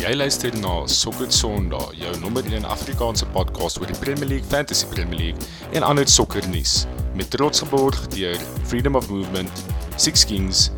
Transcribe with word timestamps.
Jy 0.00 0.14
luister 0.16 0.54
na 0.62 0.86
Sokker 0.88 1.28
Sondag, 1.28 1.90
jou 1.92 2.10
nommer 2.22 2.46
1 2.48 2.64
Afrikaanse 2.64 3.26
podcast 3.34 3.76
oor 3.82 3.90
die 3.90 3.96
Premier 4.00 4.30
League, 4.30 4.48
Fantasy 4.48 4.86
Premier 4.88 5.18
League 5.18 5.48
en 5.76 5.84
ander 5.84 6.08
sokkernuus 6.08 6.86
met 7.18 7.28
trots 7.34 7.60
geborg 7.60 7.98
deur 8.14 8.40
Freedom 8.70 8.96
of 8.96 9.10
Movement, 9.12 9.60
Six 10.00 10.24
Kings 10.24 10.70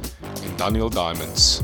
en 0.42 0.58
Daniel 0.58 0.90
Diamonds. 0.90 1.62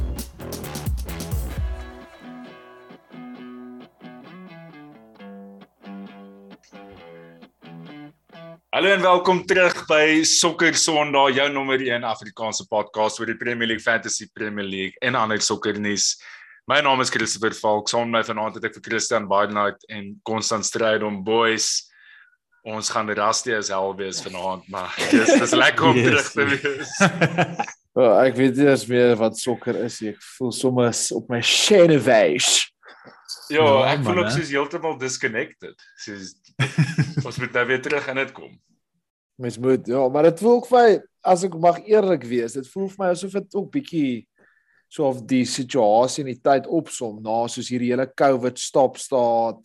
Hallo 8.70 8.94
en 8.94 9.02
welkom 9.02 9.42
terug 9.50 9.82
by 9.90 10.22
Sokker 10.22 10.78
Sondag, 10.78 11.34
jou 11.34 11.50
nommer 11.50 11.82
1 11.82 12.06
Afrikaanse 12.06 12.70
podcast 12.70 13.18
oor 13.18 13.34
die 13.34 13.40
Premier 13.42 13.74
League, 13.74 13.82
Fantasy 13.82 14.30
Premier 14.30 14.70
League 14.76 14.94
en 15.02 15.18
ander 15.18 15.42
sokkernuus. 15.42 16.12
My 16.68 16.82
naam 16.82 17.00
is 17.00 17.08
Christopher 17.08 17.54
Falk. 17.54 17.88
Saam 17.88 18.10
met 18.10 18.20
my 18.20 18.20
vanaand 18.28 18.58
het 18.58 18.66
ek 18.68 18.74
vir 18.76 18.82
Christian 18.90 19.24
Bidenite 19.24 19.86
en 19.88 20.10
Constant 20.28 20.66
stryd 20.68 21.00
om 21.06 21.22
boys. 21.24 21.86
Ons 22.68 22.90
gaan 22.92 23.08
rusty 23.08 23.54
as 23.56 23.70
hel 23.72 23.94
wees 23.96 24.20
vanaand, 24.20 24.66
maar 24.68 24.92
dis 25.14 25.32
dis 25.40 25.54
lekker 25.56 25.88
om 25.88 25.96
yes. 25.96 26.04
terug 26.04 26.28
te 26.34 26.46
wees. 26.50 26.92
oh, 27.96 28.12
ek 28.20 28.36
weet 28.36 28.60
nie 28.60 28.68
eens 28.68 28.84
meer 28.90 29.16
wat 29.16 29.40
sokker 29.40 29.80
is 29.86 29.96
nie. 30.04 30.12
Ek 30.12 30.28
voel 30.34 30.52
sommer 30.52 30.92
op 31.16 31.32
my 31.32 31.40
shenevage. 31.40 32.68
Ja, 33.48 33.64
ja, 33.64 33.74
ek 33.94 34.04
voel 34.04 34.26
ook 34.26 34.32
soos 34.36 34.52
heeltemal 34.52 35.00
disconnected. 35.00 35.88
Soos 36.04 36.36
ons 37.24 37.44
moet 37.46 37.62
nou 37.62 37.68
weer 37.72 37.80
terug 37.80 38.12
in 38.12 38.26
dit 38.26 38.36
kom. 38.36 38.52
Mens 39.40 39.56
moet 39.56 39.88
ja, 39.88 40.04
maar 40.12 40.28
dit 40.28 40.44
voel 40.44 40.60
vir 40.68 40.82
my 40.82 40.88
as 41.32 41.48
ek 41.48 41.56
mag 41.64 41.80
eerlik 41.88 42.28
wees, 42.28 42.60
dit 42.60 42.74
voel 42.76 42.92
vir 42.92 43.06
my 43.06 43.14
asof 43.16 43.40
dit 43.40 43.56
ook 43.56 43.72
bietjie 43.72 44.10
so 44.88 45.08
of 45.08 45.24
die 45.28 45.44
situasie 45.48 46.24
in 46.24 46.32
die 46.32 46.40
tyd 46.40 46.66
opsom 46.66 47.20
na 47.24 47.42
soos 47.50 47.68
hierdie 47.68 47.92
hele 47.92 48.08
COVID 48.08 48.58
stop 48.60 48.96
staat, 49.00 49.60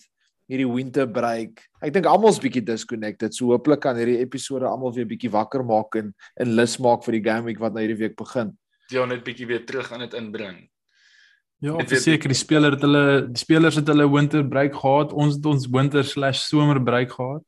hierdie 0.52 0.68
winter 0.68 1.08
break. 1.08 1.64
Ek 1.84 1.94
dink 1.96 2.08
almal's 2.10 2.42
bietjie 2.44 2.64
disconnected. 2.66 3.36
So 3.36 3.54
hooplik 3.54 3.82
kan 3.86 3.98
hierdie 4.00 4.20
episode 4.24 4.68
almal 4.68 4.94
weer 4.96 5.08
bietjie 5.08 5.32
wakker 5.34 5.64
maak 5.68 5.96
en 6.00 6.12
en 6.40 6.54
lus 6.58 6.76
maak 6.84 7.08
vir 7.08 7.18
die 7.18 7.24
game 7.30 7.48
week 7.48 7.64
wat 7.64 7.76
nou 7.76 7.86
hierdie 7.86 8.02
week 8.04 8.20
begin. 8.20 8.54
Ja, 8.92 9.08
net 9.08 9.24
bietjie 9.26 9.48
weer 9.50 9.64
terug 9.66 9.92
aan 9.96 10.04
dit 10.06 10.16
inbring. 10.20 10.62
Ja, 11.64 11.78
verseker 11.88 12.28
die 12.28 12.36
speler 12.36 12.76
het 12.76 12.82
hulle 12.84 13.24
die 13.32 13.40
spelers 13.40 13.78
het 13.80 13.88
hulle 13.88 14.10
winter 14.12 14.44
break 14.44 14.76
gehad. 14.76 15.16
Ons 15.16 15.40
het 15.40 15.46
ons 15.48 15.70
winter/somer 15.72 16.84
break 16.84 17.16
gehad. 17.16 17.46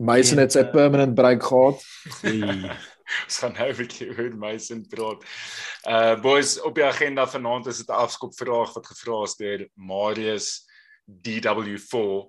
Mason 0.00 0.40
het 0.40 0.54
sy 0.56 0.64
eh, 0.64 0.72
permanent 0.72 1.12
break 1.14 1.44
gehad. 1.44 1.84
Ons 3.26 3.38
gaan 3.42 3.52
nou 3.52 3.68
'n 3.70 3.76
bietjie 3.76 4.08
oor 4.10 4.36
Mason 4.36 4.82
praat. 4.88 5.24
Uh 5.86 6.14
boys, 6.20 6.60
op 6.60 6.74
die 6.74 6.84
agenda 6.84 7.26
vanaand 7.26 7.66
is 7.66 7.78
dit 7.78 7.88
'n 7.88 8.02
afskop 8.06 8.34
vraag 8.34 8.74
wat 8.74 8.86
gevra 8.86 9.22
is 9.22 9.36
deur 9.36 9.68
Marius 9.74 10.66
DW4 11.06 12.28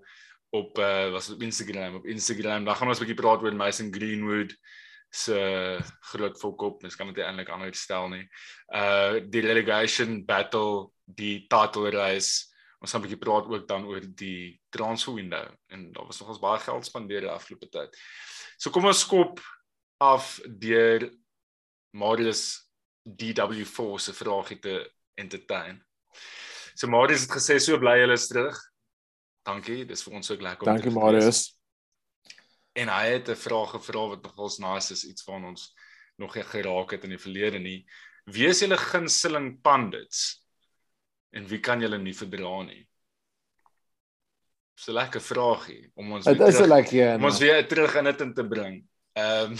op 0.52 0.78
uh 0.78 1.12
was 1.12 1.30
op 1.30 1.42
Instagram. 1.42 1.96
Op 1.96 2.06
Instagram, 2.06 2.66
dan 2.66 2.76
gaan 2.76 2.88
ons 2.88 3.00
'n 3.00 3.06
bietjie 3.06 3.22
praat 3.22 3.44
oor 3.44 3.56
Mason 3.56 3.94
Greenwood 3.94 4.56
se 5.12 5.80
groot 6.00 6.40
volkop, 6.40 6.82
mens 6.82 6.96
kan 6.96 7.08
dit 7.12 7.24
eintlik 7.24 7.50
anders 7.50 7.82
stel 7.82 8.08
nie. 8.10 8.28
Uh 8.74 9.20
die 9.30 9.42
relegation 9.42 10.26
battle, 10.26 10.92
die 11.06 11.46
title 11.48 11.90
race. 11.92 12.48
Ons 12.80 12.92
gaan 12.92 13.02
'n 13.02 13.08
bietjie 13.08 13.24
praat 13.26 13.46
ook 13.46 13.68
dan 13.68 13.86
oor 13.86 14.02
die 14.02 14.60
transfer 14.70 15.14
window 15.14 15.48
en 15.68 15.92
daar 15.92 16.06
was 16.06 16.20
nogals 16.20 16.40
baie 16.40 16.60
geld 16.60 16.86
spandeer 16.86 17.22
die 17.22 17.30
afgelope 17.30 17.70
tyd. 17.70 17.98
So 18.58 18.70
kom 18.70 18.86
ons 18.86 19.00
skop 19.00 19.40
af 20.02 20.40
deur 20.46 21.06
Marius 21.94 22.72
DW4 23.06 24.00
se 24.00 24.14
vraagie 24.14 24.60
te 24.60 24.76
entertain. 25.14 25.82
So 26.74 26.88
Marius 26.88 27.28
het 27.28 27.36
gesê 27.36 27.60
so 27.60 27.78
bly 27.78 28.00
hulle 28.02 28.18
is 28.18 28.28
terug. 28.28 28.58
Dankie, 29.46 29.84
dis 29.86 30.04
vir 30.06 30.18
ons 30.18 30.32
ook 30.34 30.42
lekker 30.42 30.68
om 30.68 30.74
Dankie 30.74 30.94
Marius. 30.96 31.44
En 32.74 32.90
hy 32.90 33.06
het 33.14 33.30
'n 33.30 33.36
vraag 33.36 33.76
gevra 33.76 34.08
wat 34.08 34.24
nogals 34.24 34.58
nice 34.58 34.94
is, 34.94 35.06
iets 35.06 35.24
van 35.24 35.46
ons 35.46 35.74
nog 36.18 36.36
nie 36.36 36.44
geraak 36.44 36.92
het 36.92 37.04
in 37.04 37.10
die 37.10 37.22
verlede 37.22 37.60
nie. 37.60 37.86
Wie 38.26 38.48
is 38.48 38.60
julle 38.60 38.78
gunsteling 38.78 39.62
pundits? 39.62 40.46
En 41.30 41.48
wie 41.48 41.60
kan 41.60 41.82
julle 41.82 41.98
nie 41.98 42.14
verdra 42.14 42.64
nie? 42.64 42.88
Dis 44.76 44.88
'n 44.88 44.94
lekker 44.94 45.22
vraagie 45.22 45.92
om 45.96 46.12
ons 46.12 46.26
Dit 46.26 46.42
is 46.42 46.60
'n 46.60 46.68
lekker 46.68 47.02
een. 47.02 47.16
Om 47.16 47.26
ons 47.26 47.40
weer 47.40 47.68
terug 47.68 47.96
in 47.96 48.04
dit 48.04 48.22
in 48.22 48.34
te 48.34 48.48
bring. 48.48 48.91
Ehm 49.14 49.52
um, 49.56 49.58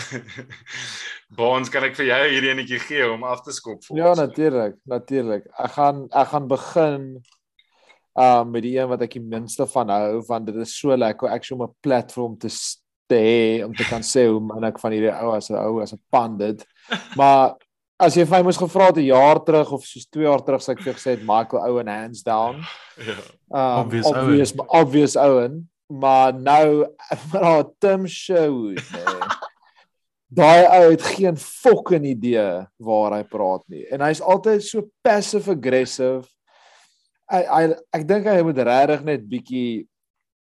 Baans 1.36 1.70
kan 1.72 1.84
ek 1.84 1.96
vir 1.96 2.08
jou 2.08 2.20
hierdie 2.28 2.52
enetjie 2.54 2.80
gee 2.80 3.08
om 3.08 3.24
af 3.28 3.42
te 3.44 3.52
skop 3.56 3.84
vir 3.84 3.98
Ja 4.00 4.14
natuurlik, 4.16 4.78
natuurlik. 4.88 5.48
Ek 5.60 5.74
gaan 5.76 6.06
ek 6.08 6.28
gaan 6.32 6.48
begin 6.48 7.08
um 8.20 8.52
met 8.52 8.64
die 8.64 8.78
een 8.78 8.90
wat 8.92 9.04
ek 9.04 9.16
die 9.16 9.24
minste 9.24 9.68
van 9.72 9.92
hou 9.92 10.22
want 10.28 10.48
dit 10.48 10.60
is 10.64 10.76
so 10.76 10.96
lekker 10.96 11.32
ek 11.32 11.48
om 11.56 11.64
'n 11.64 11.76
platform 11.84 12.38
te 12.40 12.50
hê 13.16 13.66
om 13.66 13.76
te 13.76 13.88
kan 13.88 14.04
sê 14.04 14.28
hoe 14.28 14.40
man 14.40 14.64
ek 14.64 14.80
van 14.80 14.92
hierdie 14.92 15.12
ou 15.12 15.36
as 15.36 15.50
'n 15.50 15.56
ou 15.56 15.82
as 15.82 15.94
'n 15.94 16.00
pandit. 16.10 16.66
Maar 17.20 17.56
as 18.00 18.16
jy 18.16 18.26
vir 18.26 18.38
my 18.38 18.44
moes 18.44 18.58
gevra 18.58 18.88
het 18.88 18.98
'n 18.98 19.12
jaar 19.12 19.44
terug 19.44 19.72
of 19.72 19.84
soos 19.84 20.08
2 20.08 20.24
jaar 20.24 20.44
terug 20.44 20.62
sê 20.62 20.72
ek 20.72 20.84
vir 20.84 20.94
gesê 20.94 21.10
het 21.16 21.28
Michael 21.28 21.64
Owen 21.68 21.88
hands 21.88 22.24
down. 22.24 22.64
Ja. 22.98 23.20
Um, 23.52 23.86
obvious 23.86 24.08
obvious, 24.08 24.54
obvious 24.68 25.16
Owen 25.16 25.71
maar 25.92 26.34
nou 26.34 26.88
maar 27.34 27.64
Tim 27.84 28.08
Sherwood 28.08 28.82
nee. 28.96 29.30
daai 30.42 30.66
ou 30.80 30.84
het 30.92 31.08
geen 31.16 31.40
fucking 31.40 32.08
idee 32.14 32.66
waar 32.80 33.18
hy 33.20 33.24
praat 33.28 33.66
nie 33.72 33.86
en 33.92 34.06
hy's 34.08 34.24
altyd 34.24 34.64
so 34.66 34.88
passive 35.06 35.52
aggressive 35.52 36.24
hy, 37.32 37.42
hy 37.44 37.64
ek 38.00 38.08
dink 38.08 38.30
hy 38.30 38.40
moet 38.48 38.64
regtig 38.72 39.08
net 39.08 39.28
bietjie 39.28 39.84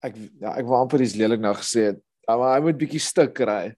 ek 0.05 0.13
ja, 0.15 0.53
ek 0.55 0.67
wou 0.67 0.77
amper 0.79 1.03
iets 1.03 1.17
lelik 1.19 1.41
nou 1.43 1.55
gesê 1.57 1.91
het 1.91 2.03
maar 2.29 2.53
hy 2.57 2.61
moet 2.67 2.77
bietjie 2.77 3.01
stuk 3.01 3.33
kry 3.41 3.73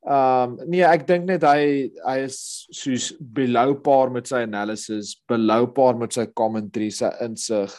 Um 0.00 0.54
nee, 0.64 0.80
ek 0.80 1.02
dink 1.04 1.26
net 1.28 1.42
hy 1.44 1.90
hy 1.92 2.14
is 2.24 2.38
soos 2.72 3.10
below 3.20 3.74
par 3.84 4.08
met 4.08 4.30
sy 4.30 4.46
analysis, 4.46 5.12
below 5.28 5.66
par 5.76 5.98
met 6.00 6.16
sy 6.16 6.24
commentary, 6.32 6.88
sy 6.88 7.10
insig. 7.20 7.74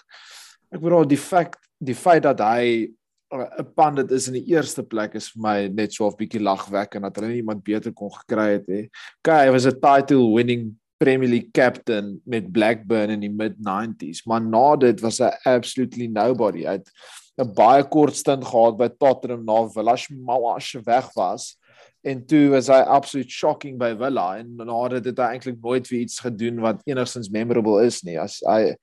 Ek 0.69 0.83
bedoel 0.83 1.09
die 1.09 1.17
feit 1.17 1.57
die 1.81 1.97
feit 1.97 2.21
dat 2.27 2.43
hy 2.45 2.91
'n 3.31 3.73
pandit 3.75 4.11
is 4.11 4.27
in 4.27 4.33
die 4.33 4.51
eerste 4.51 4.83
plek 4.83 5.15
is 5.15 5.29
vir 5.31 5.41
my 5.41 5.67
net 5.67 5.93
so 5.93 6.07
'n 6.07 6.17
bietjie 6.17 6.41
lagwekkend 6.41 7.03
dat 7.03 7.15
hulle 7.15 7.35
iemand 7.35 7.63
beter 7.63 7.93
kon 7.93 8.11
gekry 8.11 8.59
het 8.59 8.67
hè. 8.67 8.81
Okay, 9.23 9.45
hy 9.47 9.51
was 9.51 9.65
'n 9.65 9.79
title 9.79 10.33
winning 10.35 10.75
Premier 11.01 11.29
League 11.29 11.51
captain 11.51 12.21
met 12.25 12.51
Blackburn 12.51 13.09
in 13.09 13.21
die 13.21 13.31
mid 13.33 13.57
90s, 13.57 14.25
maar 14.25 14.41
na 14.41 14.75
dit 14.75 14.99
was 15.01 15.17
hy 15.17 15.31
absolutely 15.49 16.07
nobody. 16.07 16.65
Hy 16.65 16.77
het 16.77 16.91
'n 17.39 17.53
baie 17.55 17.83
kort 17.83 18.15
stint 18.15 18.45
gehad 18.45 18.77
by 18.77 18.89
Tottenham 18.99 19.45
na 19.45 19.67
Villa 19.67 19.95
Mawash 20.09 20.75
weg 20.85 21.09
was 21.15 21.57
en 22.03 22.25
toe 22.25 22.49
was 22.49 22.67
hy 22.67 22.81
absolute 22.81 23.29
shocking 23.29 23.77
by 23.77 23.95
Villa 23.95 24.37
en 24.37 24.55
na 24.57 24.87
dit 24.89 25.05
het 25.05 25.17
hy 25.17 25.35
eintlik 25.35 25.61
nooit 25.61 25.87
weer 25.87 26.01
iets 26.01 26.19
gedoen 26.19 26.59
wat 26.61 26.81
enigstens 26.85 27.29
memorable 27.29 27.83
is 27.85 28.01
nie. 28.03 28.19
As 28.19 28.41
hy 28.45 28.75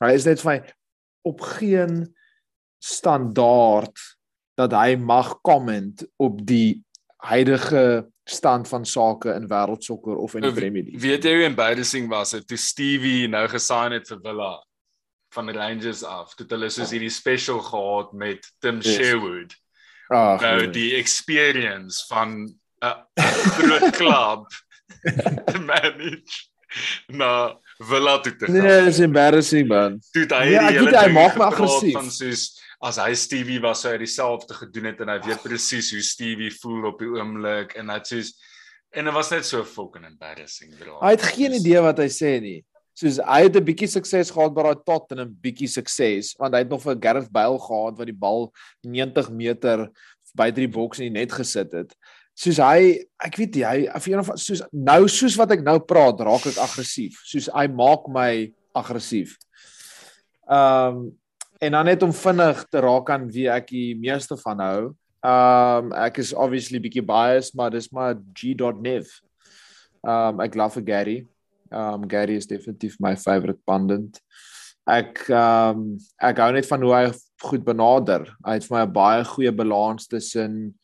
hy 0.00 0.12
is 0.12 0.26
net 0.26 0.40
vir 0.40 0.52
my 0.52 0.58
op 1.24 1.40
geen 1.40 2.06
standaard 2.86 4.02
dat 4.56 4.72
hy 4.72 4.94
mag 4.96 5.34
comment 5.44 6.04
op 6.22 6.38
die 6.46 6.82
huidige 7.26 8.06
stand 8.26 8.68
van 8.68 8.86
sake 8.86 9.34
in 9.34 9.46
wêreldsokker 9.50 10.16
of 10.16 10.34
in 10.34 10.46
die 10.46 10.52
Premier 10.52 10.82
League. 10.82 11.00
Weet 11.02 11.26
jy 11.26 11.34
hoe 11.36 11.46
embarrassing 11.46 12.08
was 12.10 12.34
dit 12.34 12.46
toe 12.48 12.58
Stevie 12.58 13.28
nou 13.30 13.44
gesign 13.50 13.94
het 13.94 14.08
vir 14.10 14.22
Villa 14.24 14.54
van 15.36 15.52
Rangers 15.54 16.02
af. 16.06 16.34
Toe 16.34 16.46
hulle 16.54 16.70
soos 16.72 16.94
hierdie 16.94 17.12
special 17.12 17.60
gehad 17.62 18.12
met 18.16 18.50
Tim 18.64 18.80
yes. 18.80 18.96
Sherwood. 18.96 19.54
Ag, 20.08 20.42
nou 20.42 20.58
nee. 20.62 20.74
die 20.74 20.90
experience 20.98 22.04
van 22.10 22.46
'n 22.82 22.94
groot 23.58 23.90
klub 24.00 24.50
te 25.50 25.58
manage. 25.58 26.46
Nou, 27.06 27.56
Villa 27.78 28.18
toe 28.20 28.36
te 28.36 28.44
gaan. 28.46 28.54
Nee, 28.54 28.86
is 28.86 28.98
embarrassing 28.98 29.68
man. 29.68 30.00
Toe 30.10 30.26
hy 30.28 30.50
ja, 30.50 30.68
die 30.68 30.78
hele 30.78 30.98
hy 30.98 31.10
maak 31.14 31.36
my 31.38 31.50
aggressief 31.50 31.94
van 31.98 32.10
soos 32.10 32.48
as 32.84 32.98
hy 33.00 33.14
Stevie 33.16 33.60
was 33.64 33.82
sou 33.84 33.92
hy 33.94 34.00
dieselfde 34.02 34.54
gedoen 34.54 34.90
het 34.90 35.00
en 35.00 35.12
hy 35.14 35.18
weet 35.24 35.42
presies 35.44 35.90
hoe 35.94 36.02
Stevie 36.04 36.52
voel 36.60 36.90
op 36.90 37.00
die 37.00 37.08
oomblik 37.08 37.76
en 37.80 37.92
dit 37.94 38.12
soos 38.12 38.34
en 38.96 39.08
dit 39.08 39.14
was 39.16 39.30
net 39.32 39.44
so 39.44 39.64
fucking 39.64 40.06
embarrassing 40.08 40.72
bro. 40.78 40.98
Hy 41.02 41.12
het 41.16 41.24
geen 41.36 41.56
idee 41.58 41.82
wat 41.84 41.98
hy 42.00 42.08
sê 42.12 42.36
nie. 42.40 42.60
Soos 42.96 43.18
hy 43.20 43.42
het 43.44 43.56
'n 43.56 43.64
bietjie 43.64 43.88
sukses 43.92 44.30
gehad 44.32 44.54
by 44.54 44.62
daai 44.62 44.84
tot 44.84 45.12
en 45.12 45.20
'n 45.20 45.36
bietjie 45.42 45.68
sukses 45.68 46.34
want 46.38 46.54
hy 46.54 46.60
het 46.64 46.70
nog 46.70 46.82
vir 46.82 46.96
Gareth 47.00 47.32
Bale 47.32 47.58
gehad 47.58 47.98
wat 47.98 48.06
die 48.06 48.20
bal 48.24 48.52
90 48.84 49.30
meter 49.30 49.90
by 50.34 50.50
drie 50.50 50.68
boks 50.68 51.00
in 51.00 51.12
die 51.12 51.20
net 51.20 51.32
gesit 51.32 51.72
het. 51.72 51.94
Soos 52.36 52.58
hy, 52.58 53.00
ek 53.24 53.36
weet 53.36 53.54
nie, 53.54 53.64
hy 53.64 53.88
of 53.94 54.06
een 54.06 54.18
of 54.20 54.30
soos 54.36 54.62
nou 54.72 55.08
soos 55.08 55.36
wat 55.36 55.52
ek 55.52 55.62
nou 55.64 55.78
praat, 55.80 56.20
raak 56.20 56.46
ek 56.46 56.58
aggressief. 56.60 57.20
Soos 57.24 57.48
hy 57.48 57.66
maak 57.68 58.08
my 58.08 58.52
aggressief. 58.74 59.38
Ehm 60.48 60.96
um, 60.96 61.18
en 61.60 61.72
dan 61.72 61.84
net 61.84 62.02
om 62.02 62.12
vinnig 62.12 62.64
te 62.70 62.80
raak 62.80 63.10
aan 63.10 63.28
wie 63.32 63.48
ek 63.52 63.70
die 63.72 63.94
meeste 63.98 64.36
van 64.42 64.60
hou. 64.64 64.82
Um 65.26 65.92
ek 65.96 66.20
is 66.22 66.34
obviously 66.34 66.80
bietjie 66.82 67.04
biased, 67.04 67.54
maar 67.54 67.70
dis 67.70 67.88
maar 67.90 68.18
G.Nev. 68.34 69.08
Um 70.06 70.40
ek 70.44 70.54
love 70.54 70.82
Gary. 70.84 71.24
Um 71.70 72.06
Gary 72.08 72.36
is 72.36 72.46
definitief 72.46 73.00
my 73.00 73.16
favorite 73.16 73.60
pundit. 73.66 74.20
ek 74.86 75.24
ehm 75.34 75.80
um, 75.82 75.86
ek 76.22 76.38
hou 76.38 76.52
net 76.54 76.66
van 76.70 76.84
hoe 76.86 76.94
hy 76.94 77.06
goed 77.42 77.64
benader. 77.66 78.28
Hy 78.46 78.54
het 78.56 78.66
vir 78.68 78.76
my 78.76 78.84
'n 78.86 78.92
baie 78.94 79.24
goeie 79.26 79.52
balans 79.52 80.06
tussen 80.06 80.74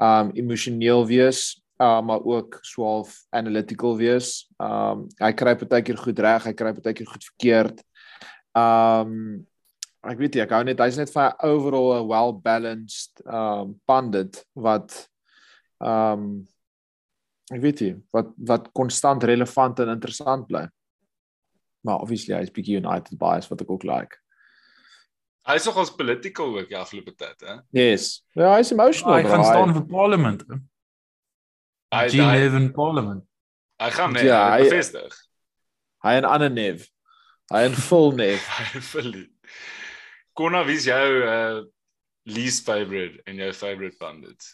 ehm 0.00 0.28
um, 0.28 0.32
emosioneel 0.34 1.04
wees, 1.06 1.60
uh, 1.78 2.00
maar 2.00 2.24
ook 2.24 2.58
swaalf 2.62 3.20
analytical 3.30 3.96
wees. 3.96 4.48
Ehm 4.58 5.04
um, 5.04 5.08
hy 5.20 5.32
kry 5.32 5.54
partykeer 5.54 5.96
goed 5.96 6.18
reg, 6.18 6.44
hy 6.44 6.52
kry 6.52 6.72
partykeer 6.72 7.06
goed 7.06 7.24
verkeerd. 7.24 7.84
Ehm 8.56 9.12
um, 9.12 9.46
ek 10.10 10.18
weet 10.20 10.36
nie, 10.36 10.42
ek 10.44 10.52
hou 10.54 10.62
net 10.66 10.80
hy's 10.82 10.98
net 11.00 11.12
vir 11.12 11.32
overall 11.46 11.94
'n 11.98 12.08
well 12.08 12.32
balanced 12.32 13.22
um, 13.26 13.76
pundit 13.88 14.42
wat 14.54 14.94
um, 15.80 16.44
ek 17.52 17.60
weet 17.60 17.80
nie 17.84 17.94
wat 18.12 18.32
wat 18.50 18.72
konstant 18.72 19.24
relevant 19.24 19.80
en 19.80 19.94
interessant 19.94 20.46
bly. 20.48 20.66
Maar 21.84 22.00
obviously 22.00 22.34
hy's 22.36 22.52
bietjie 22.52 22.80
United 22.80 23.18
bias 23.18 23.48
wat 23.50 23.60
ek 23.60 23.70
ook 23.70 23.84
like. 23.84 24.16
Hy 25.44 25.58
is 25.60 25.66
nogals 25.68 25.92
political 25.92 26.54
ook 26.56 26.70
die 26.70 26.78
afgelope 26.78 27.12
tyd, 27.12 27.36
hè? 27.44 27.58
Yes. 27.76 28.24
Ja, 28.32 28.54
hy's 28.56 28.72
emotional. 28.72 29.18
Hy 29.18 29.28
gaan 29.28 29.44
staan 29.44 29.74
vir 29.76 29.84
parlement. 29.90 30.44
Hy 31.92 32.08
G 32.08 32.16
Neven 32.16 32.72
parlement. 32.72 33.24
Hy 33.82 33.90
gaan 33.92 34.16
nee, 34.16 34.24
Ja, 34.24 34.40
hy 34.54 34.64
bevestig. 34.64 35.12
Hy 36.04 36.16
en 36.20 36.28
ander 36.28 36.50
neef. 36.50 36.88
Hy 37.52 37.66
en 37.68 37.76
full 37.76 38.14
neef. 38.16 38.44
Hy 38.72 38.80
verlies. 38.80 39.28
Konna, 40.34 40.64
wie 40.66 40.76
is 40.80 40.84
jou 40.88 41.08
uh 41.22 41.62
least 42.26 42.64
favorite 42.64 43.20
en 43.28 43.36
jou 43.36 43.52
favorite 43.52 43.96
pundit? 44.00 44.46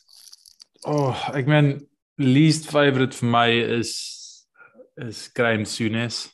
Oh, 0.85 1.15
ek 1.37 1.47
meen 1.47 1.77
least 2.19 2.67
favorite 2.71 3.15
vir 3.17 3.31
my 3.31 3.49
is 3.79 3.93
is 5.01 5.29
Graham 5.35 5.65
Souness. 5.65 6.27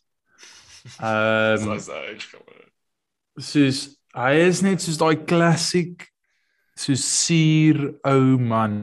Ehm 0.98 1.69
um, 1.69 1.78
Soos 1.78 1.88
hy 1.93 2.16
gewoon. 2.25 2.66
soos 3.38 3.81
hy 4.16 4.32
is 4.46 4.62
net 4.64 4.81
soos 4.82 4.98
daai 5.02 5.19
klassiek 5.28 6.06
soos 6.78 7.02
suur 7.04 7.82
ou 8.08 8.37
man 8.40 8.78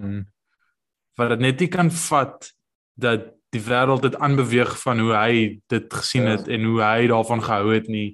wat 1.18 1.32
dit 1.34 1.44
net 1.48 1.64
nie 1.64 1.70
kan 1.74 1.90
vat 2.08 2.52
dat 3.00 3.32
die 3.54 3.62
wêreld 3.62 4.04
dit 4.06 4.16
aanbeweeg 4.18 4.76
van 4.82 5.00
hoe 5.02 5.14
hy 5.18 5.34
dit 5.70 5.88
gesien 5.94 6.28
Ja. 6.28 6.36
het 6.38 6.48
en 6.54 6.64
hoe 6.70 6.80
hy 6.84 7.08
daarvan 7.10 7.42
gehou 7.46 7.74
het 7.74 7.88
nie 7.90 8.14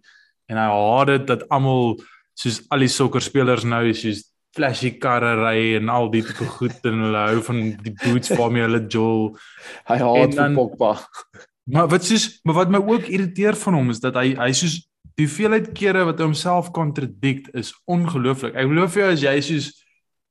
en 0.52 0.58
hy 0.60 0.68
haat 0.72 1.12
dit 1.14 1.28
dat 1.28 1.46
almal 1.50 1.98
soos 2.40 2.62
al 2.72 2.86
die 2.86 2.92
sokkerspelers 2.94 3.66
nou 3.68 3.84
soos 3.94 4.24
flashy 4.56 4.96
karre 5.02 5.36
ry 5.38 5.76
en 5.78 5.90
al 5.94 6.08
die 6.14 6.24
tipe 6.26 6.48
goed 6.58 6.86
en 6.90 7.04
hulle 7.06 7.24
hou 7.34 7.42
van 7.46 7.60
die 7.84 7.94
boots 8.02 8.32
waarmee 8.40 8.64
hulle 8.66 8.80
jol 8.90 9.28
Hy 9.90 9.98
haat 10.02 10.32
vir 10.34 10.38
dan- 10.40 10.56
Pogba. 10.58 10.94
Maar 11.70 11.90
wat 11.92 12.08
soos 12.08 12.40
maar 12.48 12.56
wat 12.64 12.72
my 12.74 12.80
ook 12.82 13.10
irriteer 13.14 13.56
van 13.62 13.76
hom 13.78 13.92
is 13.94 14.00
dat 14.02 14.16
hy 14.18 14.32
hy 14.40 14.50
soos 14.58 14.80
die 15.20 15.28
hoeveelheid 15.28 15.74
kere 15.78 16.06
wat 16.08 16.18
hy 16.22 16.26
homself 16.30 16.72
kontradikt 16.74 17.52
is 17.60 17.74
ongelooflik. 17.92 18.56
Ek 18.56 18.70
glo 18.72 18.88
vir 18.88 19.04
jou 19.04 19.12
as 19.14 19.22
jy 19.28 19.36
soos 19.44 19.68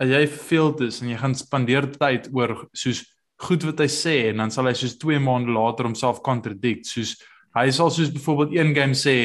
as 0.01 0.09
jy 0.09 0.25
verveeld 0.31 0.81
is 0.89 1.01
en 1.03 1.09
jy 1.13 1.19
gaan 1.21 1.35
spandeer 1.39 1.87
tyd 1.99 2.29
oor 2.35 2.57
soos 2.75 3.05
goed 3.47 3.63
wat 3.69 3.79
hy 3.85 3.87
sê 3.93 4.17
en 4.33 4.43
dan 4.43 4.51
sal 4.51 4.67
hy 4.67 4.75
soos 4.75 4.97
2 4.99 5.21
maande 5.23 5.53
later 5.55 5.87
homself 5.87 6.23
kontradikt. 6.27 6.87
Soos 6.91 7.15
hy 7.55 7.69
sal 7.71 7.91
soos 7.95 8.11
byvoorbeeld 8.15 8.57
een 8.59 8.75
game 8.75 8.99
sê 8.99 9.17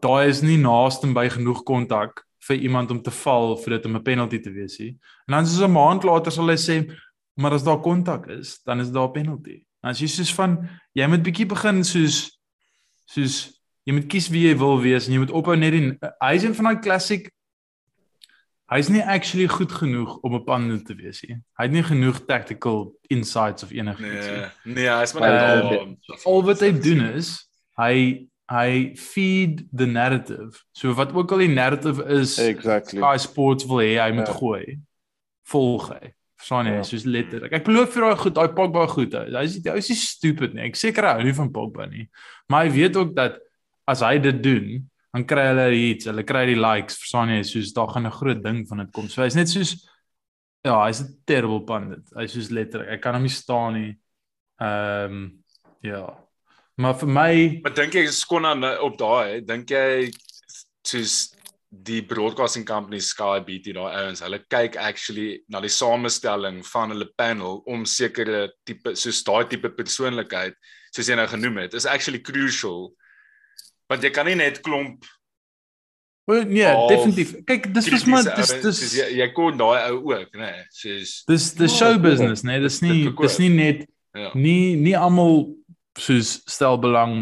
daai 0.00 0.28
is 0.28 0.42
nie 0.42 0.58
naaste 0.58 1.06
by 1.14 1.28
genoeg 1.28 1.64
kontak 1.64 2.24
vir 2.48 2.56
iemand 2.56 2.90
om 2.90 3.02
te 3.02 3.10
val 3.10 3.56
vir 3.56 3.76
dit 3.76 3.86
om 3.86 3.96
'n 3.96 4.02
penalty 4.02 4.38
te 4.40 4.50
wees 4.50 4.78
nie. 4.78 4.96
En 5.26 5.34
dan 5.34 5.46
soos 5.46 5.64
'n 5.64 5.72
maand 5.72 6.04
later 6.04 6.32
sal 6.32 6.48
hy 6.48 6.56
sê 6.56 6.96
maar 7.36 7.52
as 7.52 7.62
daar 7.62 7.80
kontak 7.80 8.26
is, 8.26 8.60
dan 8.64 8.80
is 8.80 8.90
daar 8.90 9.08
'n 9.08 9.12
penalty. 9.12 9.64
Dan 9.82 9.90
as 9.90 10.00
jy 10.00 10.08
soos 10.08 10.34
van 10.34 10.68
jy 10.94 11.06
moet 11.06 11.22
bietjie 11.22 11.46
begin 11.46 11.84
soos 11.84 12.38
soos 13.06 13.60
jy 13.84 13.92
moet 13.94 14.08
kies 14.08 14.28
wie 14.28 14.48
jy 14.48 14.56
wil 14.58 14.80
wees 14.80 15.06
en 15.06 15.14
jy 15.14 15.18
moet 15.18 15.30
ophou 15.30 15.56
net 15.56 15.72
die 15.72 15.98
hy's 16.20 16.44
een 16.44 16.54
van 16.54 16.64
daai 16.64 16.82
klassiek 16.82 17.30
hy's 18.68 18.90
nie 18.92 19.02
actually 19.02 19.48
goed 19.48 19.72
genoeg 19.72 20.18
om 20.22 20.34
'n 20.34 20.44
pundit 20.44 20.86
te 20.86 20.94
wees 20.94 21.22
nie. 21.22 21.40
Hy 21.58 21.64
het 21.64 21.72
nie 21.72 21.82
genoeg 21.82 22.24
tactical 22.26 22.92
insights 23.08 23.62
of 23.62 23.70
enigiets 23.70 24.26
nie. 24.26 24.36
Nee, 24.36 24.74
nee, 24.74 24.88
hy's 24.88 25.12
maar 25.14 25.30
net 25.30 25.70
daar. 25.70 26.18
Al 26.24 26.42
wat 26.44 26.60
hy 26.60 26.72
doen 26.72 27.00
is 27.16 27.48
hy 27.76 28.28
hy 28.50 28.94
feed 28.96 29.66
the 29.76 29.86
narrative. 29.86 30.62
So 30.72 30.92
wat 30.96 31.12
ook 31.12 31.32
al 31.32 31.38
die 31.44 31.54
narrative 31.54 32.04
is 32.08 32.38
Exactly. 32.38 33.00
Sky 33.00 33.16
Sports 33.18 33.66
wil 33.68 33.82
hê 33.84 33.98
hy 34.00 34.12
moet 34.16 34.28
Ja. 34.28 34.32
gooi. 34.34 34.78
Volg 35.44 35.88
hy. 35.92 36.14
Verstaan 36.38 36.66
jy? 36.66 36.72
Ja. 36.78 36.82
Soos 36.82 37.04
letterlik. 37.04 37.52
Ek 37.52 37.64
beloof 37.64 37.90
vir 37.92 38.02
daai 38.02 38.16
goed, 38.16 38.34
daai 38.34 38.48
Pogba 38.54 38.86
goed. 38.88 39.12
Hy 39.12 39.42
is 39.44 39.58
hy 39.64 39.76
is 39.76 39.88
nie 39.90 39.96
stupid 39.96 40.54
nie. 40.54 40.62
Ek 40.68 40.76
seker 40.76 41.04
hy 41.04 41.12
hou 41.18 41.24
nie 41.24 41.32
van 41.32 41.50
Pogba 41.52 41.86
nie. 41.90 42.08
Maar 42.48 42.64
hy 42.66 42.70
weet 42.76 42.96
ook 42.96 43.14
dat 43.16 43.38
as 43.88 44.00
hy 44.00 44.18
dit 44.18 44.42
doen, 44.42 44.88
dan 45.14 45.24
kry 45.24 45.46
hulle 45.48 45.72
iets, 45.74 46.04
hulle 46.06 46.22
kry 46.22 46.46
die 46.46 46.60
likes, 46.60 46.98
verstaan 47.00 47.28
jy? 47.32 47.42
Soos 47.42 47.72
daar 47.72 47.88
gaan 47.88 48.06
'n 48.06 48.10
groot 48.12 48.42
ding 48.42 48.66
van 48.68 48.78
dit 48.78 48.92
kom. 48.92 49.08
So 49.08 49.22
hy's 49.22 49.34
net 49.34 49.48
soos 49.48 49.88
ja, 50.64 50.84
hy's 50.86 51.00
'n 51.00 51.16
terrible 51.26 51.60
pundit. 51.64 52.04
Hy's 52.16 52.32
soos 52.32 52.50
letterlik. 52.50 52.88
Ek 52.88 53.00
kan 53.02 53.14
hom 53.14 53.22
nie 53.22 53.30
staan 53.30 53.72
nie. 53.74 53.98
Ehm 54.60 55.12
um, 55.12 55.44
ja. 55.82 56.14
Maar 56.78 56.94
vir 57.00 57.10
my 57.10 57.32
Maar 57.64 57.74
dink 57.74 57.96
jy 57.98 58.06
skonna 58.14 58.54
op 58.84 58.98
daai, 59.00 59.42
dink 59.46 59.70
jy 59.74 60.08
soos 60.86 61.34
die 61.68 62.00
broadcasting 62.06 62.64
company 62.64 63.00
Sky 63.04 63.42
BT 63.44 63.74
daai 63.76 63.90
ouens, 64.04 64.22
hulle 64.24 64.38
kyk 64.48 64.78
actually 64.80 65.42
na 65.52 65.60
die 65.60 65.72
samestelling 65.72 66.62
van 66.70 66.94
hulle 66.94 67.10
panel 67.18 67.60
om 67.68 67.84
sekere 67.84 68.46
tipe 68.66 68.94
soos 68.96 69.20
daai 69.26 69.44
tipe 69.50 69.68
persoonlikheid 69.76 70.56
soos 70.94 71.10
jy 71.10 71.18
nou 71.18 71.26
genoem 71.28 71.64
het, 71.66 71.76
is 71.76 71.86
actually 71.86 72.22
crucial. 72.24 72.92
Want 73.90 74.04
jy 74.04 74.12
kan 74.14 74.28
nie 74.30 74.38
net 74.38 74.62
klomp 74.64 75.04
well, 76.28 76.44
nee, 76.44 76.64
Half 76.64 76.90
definitief. 76.92 77.34
Kyk, 77.48 77.70
dis 77.74 77.90
was 77.92 78.08
maar 78.08 78.32
dis 78.38 78.54
dis 78.62 78.80
soos 78.84 78.96
jy, 79.02 79.10
jy 79.18 79.28
kon 79.36 79.58
daai 79.58 79.90
ou 79.90 80.14
ook, 80.14 80.30
nê, 80.38 80.54
nee, 80.54 80.66
soos 80.78 81.14
Dis 81.28 81.52
dis 81.58 81.74
Ja, 81.74 81.76
show 81.82 81.94
ek 81.98 82.04
business, 82.06 82.46
nee, 82.46 82.62
dis 82.64 82.80
nie 82.86 83.02
dis 83.10 83.38
nie 83.42 83.52
net 83.52 83.86
ja. 84.14 84.30
nie 84.38 84.76
nie 84.78 84.96
almal 84.96 85.48
soos 85.98 86.38
stel 86.48 86.78
belang 86.82 87.18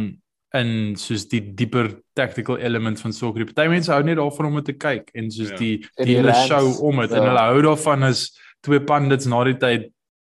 in 0.57 0.95
soos 0.97 1.27
die 1.29 1.41
dieper 1.59 1.91
tactical 2.17 2.57
element 2.63 3.01
van 3.03 3.13
sokker. 3.13 3.45
Party 3.49 3.69
mense 3.73 3.93
hou 3.93 4.03
net 4.07 4.17
daarvan 4.21 4.47
om 4.51 4.61
dit 4.61 4.71
te 4.71 4.77
kyk 4.81 5.11
en 5.15 5.31
soos 5.33 5.51
Ja. 5.53 5.57
die 5.61 5.75
En 5.99 6.07
die 6.07 6.15
die 6.15 6.17
hele 6.21 6.35
show 6.47 6.71
om 6.87 7.01
dit 7.03 7.11
en 7.13 7.23
ja. 7.23 7.29
hulle 7.29 7.45
hou 7.51 7.63
daarvan 7.71 8.07
as 8.09 8.31
twee 8.65 8.81
pandits 8.81 9.27
na 9.29 9.43
die 9.45 9.57
tyd 9.61 9.91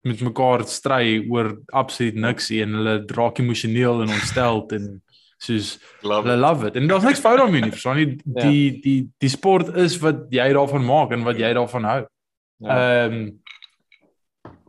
met 0.07 0.21
mekaar 0.23 0.63
stry 0.71 1.19
oor 1.29 1.57
absoluut 1.73 2.15
niks 2.15 2.51
en 2.55 2.75
hulle 2.79 3.05
draak 3.11 3.41
emosioneel 3.43 4.03
en 4.05 4.13
ontsteld 4.15 4.73
en 4.73 5.03
soos 5.43 5.79
Love 6.03 6.23
hulle 6.29 6.37
it. 6.39 6.41
love 6.41 6.67
it. 6.71 6.77
En 6.77 6.87
daar's 6.89 7.05
niks 7.05 7.21
fout 7.21 7.37
daarmee 7.39 7.61
nie, 7.61 7.71
verstaan 7.75 7.99
jy? 8.01 8.07
Ja. 8.25 8.47
Die 8.47 8.81
die 8.81 9.01
die 9.21 9.29
sport 9.29 9.75
is 9.77 9.99
wat 10.01 10.27
jy 10.33 10.47
daarvan 10.55 10.85
maak 10.87 11.13
en 11.13 11.25
wat 11.27 11.37
jy 11.43 11.53
daarvan 11.53 11.85
hou. 11.85 11.99
Ja. 12.65 12.79
Ehm 12.79 13.35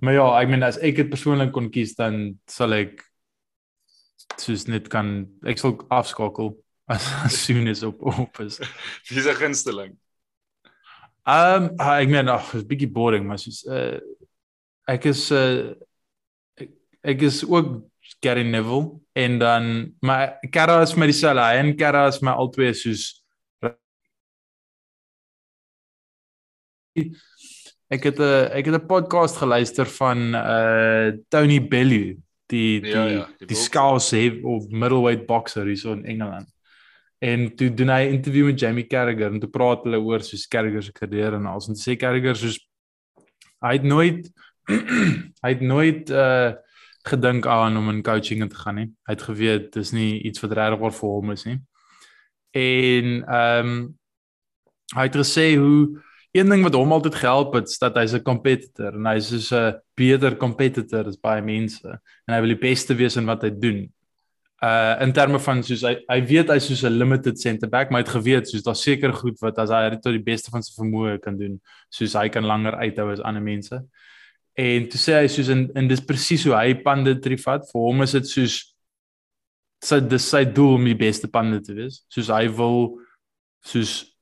Maar 0.01 0.13
ja, 0.13 0.25
ek 0.41 0.50
meen 0.50 0.63
as 0.63 0.77
ek 0.77 0.95
dit 0.95 1.07
persoonlik 1.09 1.51
kon 1.55 1.71
kies 1.74 1.95
dan 1.97 2.38
sal 2.50 2.74
ek 2.77 3.00
soos 4.36 4.67
net 4.67 4.89
kan 4.91 5.27
ek 5.48 5.62
sal 5.62 5.77
afskakel 5.89 6.55
as, 6.93 7.07
as 7.25 7.39
soon 7.46 7.67
as 7.67 7.84
op 7.84 8.01
op 8.01 8.39
is. 8.43 8.60
Dis 9.10 9.27
'n 9.27 9.36
gunsteling. 9.36 9.98
Ehm 11.27 11.72
um, 11.75 11.89
ek 12.00 12.10
meen 12.10 12.29
ag, 12.31 12.53
is 12.55 12.63
bietjie 12.63 12.91
boring, 12.91 13.27
maar 13.27 13.39
soos 13.39 13.63
uh 13.67 14.00
ek 14.88 15.10
is 15.12 15.31
uh 15.31 15.75
ek, 16.55 16.72
ek 17.03 17.22
is 17.27 17.43
ook 17.43 17.84
Gary 18.24 18.43
Neville 18.43 19.00
en 19.13 19.39
dan 19.39 19.96
maar 20.00 20.39
Kara 20.51 20.81
is 20.81 20.96
my 20.96 21.07
dieselfde 21.10 21.43
hy 21.43 21.60
en 21.60 21.75
Kara 21.77 22.07
is 22.07 22.22
my 22.24 22.31
albei 22.31 22.72
soos 22.74 23.10
ek 27.91 28.07
het 28.10 28.19
'n 28.19 28.48
ek 28.57 28.65
het 28.65 28.75
'n 28.75 28.88
podcast 28.88 29.38
geluister 29.38 29.86
van 29.86 30.36
uh 30.36 31.12
Tony 31.29 31.60
Bellew 31.60 32.15
die 32.51 32.82
die 32.82 32.89
Ja, 32.92 33.04
ja, 33.06 33.10
ja, 33.10 33.20
ja, 33.20 33.25
die 33.25 33.34
die, 33.38 33.48
die 33.48 33.56
boxer. 33.56 33.63
skaals 33.70 34.12
heavy 34.12 34.42
of 34.44 34.70
middleweight 34.70 35.25
boxer 35.27 35.66
hierso 35.66 35.94
in 35.94 36.06
Engeland. 36.06 36.50
En 37.20 37.56
toe 37.56 37.74
doen 37.74 37.89
hy 37.89 38.04
'n 38.06 38.13
interview 38.13 38.46
met 38.46 38.60
Jamie 38.60 38.88
Carragher 38.88 39.32
en 39.34 39.39
toe 39.39 39.50
praat 39.50 39.84
hulle 39.84 40.00
oor 40.00 40.22
soos 40.22 40.48
Carragher 40.48 40.84
se 40.84 40.92
carrière 40.92 41.36
en 41.36 41.46
alles 41.46 41.68
en 41.68 41.74
toe 41.74 41.84
sê 41.84 41.98
Carragher 41.98 42.36
soos 42.36 42.60
hy 43.62 43.74
het 43.74 43.84
nooit 43.84 44.30
hy 45.44 45.50
het 45.50 45.62
nooit 45.62 46.10
uh 46.10 46.54
gedink 47.08 47.46
aan 47.48 47.77
om 47.77 47.89
in 47.89 48.04
coaching 48.04 48.42
in 48.42 48.50
te 48.50 48.56
gaan 48.56 48.75
nie. 48.75 48.89
Hy 49.08 49.13
het 49.13 49.22
geweet 49.22 49.74
dis 49.74 49.92
nie 49.92 50.20
iets 50.27 50.42
wat 50.44 50.51
regtig 50.51 50.96
vir 51.00 51.10
hom 51.10 51.32
is 51.32 51.46
nie. 51.48 51.60
En 52.51 53.24
ehm 53.24 53.68
um, 53.70 53.98
hy 54.96 55.04
het 55.08 55.16
gesê 55.16 55.56
hoe 55.56 56.04
een 56.38 56.50
ding 56.50 56.63
wat 56.63 56.75
hom 56.77 56.91
altyd 56.96 57.15
gehelp 57.20 57.53
het, 57.58 57.70
is 57.70 57.79
dat 57.82 57.96
hy's 58.00 58.13
'n 58.13 58.24
competitor 58.24 58.94
en 58.94 59.06
hy's 59.06 59.29
soos 59.29 59.51
'n 59.51 59.75
beter 59.96 60.38
competitor 60.38 61.08
as 61.08 61.17
baie 61.17 61.41
mense 61.41 61.88
en 61.88 62.34
hy 62.34 62.39
wil 62.41 62.56
die 62.56 62.67
beste 62.70 62.96
wees 62.96 63.17
in 63.17 63.25
wat 63.25 63.44
hy 63.44 63.50
doen. 63.50 63.89
Uh 64.63 64.98
in 65.01 65.13
terme 65.13 65.39
van 65.39 65.63
soos 65.63 65.84
hy 65.86 65.96
hy 66.10 66.22
weet 66.25 66.50
hy's 66.50 66.67
soos 66.67 66.84
'n 66.84 66.98
limited 66.98 67.39
center 67.39 67.70
back, 67.70 67.91
maar 67.91 68.01
hy 68.01 68.06
het 68.06 68.15
geweet 68.15 68.48
soos 68.48 68.63
daar 68.63 68.75
seker 68.75 69.13
goed 69.13 69.39
wat 69.41 69.58
as 69.60 69.70
hy 69.70 69.89
dit 69.89 70.01
tot 70.01 70.13
die 70.13 70.24
beste 70.34 70.50
van 70.50 70.63
sy 70.63 70.74
vermoë 70.82 71.22
kan 71.22 71.38
doen, 71.38 71.62
soos 71.89 72.13
hy 72.13 72.29
kan 72.29 72.44
langer 72.44 72.74
uithou 72.75 73.12
as 73.12 73.22
ander 73.22 73.41
mense. 73.41 73.84
En 74.58 74.88
toe 74.89 74.98
sê 75.00 75.13
hy 75.22 75.27
soos 75.27 75.50
in 75.50 75.70
en 75.75 75.88
dis 75.88 76.01
presies 76.01 76.44
hoe 76.46 76.56
hy 76.56 76.74
panditry 76.74 77.38
vat. 77.38 77.62
Vir 77.72 77.82
hom 77.82 78.01
is 78.01 78.12
dit 78.12 78.25
soos 78.25 78.74
sy 79.86 80.00
dis 80.00 80.29
sy 80.29 80.44
doel 80.44 80.79
om 80.79 80.86
die 80.86 80.98
beste 80.98 81.27
pande 81.27 81.62
te 81.62 81.75
wees. 81.77 82.01
Soos 82.10 82.32
hy 82.34 82.48
wil 82.50 82.98
soos 83.62 84.16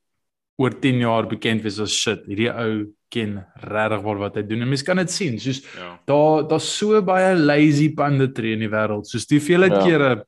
oor 0.57 0.71
10 0.79 0.99
jaar 1.03 1.27
bekend 1.27 1.61
wees 1.63 1.79
as 1.79 1.91
shit. 1.91 2.21
Hierdie 2.27 2.49
ou 2.51 2.85
ken 3.11 3.45
regtig 3.61 4.01
waar 4.05 4.17
wat 4.17 4.35
hy 4.35 4.43
doen. 4.47 4.61
En 4.61 4.69
mense 4.71 4.85
kan 4.87 4.97
dit 4.97 5.11
sien. 5.11 5.39
Soos 5.39 5.61
Ja. 5.77 5.99
daar 6.07 6.47
daar's 6.47 6.69
so 6.77 7.01
baie 7.01 7.35
lazy 7.35 7.89
panditry 7.93 8.53
in 8.53 8.59
die 8.59 8.69
wêreld. 8.71 9.05
Soos 9.07 9.25
die 9.27 9.39
veelheid 9.39 9.71
Ja. 9.71 9.83
kere 9.83 10.25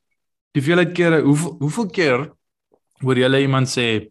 die 0.54 0.62
veelheid 0.62 0.94
kere 0.96 1.22
hoeveel 1.22 1.56
hoeveel 1.60 1.90
keer 1.90 2.32
hoor 3.04 3.16
jy 3.16 3.24
hulle 3.24 3.42
iemand 3.42 3.68
sê 3.68 4.10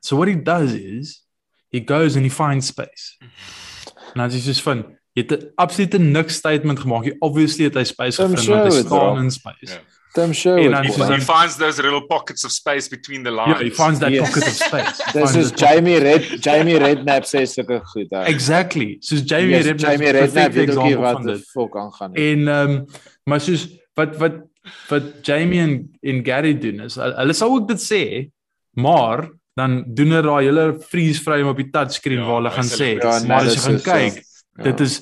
so 0.00 0.16
what 0.16 0.28
he 0.28 0.34
does 0.36 0.72
is 0.74 1.24
he 1.72 1.80
goes 1.80 2.16
and 2.16 2.24
he 2.24 2.30
finds 2.30 2.66
space. 2.68 3.16
En 4.16 4.24
is 4.26 4.34
jy 4.34 4.40
soos 4.52 4.62
van 4.62 4.84
jy 5.14 5.22
het 5.22 5.32
'n 5.32 5.50
absolute 5.56 5.98
niks 5.98 6.34
statement 6.36 6.78
gemaak. 6.80 7.04
Jy 7.04 7.16
obviously 7.20 7.64
het 7.64 7.74
hy 7.74 7.84
space 7.84 8.16
gevind 8.22 8.38
sure 8.40 8.58
want 8.60 8.72
hy 8.74 8.80
staan 8.80 9.18
in 9.24 9.30
space. 9.30 9.72
Ja. 9.74 9.80
Tim 10.14 10.30
it, 10.30 10.70
dan 10.70 10.84
He, 10.84 10.92
he 11.14 11.20
finds 11.20 11.56
those 11.56 11.82
little 11.82 12.06
pockets 12.06 12.44
of 12.44 12.50
space 12.52 12.88
between 12.88 13.22
the 13.24 13.30
lines. 13.30 13.58
Ja, 13.60 13.64
he 13.64 13.70
finds 13.70 13.98
that 14.00 14.10
Yes. 14.10 14.28
pocket 14.28 14.46
of 14.48 14.54
space. 14.54 15.02
Dis 15.14 15.34
is 15.36 15.50
Jamie 15.52 15.98
Red 15.98 16.22
Jamie 16.44 16.78
Redknapp 16.78 17.24
sê 17.24 17.44
sulke 17.46 17.80
goed. 17.92 18.08
hè. 18.10 18.24
Exactly. 18.26 18.96
Soos 19.00 19.22
Jamie 19.24 19.56
Yes, 19.56 19.66
Redknapp 19.66 19.92
Jamie 19.92 20.12
Redknapp 20.12 20.52
weet 20.52 20.70
ook 20.76 20.84
nie 20.84 20.92
example 20.94 21.04
wat 21.04 21.22
van 21.22 21.26
die 21.26 21.44
fok 21.52 21.76
aangaan 21.76 22.12
nie. 22.12 22.30
En 22.32 22.48
ehm 22.48 22.70
um, 22.70 22.86
maar 23.24 23.40
soos 23.40 23.66
wat 23.94 24.16
wat 24.16 24.34
wat 24.88 25.02
Jamie 25.22 25.60
en 25.60 25.74
en 26.02 26.24
Gary 26.24 26.54
doen 26.58 26.80
is 26.88 26.96
hulle 27.00 27.32
sal 27.36 27.52
ook 27.58 27.68
dit 27.68 27.80
sê, 27.84 28.02
maar 28.80 29.28
dan 29.58 29.82
doen 29.86 30.10
hulle 30.14 30.22
daai 30.28 30.44
hele 30.48 30.66
freeze 30.88 31.20
frame 31.22 31.48
op 31.50 31.56
die 31.56 31.70
touchscreen 31.74 32.20
Ja, 32.20 32.26
waar 32.26 32.40
hulle 32.40 32.50
gaan 32.56 32.68
sê 32.70 32.90
Ja, 32.96 33.18
maar 33.26 33.46
as 33.46 33.54
jy 33.54 33.60
gaan 33.66 33.78
ja. 33.82 33.92
kyk, 33.92 34.22
Ja. 34.58 34.62
dit 34.70 34.80
is 34.80 34.98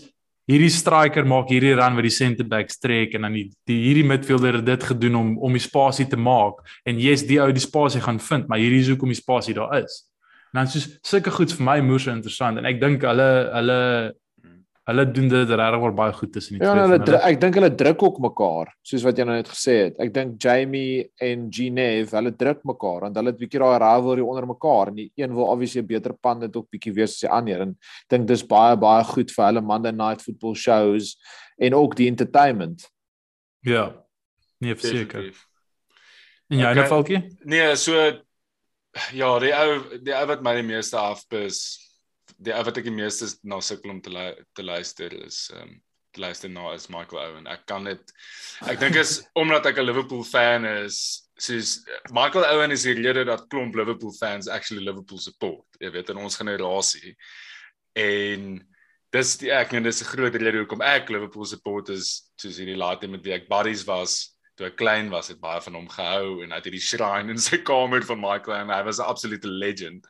hierdie 0.47 0.71
striker 0.71 1.27
maak 1.27 1.51
hierdie 1.51 1.75
run 1.75 1.97
wat 1.99 2.07
die 2.07 2.15
center 2.15 2.47
back 2.47 2.71
trek 2.81 3.17
en 3.19 3.27
dan 3.27 3.35
die, 3.35 3.47
die 3.67 3.79
hierdie 3.89 4.07
midfielder 4.07 4.61
het 4.61 4.67
dit 4.67 4.85
gedoen 4.93 5.19
om 5.19 5.33
om 5.39 5.57
die 5.57 5.63
spasie 5.63 6.07
te 6.11 6.19
maak 6.19 6.63
en 6.87 7.01
yes 7.03 7.27
die 7.27 7.41
ou 7.43 7.49
die 7.55 7.65
spasie 7.65 8.03
gaan 8.05 8.21
vind 8.23 8.47
maar 8.49 8.63
hierdie 8.63 8.85
is 8.85 8.93
hoekom 8.93 9.11
die 9.13 9.19
spasie 9.19 9.57
daar 9.57 9.83
is. 9.83 10.05
En 10.55 10.63
dan 10.63 10.71
soos 10.71 10.87
sulke 11.03 11.33
goeds 11.35 11.57
vir 11.59 11.67
my 11.67 11.81
moer 11.85 12.01
so 12.03 12.15
interessant 12.15 12.63
en 12.63 12.69
ek 12.69 12.81
dink 12.81 13.05
hulle 13.05 13.31
hulle 13.57 13.81
hulle 14.87 15.05
doen 15.13 15.29
dit 15.29 15.49
regtig 15.51 15.81
wel 15.83 15.95
baie 15.99 16.13
goed 16.15 16.33
tussen 16.33 16.59
die 16.59 16.63
Ja, 16.65 16.71
en 16.71 16.77
twee. 16.77 16.83
hulle 16.87 16.97
van 16.97 17.07
dru- 17.07 17.23
ek 17.31 17.41
dink 17.41 17.55
hulle 17.59 17.71
druk 17.75 18.03
ook 18.07 18.19
mekaar, 18.23 18.69
soos 18.87 19.03
wat 19.03 19.17
jy 19.19 19.25
nou 19.27 19.35
net 19.37 19.49
gesê 19.51 19.75
het. 19.85 19.97
Ek 19.99 20.13
dink 20.15 20.37
Jamie 20.43 21.11
en 21.21 21.49
Genev, 21.51 22.11
hulle 22.15 22.31
druk 22.37 22.61
mekaar 22.65 23.01
want 23.01 23.17
hulle 23.17 23.33
het 23.33 23.39
bietjie 23.41 23.59
daai 23.59 23.79
rivalry 23.83 24.23
onder 24.23 24.47
mekaar 24.47 24.89
en 24.89 24.95
die 24.95 25.11
een 25.17 25.35
wil 25.35 25.49
obviously 25.51 25.83
'n 25.83 25.87
beter 25.87 26.13
pan 26.15 26.41
dit 26.41 26.57
ook 26.57 26.69
bietjie 26.71 26.95
wees 26.95 27.11
as 27.17 27.21
die 27.21 27.29
ander 27.31 27.61
en 27.63 27.71
ek 27.71 28.09
dink 28.09 28.27
dis 28.29 28.43
baie 28.47 28.77
baie 28.77 29.03
goed 29.05 29.31
vir 29.31 29.45
hulle 29.47 29.61
Monday 29.61 29.93
night 29.93 30.23
football 30.23 30.55
shows 30.55 31.17
en 31.59 31.75
ook 31.75 31.97
die 31.97 32.07
entertainment. 32.09 32.89
Ja. 33.63 33.93
Nee, 34.61 34.75
verseker. 34.75 35.33
En 36.51 36.59
jy, 36.59 36.65
Okay. 36.65 36.73
okay. 36.79 36.87
Falkie? 36.89 37.37
Nee, 37.45 37.75
so 37.77 37.93
ja, 39.13 39.39
die 39.41 39.53
ou 39.53 39.99
die 40.03 40.15
ou 40.15 40.27
wat 40.27 40.43
my 40.43 40.55
die 40.55 40.63
meeste 40.63 40.97
afpis, 40.97 41.86
die 42.39 42.55
ou 42.55 42.63
wat 42.65 42.77
ek 42.79 42.85
die 42.85 42.95
meeste 42.95 43.29
na 43.45 43.61
sukkel 43.61 43.91
om 43.91 44.01
te 44.01 44.11
lu- 44.11 44.45
te 44.55 44.63
luister 44.63 45.13
is 45.25 45.51
ehm 45.55 45.63
um, 45.63 45.83
te 46.17 46.21
luister 46.21 46.49
na 46.49 46.73
is 46.73 46.89
Michael 46.89 47.21
Owen. 47.23 47.47
Ek 47.47 47.67
kan 47.67 47.85
dit 47.85 48.13
ek 48.67 48.81
dink 48.81 48.97
is 48.97 49.19
omdat 49.41 49.67
ek 49.67 49.79
'n 49.79 49.85
Liverpool 49.87 50.25
fan 50.25 50.65
is, 50.65 51.29
soos 51.39 51.85
Michael 52.11 52.45
Owen 52.55 52.71
is 52.73 52.83
die 52.89 52.95
rede 52.95 53.25
dat 53.25 53.49
klomp 53.53 53.75
Liverpool 53.77 54.13
fans 54.13 54.49
actually 54.49 54.83
Liverpool 54.85 55.19
support. 55.19 55.67
Jy 55.81 55.91
weet 55.91 56.11
in 56.11 56.17
ons 56.17 56.37
generasie. 56.37 57.17
En 57.97 58.57
dis 59.13 59.37
die 59.41 59.51
ek 59.53 59.73
en 59.73 59.83
dis 59.87 60.01
'n 60.03 60.09
groot 60.13 60.35
rede 60.35 60.59
hoekom 60.59 60.83
ek 60.83 61.09
Liverpool 61.11 61.45
support 61.45 61.89
is 61.89 62.31
soos 62.41 62.57
hierdie 62.59 62.77
laaste 62.77 63.09
met 63.09 63.23
wie 63.25 63.33
ek 63.37 63.49
buddies 63.49 63.85
was 63.87 64.37
toe 64.57 64.67
ek 64.69 64.77
klein 64.81 65.11
was, 65.13 65.29
het 65.29 65.41
baie 65.41 65.61
van 65.61 65.75
hom 65.75 65.89
gehou 65.89 66.43
en 66.43 66.51
hy 66.51 66.57
het 66.57 66.65
hierdie 66.65 66.81
shrine 66.81 67.31
in 67.31 67.39
sy 67.39 67.59
kamer 67.59 68.01
van 68.09 68.21
Michael 68.21 68.57
en 68.63 68.71
hy 68.73 68.83
was 68.85 68.99
'n 68.99 69.05
absolute 69.05 69.47
legend. 69.49 70.07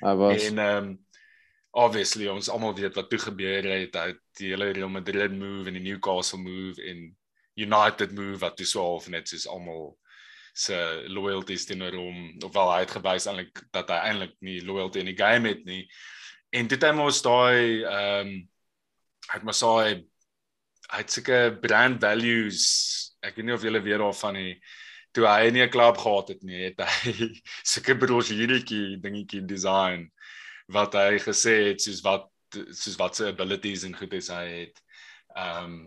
Hy 0.00 0.14
was 0.16 0.42
En 0.44 0.58
ehm 0.58 0.84
um, 0.84 0.98
obviously 1.70 2.28
ons 2.28 2.48
almal 2.50 2.74
weet 2.74 2.94
wat 2.98 3.10
toe 3.10 3.18
gebeur 3.18 3.66
het, 3.70 3.94
het 3.94 4.20
die 4.38 4.50
hele 4.50 4.72
Real 4.74 4.88
Madrid 4.90 5.32
move 5.32 5.68
en 5.68 5.78
die 5.78 5.84
Newcastle 5.84 6.38
move 6.38 6.82
en 6.82 7.16
United 7.54 8.12
move 8.12 8.40
wat 8.42 8.56
toe 8.56 8.66
so 8.66 8.82
half 8.82 9.08
net 9.08 9.28
soos 9.28 9.46
almal 9.46 9.96
se 10.52 10.76
loyalties 11.08 11.68
teenoor 11.68 11.94
hom 11.94 12.22
of 12.44 12.54
wel 12.54 12.72
hy 12.72 12.80
het 12.82 12.94
gewys 12.96 13.26
eintlik 13.30 13.62
dat 13.74 13.90
hy 13.92 13.98
eintlik 14.08 14.34
nie 14.44 14.58
loyalty 14.66 15.04
in 15.04 15.12
die 15.12 15.18
game 15.18 15.48
het 15.52 15.62
nie. 15.68 15.84
En 16.50 16.66
dit 16.66 16.82
het 16.82 16.96
mos 16.96 17.22
daai 17.22 17.84
ehm 17.86 18.26
um, 18.26 18.32
het 19.30 19.44
mos 19.46 19.62
daai 19.62 20.02
hy 20.90 20.98
het 21.04 21.12
seker 21.14 21.54
brand 21.62 22.00
values. 22.02 22.64
Ek 23.22 23.36
weet 23.36 23.46
nie 23.46 23.54
of 23.54 23.62
julle 23.62 23.82
weet 23.84 24.02
daarvan 24.02 24.34
nie. 24.34 24.54
Toe 25.14 25.26
hy 25.26 25.50
nie 25.54 25.62
'n 25.62 25.70
klub 25.70 25.98
gehad 26.02 26.34
het 26.34 26.42
nie, 26.42 26.64
het 26.66 26.82
hy 26.82 27.30
seker 27.74 27.98
brosjieretjie 27.98 28.98
dingetjie 28.98 29.46
design 29.46 30.10
wat 30.72 30.94
hy 30.98 31.18
gesê 31.22 31.56
het 31.70 31.82
soos 31.82 32.02
wat 32.06 32.28
soos 32.50 32.96
wat 32.98 33.18
sy 33.18 33.30
abilities 33.30 33.84
en 33.86 33.96
goed 33.96 34.14
is 34.18 34.30
hy 34.32 34.44
het. 34.48 34.84
Ehm 35.36 35.64
um, 35.64 35.80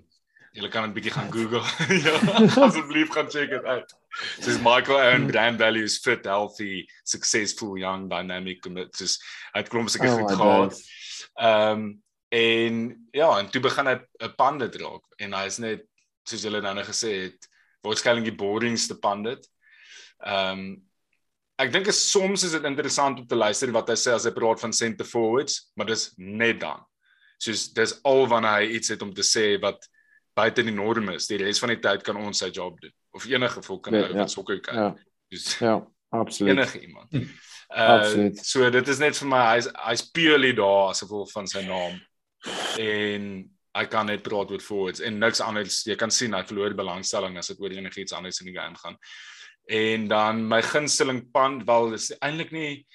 julle 0.54 0.70
kan 0.70 0.86
'n 0.86 0.94
bietjie 0.94 1.12
gaan 1.12 1.32
Google. 1.34 1.66
ja, 2.06 2.13
asseblief 2.66 3.10
gaan 3.12 3.30
check 3.30 3.50
dit 3.50 3.63
uit. 3.63 3.96
Soos 4.40 4.60
Michael 4.62 5.00
Owen 5.00 5.28
brand 5.28 5.58
values 5.60 5.98
fit, 5.98 6.25
healthy, 6.25 6.86
successful, 7.04 7.78
young, 7.78 8.10
dynamic 8.10 8.62
dit 8.62 8.96
soos 8.96 9.18
hy 9.54 9.63
het 9.63 9.72
klomp 9.74 9.90
seker 9.90 10.12
Oh 10.12 10.20
goed 10.22 10.36
gehad. 10.38 10.82
Ehm 11.42 11.72
um, 11.72 12.04
en 12.34 13.08
ja, 13.13 13.28
en 13.38 13.50
toe 13.50 13.62
begin 13.62 13.88
hy 13.88 13.98
'n 13.98 14.36
pandit 14.38 14.75
raak 14.82 15.04
en 15.18 15.34
hy 15.34 15.46
is 15.46 15.58
net 15.58 15.84
soos 16.24 16.42
julle 16.42 16.62
nou 16.62 16.74
nou 16.74 16.86
gesê 16.86 17.12
het, 17.25 17.50
waarskynlik 17.82 18.30
die 18.30 18.40
boringste 18.40 19.00
pandit. 19.00 19.50
Ehm 20.22 20.60
um, 20.60 20.66
ek 21.62 21.72
dink 21.74 21.88
is 21.88 22.00
soms 22.12 22.43
is 22.43 22.51
dit 22.51 22.63
interessant 22.65 23.19
om 23.19 23.27
te 23.27 23.36
luister 23.38 23.72
wat 23.72 23.89
hy 23.89 23.95
sê 24.00 24.13
as 24.15 24.25
hy 24.25 24.31
praat 24.36 24.60
van 24.63 24.74
center 24.74 25.05
forwards, 25.05 25.72
maar 25.77 25.86
dis 25.88 26.12
net 26.17 26.60
dan. 26.62 26.81
Soos 27.39 27.67
dis 27.75 27.93
al 28.07 28.25
wanneer 28.31 28.62
hy 28.62 28.69
iets 28.77 28.89
het 28.89 29.01
om 29.01 29.13
te 29.13 29.22
sê 29.24 29.60
wat 29.62 29.86
buite 30.36 30.63
die 30.65 30.74
norm 30.74 31.10
is. 31.13 31.27
Die 31.29 31.38
res 31.38 31.60
van 31.62 31.69
die 31.69 31.79
tyd 31.83 32.03
kan 32.03 32.17
ons 32.17 32.39
sy 32.41 32.50
job 32.50 32.79
doen 32.81 32.91
of 33.13 33.25
enige 33.29 33.62
volk 33.62 33.83
kan 33.86 33.93
Ja, 33.93 34.00
nou 34.07 34.15
ja. 34.15 34.19
wat 34.24 34.31
sokker 34.33 34.60
kyk. 34.65 34.74
Ja, 34.74 34.95
Dis 35.29 35.60
ja, 35.60 35.75
absoluut. 36.10 36.55
enige 36.55 36.79
iemand. 36.81 37.12
Hm. 37.12 37.27
Uh, 37.74 37.89
Absoluut. 37.98 38.38
So 38.45 38.69
dit 38.69 38.88
is 38.88 39.00
net 39.01 39.17
vir 39.17 39.27
my 39.29 39.41
hy's 39.55 39.67
hy's 39.86 40.01
purely 40.13 40.51
daar 40.57 40.89
as 40.91 41.01
gevolg 41.01 41.31
van 41.33 41.48
sy 41.50 41.62
naam. 41.65 41.95
En 42.81 43.24
hy 43.74 43.86
kan 43.89 44.05
net 44.10 44.22
praat 44.25 44.51
oor 44.53 44.62
forwards 44.62 45.01
en 45.01 45.17
niks 45.22 45.41
anders. 45.41 45.79
Jy 45.88 45.95
kan 45.98 46.12
sien 46.13 46.33
hy 46.38 46.43
verloor 46.45 46.74
die 46.74 46.77
belangstelling 46.81 47.38
as 47.41 47.50
dit 47.50 47.62
oor 47.63 47.74
enigiets 47.74 48.13
anders 48.13 48.41
in 48.43 48.50
die 48.51 48.57
game 48.57 48.77
gaan. 48.81 48.98
En 49.67 50.08
dan 50.08 50.48
my 50.48 50.62
gunsteling 50.62 51.32
pand 51.32 51.63
wel 51.65 51.93
is 51.93 52.12
eintlik 52.20 52.51
nie 52.51 52.86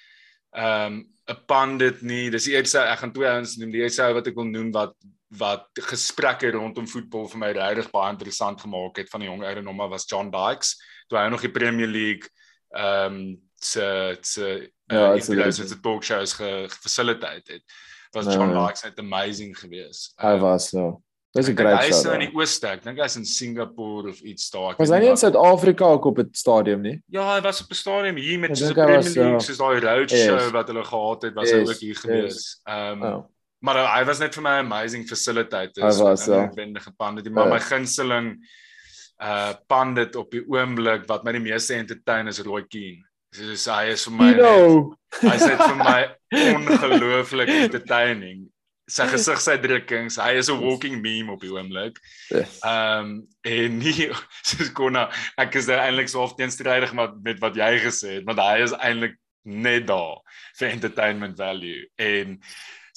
ehm 0.51 0.93
um, 0.93 1.07
'n 1.29 1.45
pandit 1.45 2.01
nie. 2.01 2.29
Dis 2.33 2.43
die 2.49 2.55
eerste 2.57 2.79
ek 2.79 2.99
gaan 2.99 3.11
twee 3.13 3.27
ouens 3.29 3.55
noem. 3.57 3.71
Die 3.71 3.81
eerste 3.81 4.03
ou 4.03 4.13
wat 4.13 4.27
ek 4.27 4.35
wil 4.35 4.45
noem 4.49 4.71
wat 4.71 4.95
wat 5.37 5.67
gesprekke 5.73 6.49
rondom 6.51 6.87
voetbal 6.89 7.27
vir 7.29 7.37
my 7.37 7.51
regtig 7.53 7.91
baie 7.93 8.09
interessant 8.11 8.61
gemaak 8.61 8.97
het 8.97 9.09
van 9.09 9.21
die 9.21 9.29
jong 9.29 9.43
ouer 9.43 9.61
nommer 9.63 9.87
was 9.91 10.07
John 10.09 10.31
Dykes 10.33 10.71
toe 11.07 11.19
hy 11.19 11.27
nog 11.29 11.41
die 11.45 11.51
Premier 11.53 11.87
League 11.87 12.29
ehm 12.73 13.13
um, 13.13 13.41
se 13.61 14.17
se 14.21 14.71
Ja, 14.89 15.11
legend. 15.13 15.59
met 15.69 15.83
talk 15.83 16.03
shows 16.03 16.33
gefacilitate 16.33 17.51
het. 17.51 17.63
Was 18.11 18.25
Ja, 18.25 18.31
John 18.33 18.49
ja. 18.55 18.65
Dykes 18.65 18.83
net 18.83 18.99
amazing 18.99 19.53
geweest. 19.57 20.13
Hy 20.17 20.37
was 20.39 20.69
so. 20.69 21.03
Dis 21.31 21.47
'n 21.47 21.55
great 21.55 21.77
Hy 21.79 21.89
is 21.89 22.01
show. 22.01 22.13
in 22.13 22.19
die 22.19 22.31
ooste. 22.33 22.67
Ek 22.67 22.83
dink 22.83 22.97
hy's 22.99 23.15
in 23.15 23.25
Singapore 23.25 24.09
of 24.09 24.19
iets 24.21 24.49
daar. 24.49 24.73
Was 24.79 24.89
hy 24.89 24.99
nie 24.99 25.09
in 25.09 25.17
Suid-Afrika 25.17 25.85
ook 25.85 26.05
op 26.05 26.17
het 26.17 26.37
stadium 26.37 26.81
nie? 26.81 27.01
Ja, 27.07 27.35
hy 27.35 27.41
was 27.41 27.61
op 27.61 27.69
'n 27.69 27.75
stadium 27.75 28.15
hier 28.15 28.39
met 28.39 28.57
so 28.57 28.65
'n 28.65 28.67
hy 28.67 28.73
Premier 28.73 29.01
League, 29.03 29.31
ja. 29.31 29.39
soos 29.39 29.57
daai 29.57 29.79
roadshow 29.79 30.39
Yes. 30.39 30.51
wat 30.51 30.67
hulle 30.67 30.83
gehad 30.83 31.21
het, 31.21 31.33
was 31.35 31.51
hy 31.51 31.57
Yes, 31.59 31.69
ook 31.69 31.75
hier 31.75 31.89
yes. 31.93 31.99
gewees. 31.99 32.61
Ehm 32.65 33.03
Oh. 33.03 33.25
maar 33.61 33.75
hy- 33.75 33.99
hy 33.99 34.05
was 34.05 34.19
net 34.19 34.33
vir 34.33 34.41
my 34.43 34.49
'n 34.59 34.65
amazing 34.65 35.05
facilitator. 35.07 35.83
Hy 35.83 36.01
was, 36.03 36.25
ja. 36.25 36.49
wendige 36.55 36.91
pandit. 36.97 37.31
Maar 37.31 37.47
Ja. 37.47 37.53
my 37.53 37.59
gunsteling 37.59 38.37
uh 39.21 39.53
pandit 39.67 40.15
op 40.15 40.31
die 40.31 40.43
oomblik 40.47 41.05
wat 41.07 41.23
my 41.23 41.31
die 41.31 41.41
meeste 41.41 41.73
entertain 41.75 42.27
is 42.27 42.39
Roy 42.39 42.63
Keane. 42.67 43.03
Soos 43.35 43.65
hy 43.67 43.89
is 43.91 44.03
vir 44.05 44.13
my 44.13 44.33
hy's 45.21 45.45
net 45.45 45.57
vir 45.61 45.75
my 45.75 46.07
ongelooflik 46.55 47.47
entertaining. 47.49 48.49
Sy 48.89 49.05
gesigsuitdrukkings, 49.11 50.17
hy 50.17 50.31
is 50.41 50.49
'n 50.49 50.59
walking 50.63 51.01
meme 51.01 51.31
op 51.35 51.41
die 51.41 51.51
oomblik. 51.53 51.99
Yes. 52.33 52.57
Ehm 52.65 53.05
um, 53.05 53.27
en 53.45 53.77
nie 53.77 54.09
soos 54.49 54.71
Konna, 54.73 55.09
ek 55.37 55.55
is 55.55 55.67
nou 55.69 55.77
eintlik 55.77 56.09
so 56.09 56.19
half 56.23 56.35
teenstrydig 56.39 56.93
met 56.97 57.11
met 57.23 57.39
wat 57.39 57.55
jy 57.55 57.77
gesê 57.85 58.17
het, 58.19 58.25
want 58.25 58.39
hy 58.39 58.63
is 58.65 58.73
eintlik 58.79 59.15
net 59.45 59.87
daar 59.87 60.17
vir 60.59 60.69
entertainment 60.73 61.37
value 61.37 61.85
en 61.97 62.39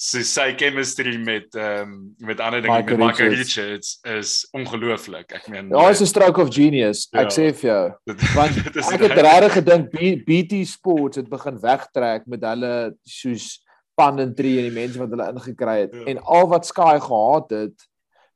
so 0.03 0.19
sy 0.27 0.49
chemistry 0.59 1.13
met 1.17 1.53
ehm 1.55 1.81
um, 1.93 2.15
met 2.19 2.39
ander 2.43 2.61
dinge 2.61 2.73
Michael 2.81 2.97
met 2.97 3.07
Michael 3.07 3.29
Richards. 3.29 3.99
Richards 4.03 4.17
is 4.19 4.47
ongelooflik. 4.51 5.31
Ek 5.31 5.47
meen 5.47 5.69
Ja, 5.69 5.89
is 5.89 6.01
'n 6.01 6.05
stroke 6.09 6.41
of 6.41 6.49
genius. 6.53 7.07
Ek 7.13 7.29
Ja. 7.29 7.35
sê 7.37 7.53
vir 7.55 7.69
jou. 7.69 7.85
Want 8.35 8.57
ek 8.57 8.99
het 8.99 9.19
regtig- 9.21 9.53
gedink 9.61 9.91
BT 10.25 10.65
Sports 10.67 11.17
het 11.17 11.29
begin 11.29 11.59
wegtrek 11.61 12.25
met 12.27 12.41
hulle 12.41 12.95
soos 13.05 13.61
pandentry 13.95 14.57
en 14.57 14.69
die 14.69 14.77
mense 14.79 14.99
wat 14.99 15.09
hulle 15.13 15.29
ingekry 15.33 15.77
het. 15.85 15.93
Ja. 15.93 16.05
En 16.13 16.21
al 16.23 16.47
wat 16.47 16.65
Sky 16.65 16.97
gehad 17.01 17.49
het 17.53 17.87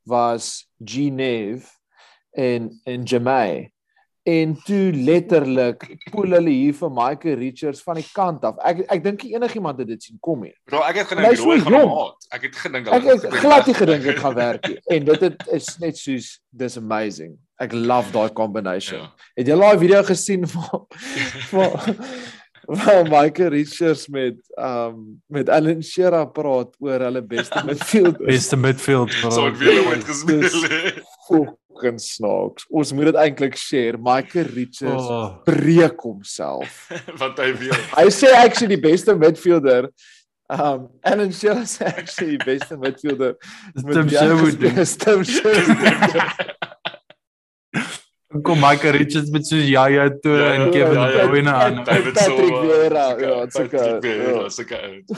was 0.08 0.68
Genev 0.84 1.66
en 2.32 2.70
en 2.86 3.04
Jamai. 3.04 3.72
en 4.28 4.58
toe 4.68 4.92
letterlik 4.92 5.86
poel 6.12 6.34
hulle 6.36 6.52
hier 6.52 6.74
vir 6.76 6.90
Michael 6.92 7.38
Richards 7.40 7.80
van 7.84 7.96
die 7.96 8.04
kant 8.14 8.44
af. 8.44 8.58
Ek 8.68 8.82
ek 8.92 9.04
dink 9.06 9.22
enigiemand 9.24 9.80
het 9.80 9.88
dit 9.88 10.04
sien 10.04 10.18
kom 10.20 10.42
nie. 10.44 10.52
Bro, 10.68 10.82
ek 10.84 10.98
het 11.00 11.12
En 11.16 11.22
hy 11.24 11.30
gedink 11.32 11.46
rooi 11.46 11.60
gaan 11.64 11.74
jong. 11.78 11.94
haat. 11.96 12.28
Ek 12.36 12.42
het 12.50 12.56
gedink 12.60 12.88
Ek 12.98 13.08
het 13.08 13.24
glad 13.38 13.66
nie 13.72 13.76
gedink 13.78 14.04
dit 14.04 14.20
gaan 14.20 14.36
werk 14.36 14.68
nie. 14.68 14.78
En 14.98 15.06
dit 15.08 15.24
het, 15.30 15.48
is 15.56 15.70
net 15.80 15.98
soos 15.98 16.28
dis 16.52 16.76
amazing. 16.78 17.38
Ek 17.58 17.72
love 17.72 18.12
daai 18.12 18.34
combination. 18.36 19.00
Ja. 19.00 19.14
Het 19.40 19.48
jy 19.48 19.58
daai 19.64 19.80
video 19.80 20.04
gesien 20.04 20.44
van 20.48 20.86
van 21.54 21.96
van 22.68 23.08
Michael 23.10 23.50
Richards 23.50 24.08
met 24.08 24.36
um 24.60 25.22
met 25.32 25.50
Alan 25.50 25.84
Shearer 25.84 26.28
praat 26.36 26.76
oor 26.84 27.00
hulle 27.00 27.22
beste 27.24 27.62
midfielder. 27.66 28.26
Beste 28.34 28.58
midfield 28.60 29.14
vir 29.22 29.32
So 29.32 29.48
ek 29.48 29.56
weet 29.62 29.80
hoe 29.86 29.94
dit 29.96 30.04
gespeel 30.10 30.44
het. 30.44 31.00
fucking 31.28 32.00
snaaks. 32.02 32.66
Ons 32.70 32.92
moet 32.94 33.06
dit 33.12 33.16
eintlik 33.24 33.56
share. 33.56 33.98
Michael 34.02 34.52
Richards 34.56 35.08
Oh, 35.08 35.38
breek 35.48 36.00
homself. 36.04 36.88
Want 37.22 37.40
hy 37.40 37.52
weet. 37.62 37.90
Hy 37.96 38.08
sê 38.12 38.34
actually 38.36 38.76
die 38.76 38.84
beste 38.90 39.16
midfielder. 39.16 39.88
Um 40.52 40.88
Alan 41.08 41.32
Shearer 41.36 41.66
sê 41.68 41.88
actually 41.94 42.36
die 42.38 42.46
beste 42.48 42.78
midfielder. 42.80 43.36
Tim 43.80 44.10
Sherwood 44.12 44.60
doen. 44.60 44.84
Tim 45.06 45.24
Sherwood. 45.24 46.56
Kom 48.44 48.60
Michael 48.60 48.96
Richards 48.98 49.30
met 49.30 49.46
so 49.48 49.56
ja 49.56 49.86
ja 49.88 50.08
toe 50.22 50.38
Ja, 50.38 50.54
en 50.54 50.62
ja, 50.66 50.72
Kevin 50.72 51.00
De 51.02 51.18
ja. 51.18 51.28
Bruyne 51.28 51.54
aan. 51.54 51.84
Patrick. 51.84 52.18
Vieira, 52.18 53.06
ja, 53.20 53.46
sulke- 53.50 53.78
Patrick 53.78 54.04
Vieira, 54.04 54.42
ja. 54.42 54.50
sulke 54.50 54.82
oud. 54.82 55.18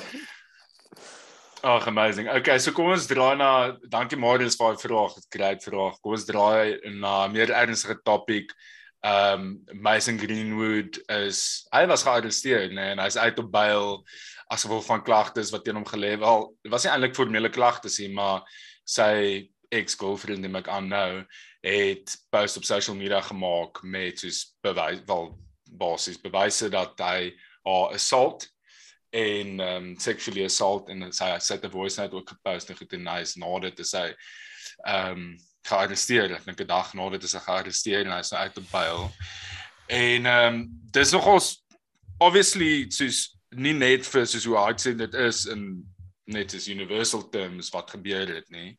Ag 1.61 1.87
amazing. 1.87 2.29
Okay, 2.31 2.57
so 2.59 2.71
kom 2.71 2.87
ons 2.93 3.07
draai 3.09 3.35
na 3.37 3.75
dankie 3.91 4.17
Marius 4.19 4.55
vir 4.55 4.69
daai 4.71 4.79
vraag, 4.85 5.15
dit 5.17 5.25
great 5.35 5.63
vraag. 5.65 5.97
Kom 5.99 6.13
ons 6.15 6.23
draai 6.27 6.79
na 7.01 7.27
meer 7.27 7.51
ernstige 7.51 7.97
topik. 8.07 8.53
Um 9.03 9.59
Mason 9.73 10.17
Greenwood 10.19 10.99
is 11.09 11.67
hy 11.73 11.85
was 11.87 12.03
gearresteer, 12.07 12.69
nee, 12.71 12.93
en 12.95 12.99
hy's 13.03 13.17
uit 13.19 13.39
op 13.39 13.51
bail 13.51 14.03
as 14.51 14.63
gevolg 14.65 14.85
van 14.87 15.03
klagtes 15.03 15.51
wat 15.53 15.63
teen 15.67 15.75
hom 15.75 15.85
gelê 15.87 16.15
het. 16.15 16.23
Wel, 16.23 16.47
dit 16.63 16.71
was 16.73 16.83
nie 16.87 16.91
eintlik 16.95 17.15
formele 17.15 17.51
klagtes 17.53 17.99
nie, 17.99 18.09
maar 18.15 18.41
sy 18.87 19.11
ex-girlfriend 19.69 20.47
wat 20.49 20.63
ek 20.63 20.71
aannou 20.73 21.23
het 21.61 22.15
post 22.29 22.57
op 22.57 22.63
social 22.63 22.95
media 22.95 23.21
gemaak 23.21 23.81
met 23.83 24.19
soos 24.19 24.55
bewys 24.63 25.01
wel 25.05 25.37
basies 25.69 26.21
bewyse 26.21 26.69
dat 26.69 26.99
hy 27.03 27.33
haar 27.67 27.93
assault 27.93 28.47
en 29.09 29.59
um 29.59 29.99
sexually 29.99 30.45
assault 30.45 30.89
en 30.89 31.09
sy 31.11 31.29
sy 31.39 31.57
het 31.57 31.65
'n 31.65 31.71
voice 31.71 31.99
note 31.99 32.15
ook 32.15 32.29
gepost 32.29 32.69
en 32.69 32.77
goed 32.77 32.93
en 32.93 33.03
nice 33.03 33.39
nadat 33.39 33.75
dit 33.77 33.87
sy 33.87 34.13
um 34.87 35.37
gearresteer 35.67 36.35
ek 36.35 36.45
dink 36.45 36.61
'n 36.61 36.67
dag 36.67 36.93
nadat 36.93 37.23
is 37.23 37.33
hy 37.33 37.39
gearresteer 37.39 38.05
en 38.05 38.15
hy's 38.17 38.31
nou 38.31 38.41
uit 38.41 38.57
op 38.57 38.71
bail. 38.71 39.11
En 39.87 40.25
um 40.25 40.67
dis 40.91 41.11
nogals 41.11 41.65
obviously 42.19 42.85
soos 42.89 43.35
nie 43.49 43.73
net 43.73 44.05
vir 44.05 44.25
soos 44.25 44.45
hoe 44.45 44.57
hard 44.57 44.79
sê 44.79 44.95
dit 44.95 45.13
is 45.13 45.45
in 45.45 45.83
net 46.27 46.53
as 46.53 46.67
universal 46.67 47.29
terms 47.29 47.69
wat 47.73 47.89
gebeur 47.89 48.27
het 48.27 48.49
nie. 48.49 48.77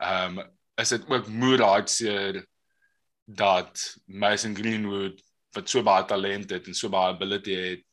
Um 0.00 0.38
is 0.80 0.94
dit 0.94 1.04
ook 1.10 1.28
moeë 1.28 1.62
hartseer 1.62 2.42
dat 3.24 3.82
Mason 4.06 4.54
Greenwood 4.56 5.20
wat 5.52 5.68
so 5.68 5.82
baie 5.84 6.04
talent 6.08 6.50
het 6.50 6.66
en 6.66 6.76
so 6.76 6.88
baie 6.92 7.12
ability 7.12 7.56
het 7.56 7.84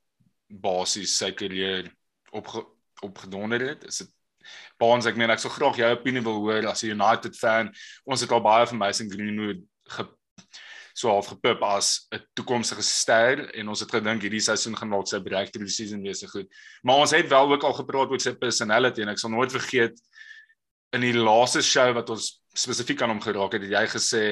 basies 0.49 1.17
sy 1.19 1.31
carrière 1.37 1.91
opge, 2.31 2.63
opgedonder 3.05 3.67
het. 3.71 3.83
Is 3.83 4.03
dit 4.03 4.13
Baans 4.79 5.05
ek 5.05 5.17
meen 5.19 5.29
ek 5.29 5.41
sou 5.43 5.51
graag 5.51 5.77
jou 5.77 5.89
opinie 5.93 6.23
wil 6.25 6.39
hoor 6.45 6.65
as 6.71 6.83
'n 6.83 6.95
United 6.95 7.35
fan. 7.35 7.73
Ons 8.05 8.21
het 8.21 8.31
al 8.31 8.41
baie 8.41 8.65
van 8.65 8.77
Mason 8.77 9.09
Greenwood 9.11 9.61
ge, 9.89 10.07
so 10.93 11.09
half 11.09 11.27
gepip 11.27 11.61
as 11.61 12.07
'n 12.11 12.23
toekomstige 12.33 12.81
ster 12.81 13.49
en 13.53 13.69
ons 13.69 13.79
het 13.79 13.91
gedink 13.91 14.21
hierdie 14.21 14.41
seisoen 14.41 14.75
gaan 14.75 14.89
dalk 14.89 15.07
sy 15.07 15.19
breakthrough 15.19 15.69
season 15.69 16.01
wees 16.01 16.19
so 16.19 16.27
goed. 16.27 16.47
Maar 16.83 16.95
ons 16.95 17.11
het 17.11 17.27
wel 17.27 17.51
ook 17.51 17.63
al 17.63 17.73
gepraat 17.73 18.09
oor 18.09 18.19
sy 18.19 18.33
personality 18.33 19.01
en 19.01 19.09
ek 19.09 19.19
sal 19.19 19.29
nooit 19.29 19.51
vergeet 19.51 19.99
in 20.93 21.01
die 21.01 21.13
laaste 21.13 21.61
show 21.61 21.93
wat 21.93 22.09
ons 22.09 22.38
spesifiek 22.53 23.01
aan 23.01 23.13
hom 23.15 23.21
geraak 23.21 23.53
het, 23.53 23.67
het 23.67 23.71
jy 23.71 23.85
gesê 23.93 24.23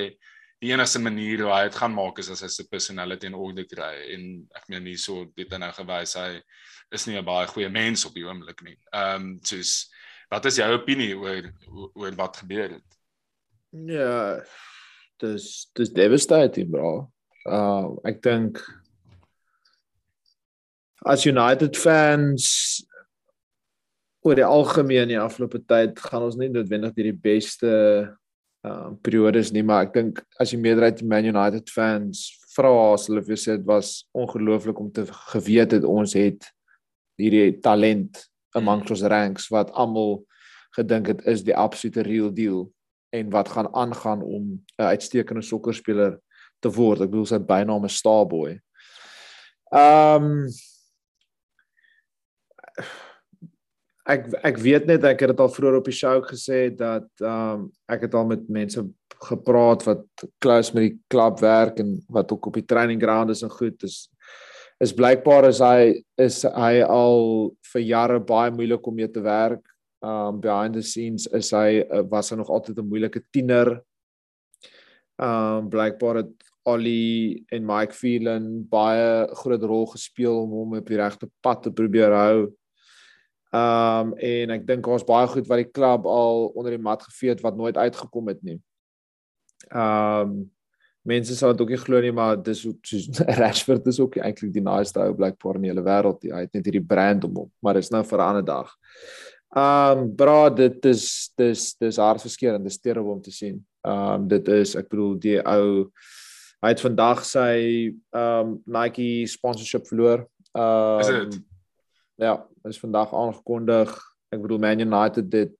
die 0.64 0.72
enigste 0.74 1.00
manier 1.00 1.44
hoe 1.46 1.52
hy 1.54 1.64
dit 1.68 1.78
gaan 1.78 1.94
maak 1.94 2.18
is 2.20 2.32
as 2.34 2.42
hy 2.42 2.50
sy 2.50 2.66
personality 2.70 3.30
in 3.30 3.38
orde 3.38 3.68
kry 3.70 3.94
en 4.16 4.24
ek 4.58 4.66
meen 4.74 4.88
nie 4.90 4.98
so 4.98 5.28
dit 5.38 5.52
nou 5.54 5.70
gewys 5.76 6.16
hy 6.18 6.42
is 6.96 7.06
nie 7.08 7.18
'n 7.18 7.26
baie 7.26 7.48
goeie 7.48 7.70
mens 7.70 8.06
op 8.06 8.14
die 8.16 8.26
oomblik 8.26 8.64
nie. 8.64 8.78
Ehm 8.94 9.22
um, 9.22 9.40
soos 9.44 9.90
wat 10.32 10.46
is 10.46 10.58
jou 10.58 10.68
opinie 10.74 11.14
oor 11.16 11.52
oor 11.96 12.16
wat 12.16 12.38
gebeur 12.38 12.80
het? 12.80 12.98
Ja, 13.72 14.42
dis 15.20 15.70
dis 15.76 15.94
devastating, 15.94 16.72
bro. 16.72 17.12
Uh 17.46 17.96
ek 18.08 18.22
dink 18.24 18.64
as 21.06 21.26
United 21.26 21.78
fans 21.78 22.82
oor 24.28 24.36
die 24.36 24.46
algemeen 24.46 25.12
die 25.14 25.20
afgelope 25.20 25.62
tyd 25.64 26.00
gaan 26.04 26.26
ons 26.28 26.36
nie 26.40 26.50
noodwendig 26.52 26.96
deur 26.96 27.12
die 27.12 27.22
beste 27.30 27.74
uh 28.68 28.90
periodes 29.06 29.54
nie, 29.56 29.64
maar 29.64 29.86
ek 29.86 29.94
dink 29.96 30.20
as 30.42 30.52
die 30.52 30.60
meerderheid 30.60 31.04
Man 31.08 31.30
United 31.30 31.70
fans 31.72 32.26
vra 32.52 32.72
as 32.94 33.06
hulle 33.08 33.22
vir 33.24 33.40
sê 33.40 33.56
dit 33.56 33.68
was 33.68 34.02
ongelooflik 34.18 34.80
om 34.82 34.90
te 34.92 35.06
geweet 35.32 35.78
het 35.78 35.86
ons 35.88 36.16
het 36.18 36.50
hierdie 37.22 37.60
talent 37.64 38.26
amongst 38.58 38.92
ons 38.96 39.06
ranks 39.14 39.48
wat 39.54 39.72
almal 39.78 40.20
gedink 40.76 41.14
het 41.14 41.24
is 41.30 41.46
die 41.48 41.56
absolute 41.56 42.04
real 42.06 42.34
deal 42.34 42.66
en 43.16 43.30
wat 43.32 43.54
gaan 43.54 43.70
aangaan 43.74 44.22
om 44.22 44.44
'n 44.80 44.90
uitstekende 44.94 45.42
sokkerspeler 45.42 46.20
te 46.60 46.70
word. 46.70 47.02
Ek 47.02 47.12
bedoel 47.12 47.26
sy 47.26 47.40
bynaam 47.40 47.86
is 47.86 47.98
Starboy. 47.98 48.60
Ehm 49.72 50.24
um, 50.24 50.48
ek 54.08 54.30
ek 54.48 54.60
weet 54.64 54.88
net 54.88 55.04
ek 55.04 55.24
het 55.24 55.34
dit 55.34 55.42
al 55.44 55.52
vroeër 55.52 55.80
op 55.82 55.90
die 55.90 55.96
show 55.96 56.18
gesê 56.24 56.68
dat 56.76 57.08
ehm 57.22 57.64
um, 57.64 57.66
ek 57.92 58.08
het 58.08 58.16
al 58.16 58.28
met 58.30 58.48
mense 58.50 58.84
gepraat 59.28 59.84
wat 59.88 60.06
close 60.44 60.76
met 60.76 60.84
die 60.88 60.98
klub 61.12 61.40
werk 61.42 61.80
en 61.82 61.98
wat 62.14 62.32
ook 62.32 62.52
op 62.52 62.60
die 62.60 62.66
training 62.66 63.02
ground 63.02 63.34
is 63.34 63.44
en 63.44 63.54
goed 63.54 63.84
is 63.84 64.08
is 64.84 64.94
blykbaar 64.94 65.48
is 65.50 65.60
hy 65.64 66.04
is 66.22 66.44
hy 66.46 66.84
al 66.86 67.50
vir 67.72 67.84
jare 67.84 68.20
baie 68.22 68.52
moeilik 68.54 68.88
om 68.88 68.96
mee 68.96 69.10
te 69.10 69.24
werk. 69.26 69.64
Um 70.06 70.40
behind 70.40 70.78
the 70.78 70.84
scenes 70.86 71.26
is 71.34 71.50
hy 71.52 71.82
uh, 71.82 72.04
was 72.12 72.30
hy 72.32 72.38
nog 72.38 72.52
altyd 72.54 72.78
'n 72.78 72.90
moeilike 72.90 73.24
tiener. 73.34 73.82
Um 75.18 75.70
blykbaar 75.70 76.22
het 76.22 76.36
Ollie 76.68 77.46
en 77.50 77.66
Mike 77.66 77.96
Phelan 77.96 78.68
baie 78.70 79.28
groot 79.42 79.64
rol 79.64 79.86
gespeel 79.88 80.44
om 80.44 80.52
hom 80.52 80.78
op 80.78 80.88
die 80.88 81.00
regte 81.00 81.30
pad 81.42 81.64
te 81.64 81.72
probeer 81.72 82.14
hou. 82.14 82.54
Um 83.58 84.14
en 84.18 84.54
ek 84.58 84.66
dink 84.68 84.86
daar's 84.86 85.06
baie 85.08 85.28
goed 85.32 85.48
wat 85.50 85.62
die 85.62 85.72
klub 85.72 86.06
al 86.10 86.50
onder 86.54 86.76
die 86.76 86.84
mat 86.84 87.06
gevee 87.08 87.34
het 87.34 87.44
wat 87.46 87.58
nooit 87.58 87.78
uitgekom 87.78 88.30
het 88.34 88.44
nie. 88.46 88.60
Um 89.72 90.52
mense 91.08 91.38
sal 91.38 91.54
dit 91.54 91.64
ook 91.64 91.72
nie 91.72 91.80
glo 91.80 92.02
nie, 92.04 92.12
maar 92.12 92.36
dis 92.44 92.66
ook 92.68 92.84
soos 92.86 93.22
Rashford 93.40 93.88
is 93.88 94.00
ook 94.04 94.20
eintlik 94.20 94.52
die 94.56 94.64
naaste 94.66 95.00
ou 95.00 95.14
blykbaar 95.16 95.60
in 95.60 95.68
die 95.68 95.72
hele 95.72 95.86
wêreld. 95.86 96.28
Hy 96.28 96.44
het 96.44 96.58
net 96.58 96.68
hierdie 96.68 96.84
brand 96.84 97.24
om 97.30 97.44
hom, 97.44 97.50
maar 97.64 97.80
dis 97.80 97.92
nou 97.94 98.04
vir 98.04 98.20
'n 98.20 98.28
ander 98.28 98.46
dag. 98.46 98.74
Um 99.56 100.10
bra, 100.16 100.50
dit 100.50 100.86
is 100.86 101.32
dis 101.40 101.74
dis 101.80 101.98
hartverskeurende, 102.04 102.68
dis 102.68 102.82
terrible 102.84 103.16
om 103.16 103.22
te 103.22 103.32
sien. 103.32 103.62
Um 103.88 104.28
dit 104.28 104.48
is 104.48 104.76
ek 104.76 104.90
bedoel 104.90 105.16
die 105.20 105.40
ou 105.40 105.92
hy 106.62 106.74
het 106.74 106.82
vandag 106.84 107.24
sy 107.24 107.94
um 108.12 108.58
Nike 108.66 109.28
sponsorship 109.28 109.88
verloor. 109.88 110.28
Um 110.54 111.00
Is 111.00 111.08
dit? 111.08 111.40
Ja, 112.18 112.48
is 112.66 112.80
vandag 112.82 113.14
aangekondig. 113.14 113.92
Ek 114.34 114.42
bedoel 114.42 114.60
Man 114.64 114.80
United 114.84 115.30
dit 115.32 115.58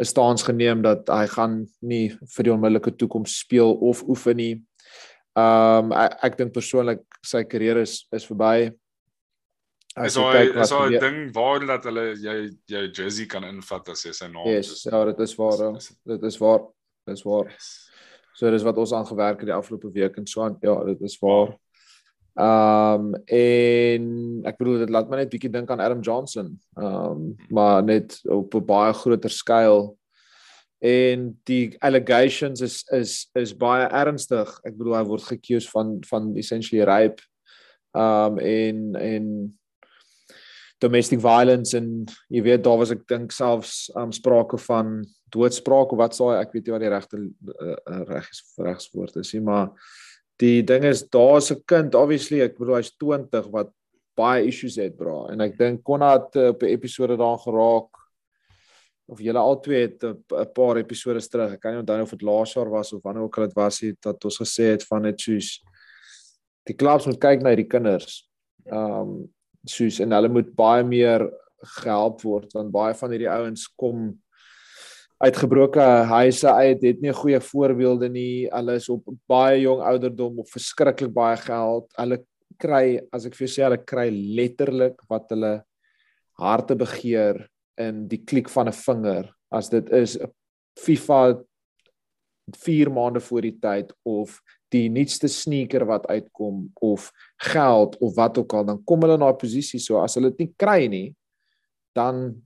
'n 0.00 0.04
staans 0.04 0.42
geneem 0.42 0.82
dat 0.82 1.08
hy 1.08 1.26
gaan 1.26 1.66
nie 1.82 2.08
vir 2.36 2.42
die 2.44 2.52
onmiddellike 2.52 2.96
toekoms 2.96 3.38
speel 3.38 3.74
of 3.74 4.02
oefen 4.08 4.36
nie. 4.36 4.54
Um 5.36 5.92
ek, 5.92 6.16
ek 6.22 6.36
dink 6.38 6.52
persoonlik 6.52 7.02
sy 7.22 7.44
kariere 7.44 7.80
is 7.82 8.06
is 8.12 8.26
verby. 8.26 8.72
Is 10.04 10.16
jy 10.16 10.22
wat 10.54 10.62
is 10.64 10.70
daar 10.70 10.88
'n 10.88 10.92
gebeur- 10.92 11.00
ding 11.00 11.32
waar 11.34 11.66
dat 11.66 11.84
hulle 11.84 12.14
jou 12.16 12.50
jou 12.66 12.88
jersey 12.92 13.26
kan 13.26 13.44
invat 13.44 13.88
as 13.88 14.02
jy 14.04 14.12
sy 14.12 14.26
naam 14.28 14.46
Yes, 14.46 14.82
ja, 14.84 15.04
dit 15.04 15.20
is 15.20 15.34
waar. 15.36 15.58
ja. 15.58 15.72
Dit 16.06 16.22
is 16.22 16.38
waar. 16.38 16.60
Dit 17.06 17.16
is 17.16 17.22
waar. 17.24 17.54
So 18.34 18.50
dis 18.50 18.62
wat 18.62 18.76
ons 18.78 18.92
aan 18.92 19.06
gewerk 19.06 19.38
het 19.40 19.46
die 19.46 19.54
afgelope 19.54 19.90
week 19.92 20.16
en 20.16 20.26
so 20.26 20.42
aan. 20.42 20.56
Ja, 20.62 20.84
dit 20.84 21.00
is 21.02 21.18
waar. 21.20 21.56
Ehm 22.40 23.12
um, 23.12 23.14
en 23.26 24.04
ek 24.48 24.56
bedoel 24.60 24.84
dit 24.84 24.92
laat 24.94 25.08
my 25.10 25.18
net 25.20 25.32
bietjie 25.32 25.50
dink 25.52 25.70
aan 25.70 25.82
Adam 25.84 26.00
Johnson. 26.00 26.54
Ehm 26.78 27.10
um, 27.10 27.24
maar 27.52 27.82
net 27.84 28.20
op 28.24 28.54
'n 28.54 28.64
baie 28.64 28.92
groter 28.96 29.30
skaal. 29.30 29.96
En 30.80 31.40
die 31.44 31.76
allegations 31.84 32.60
is 32.60 32.84
is 32.96 33.28
is 33.34 33.56
baie 33.56 33.86
ernstig. 33.88 34.48
Ek 34.64 34.76
bedoel 34.76 34.96
hy 34.96 35.04
word 35.04 35.22
gekies 35.28 35.68
van 35.70 35.98
van 36.08 36.32
essentially 36.36 36.84
rape. 36.84 37.22
Ehm 37.92 38.32
um, 38.32 38.38
en 38.38 38.94
en 38.96 39.26
domestic 40.80 41.20
violence 41.20 41.76
en 41.76 42.06
jy 42.32 42.42
weet 42.42 42.64
daar 42.64 42.78
was 42.80 42.92
ek 42.94 43.04
dink 43.10 43.32
selfs 43.36 43.90
um, 44.00 44.12
sprake 44.12 44.58
van 44.64 45.02
doodspraak 45.34 45.92
of 45.92 46.00
wat 46.00 46.16
sou 46.16 46.30
ek 46.32 46.54
weet 46.54 46.66
nie 46.66 46.72
wat 46.74 46.84
die 46.84 46.92
regte 46.94 47.20
uh, 47.20 48.04
regs 48.08 48.40
regswoord 48.56 49.20
is 49.20 49.34
nie 49.36 49.42
maar 49.44 49.68
die 50.40 50.62
ding 50.64 50.84
is 50.88 51.04
daar's 51.08 51.50
'n 51.52 51.62
kind 51.66 51.94
obviously 51.94 52.40
ek 52.40 52.58
bedoel 52.58 52.80
hy's 52.80 52.96
20 52.96 53.50
wat 53.52 53.72
baie 54.16 54.46
issues 54.46 54.76
het 54.76 54.96
bra 54.96 55.30
en 55.32 55.40
ek 55.40 55.58
dink 55.58 55.82
Konrad 55.84 56.36
uh, 56.36 56.48
op 56.48 56.62
'n 56.62 56.72
episode 56.76 57.16
daar 57.16 57.38
geraak 57.38 57.90
of 59.10 59.20
julle 59.20 59.38
albei 59.38 59.82
het 59.82 60.04
'n 60.04 60.52
paar 60.54 60.76
episode 60.76 61.20
terug 61.20 61.52
ek 61.52 61.60
kan 61.60 61.72
nie 61.72 61.80
onthou 61.80 62.02
of 62.02 62.10
dit 62.10 62.22
laas 62.22 62.54
jaar 62.54 62.70
was 62.70 62.92
of 62.92 63.02
wanneer 63.02 63.22
ook 63.22 63.38
al 63.38 63.46
dit 63.46 63.56
was 63.56 63.80
het 63.80 64.00
dat 64.00 64.24
ons 64.24 64.38
gesê 64.38 64.72
het 64.74 64.84
van 64.84 65.02
dit 65.02 65.20
soos 65.20 65.60
die 66.68 66.76
klubs 66.76 67.06
moet 67.06 67.20
kyk 67.20 67.42
na 67.42 67.54
hierdie 67.54 67.70
kinders. 67.70 68.24
Ehm 68.70 69.02
um, 69.02 69.12
soos 69.68 69.98
en 70.00 70.14
hulle 70.16 70.30
moet 70.32 70.54
baie 70.56 70.84
meer 70.88 71.26
gehelp 71.82 72.22
word 72.24 72.54
want 72.56 72.72
baie 72.72 72.94
van 72.96 73.12
hierdie 73.12 73.28
ouens 73.28 73.66
kom 73.76 74.06
uitgebroke 75.20 75.84
huise 76.08 76.48
uit, 76.48 76.82
het 76.82 77.00
nie 77.04 77.12
goeie 77.12 77.40
voorbeelde 77.44 78.08
nie. 78.12 78.48
Hulle 78.48 78.78
is 78.80 78.88
op 78.92 79.04
baie 79.28 79.60
jong 79.60 79.82
ouderdom 79.84 80.40
op 80.40 80.48
verskriklik 80.48 81.12
baie 81.12 81.36
geld. 81.42 81.90
Hulle 81.98 82.22
kry, 82.60 83.00
as 83.12 83.26
ek 83.28 83.36
vir 83.36 83.46
jou 83.46 83.52
sê, 83.52 83.64
hulle 83.66 83.80
kry 83.84 84.08
letterlik 84.10 85.04
wat 85.12 85.28
hulle 85.34 85.58
harte 86.40 86.76
begeer 86.78 87.44
in 87.80 88.06
die 88.08 88.22
klik 88.24 88.48
van 88.48 88.68
'n 88.68 88.76
vinger. 88.76 89.28
As 89.52 89.68
dit 89.68 89.90
is 89.92 90.16
'n 90.16 90.32
FIFA 90.78 91.42
4 92.56 92.90
maande 92.90 93.20
voor 93.20 93.42
die 93.42 93.58
tyd 93.60 93.92
of 94.04 94.40
die 94.72 94.88
nuutste 94.88 95.28
sneaker 95.28 95.84
wat 95.86 96.06
uitkom 96.06 96.70
of 96.80 97.10
geld 97.36 97.98
of 97.98 98.14
wat 98.14 98.38
ook 98.38 98.52
al, 98.52 98.64
dan 98.64 98.84
kom 98.84 99.00
hulle 99.02 99.14
in 99.14 99.20
daai 99.20 99.38
posisie 99.38 99.80
so 99.80 100.00
as 100.00 100.14
hulle 100.14 100.30
dit 100.30 100.38
nie 100.38 100.54
kry 100.56 100.86
nie, 100.88 101.14
dan 101.94 102.42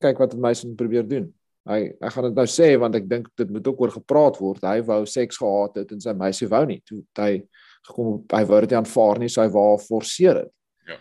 kyk 0.00 0.18
wat 0.18 0.36
Mason 0.36 0.76
probeer 0.76 1.06
doen. 1.06 1.34
Hy 1.68 1.80
ek 2.00 2.14
gaan 2.14 2.30
dit 2.30 2.38
nou 2.38 2.46
sê 2.48 2.70
want 2.80 2.96
ek 2.96 3.08
dink 3.08 3.28
dit 3.36 3.50
moet 3.52 3.66
ook 3.68 3.82
oor 3.84 3.92
gepraat 3.92 4.38
word. 4.40 4.64
Hy 4.64 4.80
wou 4.88 5.02
seks 5.08 5.40
gehad 5.40 5.76
het 5.82 5.92
en 5.92 6.00
sy 6.00 6.14
meisie 6.16 6.48
wou 6.48 6.62
nie. 6.68 6.80
Toe 6.88 7.02
hy 7.20 7.42
gekom 7.88 8.24
hy 8.32 8.42
wou 8.48 8.60
dit 8.64 8.74
aanvaar 8.78 9.20
nie, 9.20 9.28
so 9.28 9.44
hy 9.44 9.50
wou 9.52 9.76
forceer 9.82 10.42
dit. 10.42 10.52
Ja. 10.88 10.98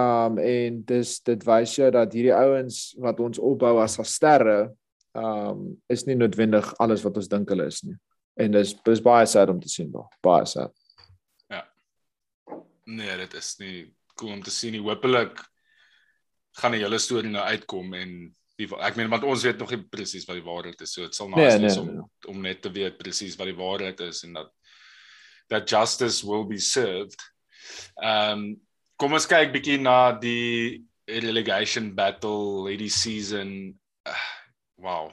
Um 0.00 0.40
en 0.42 0.80
dis 0.86 1.18
dit 1.26 1.46
wys 1.46 1.74
jou 1.78 1.90
dat 1.94 2.14
hierdie 2.14 2.34
ouens 2.34 2.80
wat 3.02 3.22
ons 3.22 3.42
opbou 3.42 3.76
as 3.82 3.98
sterre 4.10 4.70
um 5.16 5.72
is 5.90 6.06
nie 6.06 6.18
noodwendig 6.18 6.72
alles 6.82 7.02
wat 7.06 7.18
ons 7.18 7.30
dink 7.32 7.50
hulle 7.50 7.66
is 7.70 7.82
nie. 7.86 7.96
En 8.36 8.52
dis 8.52 8.74
dis 8.86 9.02
baie 9.02 9.26
sad 9.26 9.50
om 9.50 9.60
te 9.60 9.70
sien, 9.72 9.90
bro. 9.90 10.06
baie 10.22 10.46
sad. 10.46 10.72
Ja. 11.50 11.64
Nee, 12.86 13.16
dit 13.24 13.34
is 13.34 13.54
nie 13.58 13.76
cool 14.14 14.36
om 14.36 14.42
te 14.42 14.54
sien 14.54 14.76
nie. 14.76 14.82
Hoopelik 14.84 15.40
gaan 16.60 16.76
die 16.76 16.82
hele 16.84 16.98
storie 17.00 17.32
nou 17.32 17.44
uitkom 17.44 17.94
en 17.96 18.12
die 18.56 18.68
ek 18.80 18.96
meen 18.96 19.10
want 19.12 19.24
ons 19.28 19.44
weet 19.44 19.58
nog 19.60 19.72
nie 19.72 19.82
presies 19.92 20.24
wat 20.28 20.38
die 20.38 20.46
waarheid 20.46 20.80
is 20.80 20.94
so 20.96 21.04
dit 21.04 21.16
sal 21.16 21.28
Nee, 21.28 21.44
nice 21.44 21.58
nee, 21.58 21.68
wees 21.68 21.80
om 21.80 21.90
nee. 21.92 22.06
om 22.32 22.42
net 22.42 22.62
te 22.64 22.72
weet 22.72 22.98
presies 22.98 23.36
wat 23.36 23.50
die 23.50 23.58
waarheid 23.58 24.00
is 24.08 24.22
en 24.24 24.38
dat 24.40 24.52
that 25.48 25.68
justice 25.70 26.26
will 26.26 26.44
be 26.44 26.58
served. 26.58 27.20
Ehm 28.02 28.32
um, 28.32 28.46
kom 28.96 29.12
ons 29.12 29.28
kyk 29.28 29.52
bietjie 29.52 29.76
na 29.82 30.12
die 30.16 30.82
relegation 31.06 31.92
battle 31.94 32.66
hierdie 32.70 32.90
season. 32.90 33.50
Uh, 34.08 34.22
wow. 34.80 35.10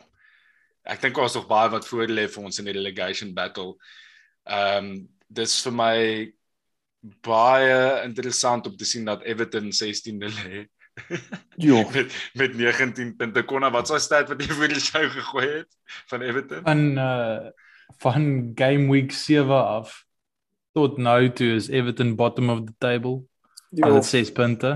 Ek 0.87 1.01
dink 1.03 1.19
ons 1.19 1.35
nog 1.37 1.49
baie 1.49 1.71
wat 1.73 1.87
voor 1.87 2.11
lê 2.11 2.25
vir 2.31 2.47
ons 2.47 2.61
in 2.61 2.69
die 2.69 2.77
relegation 2.77 3.33
battle. 3.35 3.75
Ehm 4.47 4.93
um, 4.93 4.95
dis 5.33 5.57
vir 5.65 5.73
my 5.73 5.97
baie 7.25 7.77
interessant 8.05 8.67
om 8.69 8.75
te 8.77 8.85
sien 8.85 9.07
dat 9.07 9.23
Everton 9.27 9.71
16de 9.73 10.29
lê 10.29 10.65
Jo. 11.57 11.83
met 11.93 12.29
met 12.33 12.55
19 12.55 13.15
punte 13.15 13.43
konna 13.43 13.69
wat 13.73 13.87
sou 13.87 13.99
stat 13.99 14.29
wat 14.29 14.41
jy 14.45 14.53
vir 14.53 14.67
die 14.73 14.79
show 14.83 15.05
gegooi 15.09 15.47
het 15.47 15.69
van 16.11 16.21
Everton 16.21 16.63
Van 16.63 16.83
uh 16.97 17.51
van 18.01 18.51
game 18.55 18.89
week 18.91 19.11
7 19.11 19.49
af 19.53 20.03
tot 20.73 20.97
nou 20.97 21.29
toe 21.37 21.51
is 21.55 21.67
Everton 21.69 22.15
bottom 22.15 22.49
of 22.49 22.63
the 22.65 22.73
table. 22.81 23.19
Hulle 23.75 23.93
het 23.99 24.05
6 24.05 24.31
punte. 24.31 24.71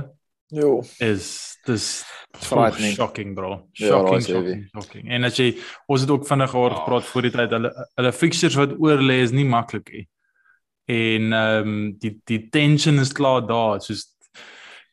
Jo. 0.54 0.84
Is 1.00 1.58
dis 1.66 2.04
Frightening. 2.38 2.94
shocking 2.96 3.34
bro. 3.36 3.68
Ja, 3.74 3.88
Shocking, 3.88 4.22
heavy. 4.22 4.32
shocking, 4.32 4.68
shocking. 4.76 5.10
En 5.12 5.24
as 5.24 5.38
jy 5.38 5.48
ons 5.88 6.02
het 6.02 6.10
ook 6.14 6.28
vinnig 6.28 6.54
oor 6.56 6.70
Wow. 6.70 6.78
gepraat 6.84 7.04
voor 7.10 7.22
die 7.22 7.32
tyd 7.32 7.50
hulle 7.58 7.72
hulle 7.96 8.14
fixtures 8.14 8.56
wat 8.56 8.76
oor 8.80 9.02
lê 9.02 9.18
is 9.26 9.32
nie 9.34 9.46
maklik 9.46 9.90
nie. 9.92 10.06
En 10.88 11.34
ehm 11.34 11.68
um, 11.68 11.98
die 12.00 12.14
die 12.30 12.44
tension 12.50 13.00
is 13.00 13.12
klaar 13.12 13.48
daar. 13.48 13.82
Soos 13.82 14.06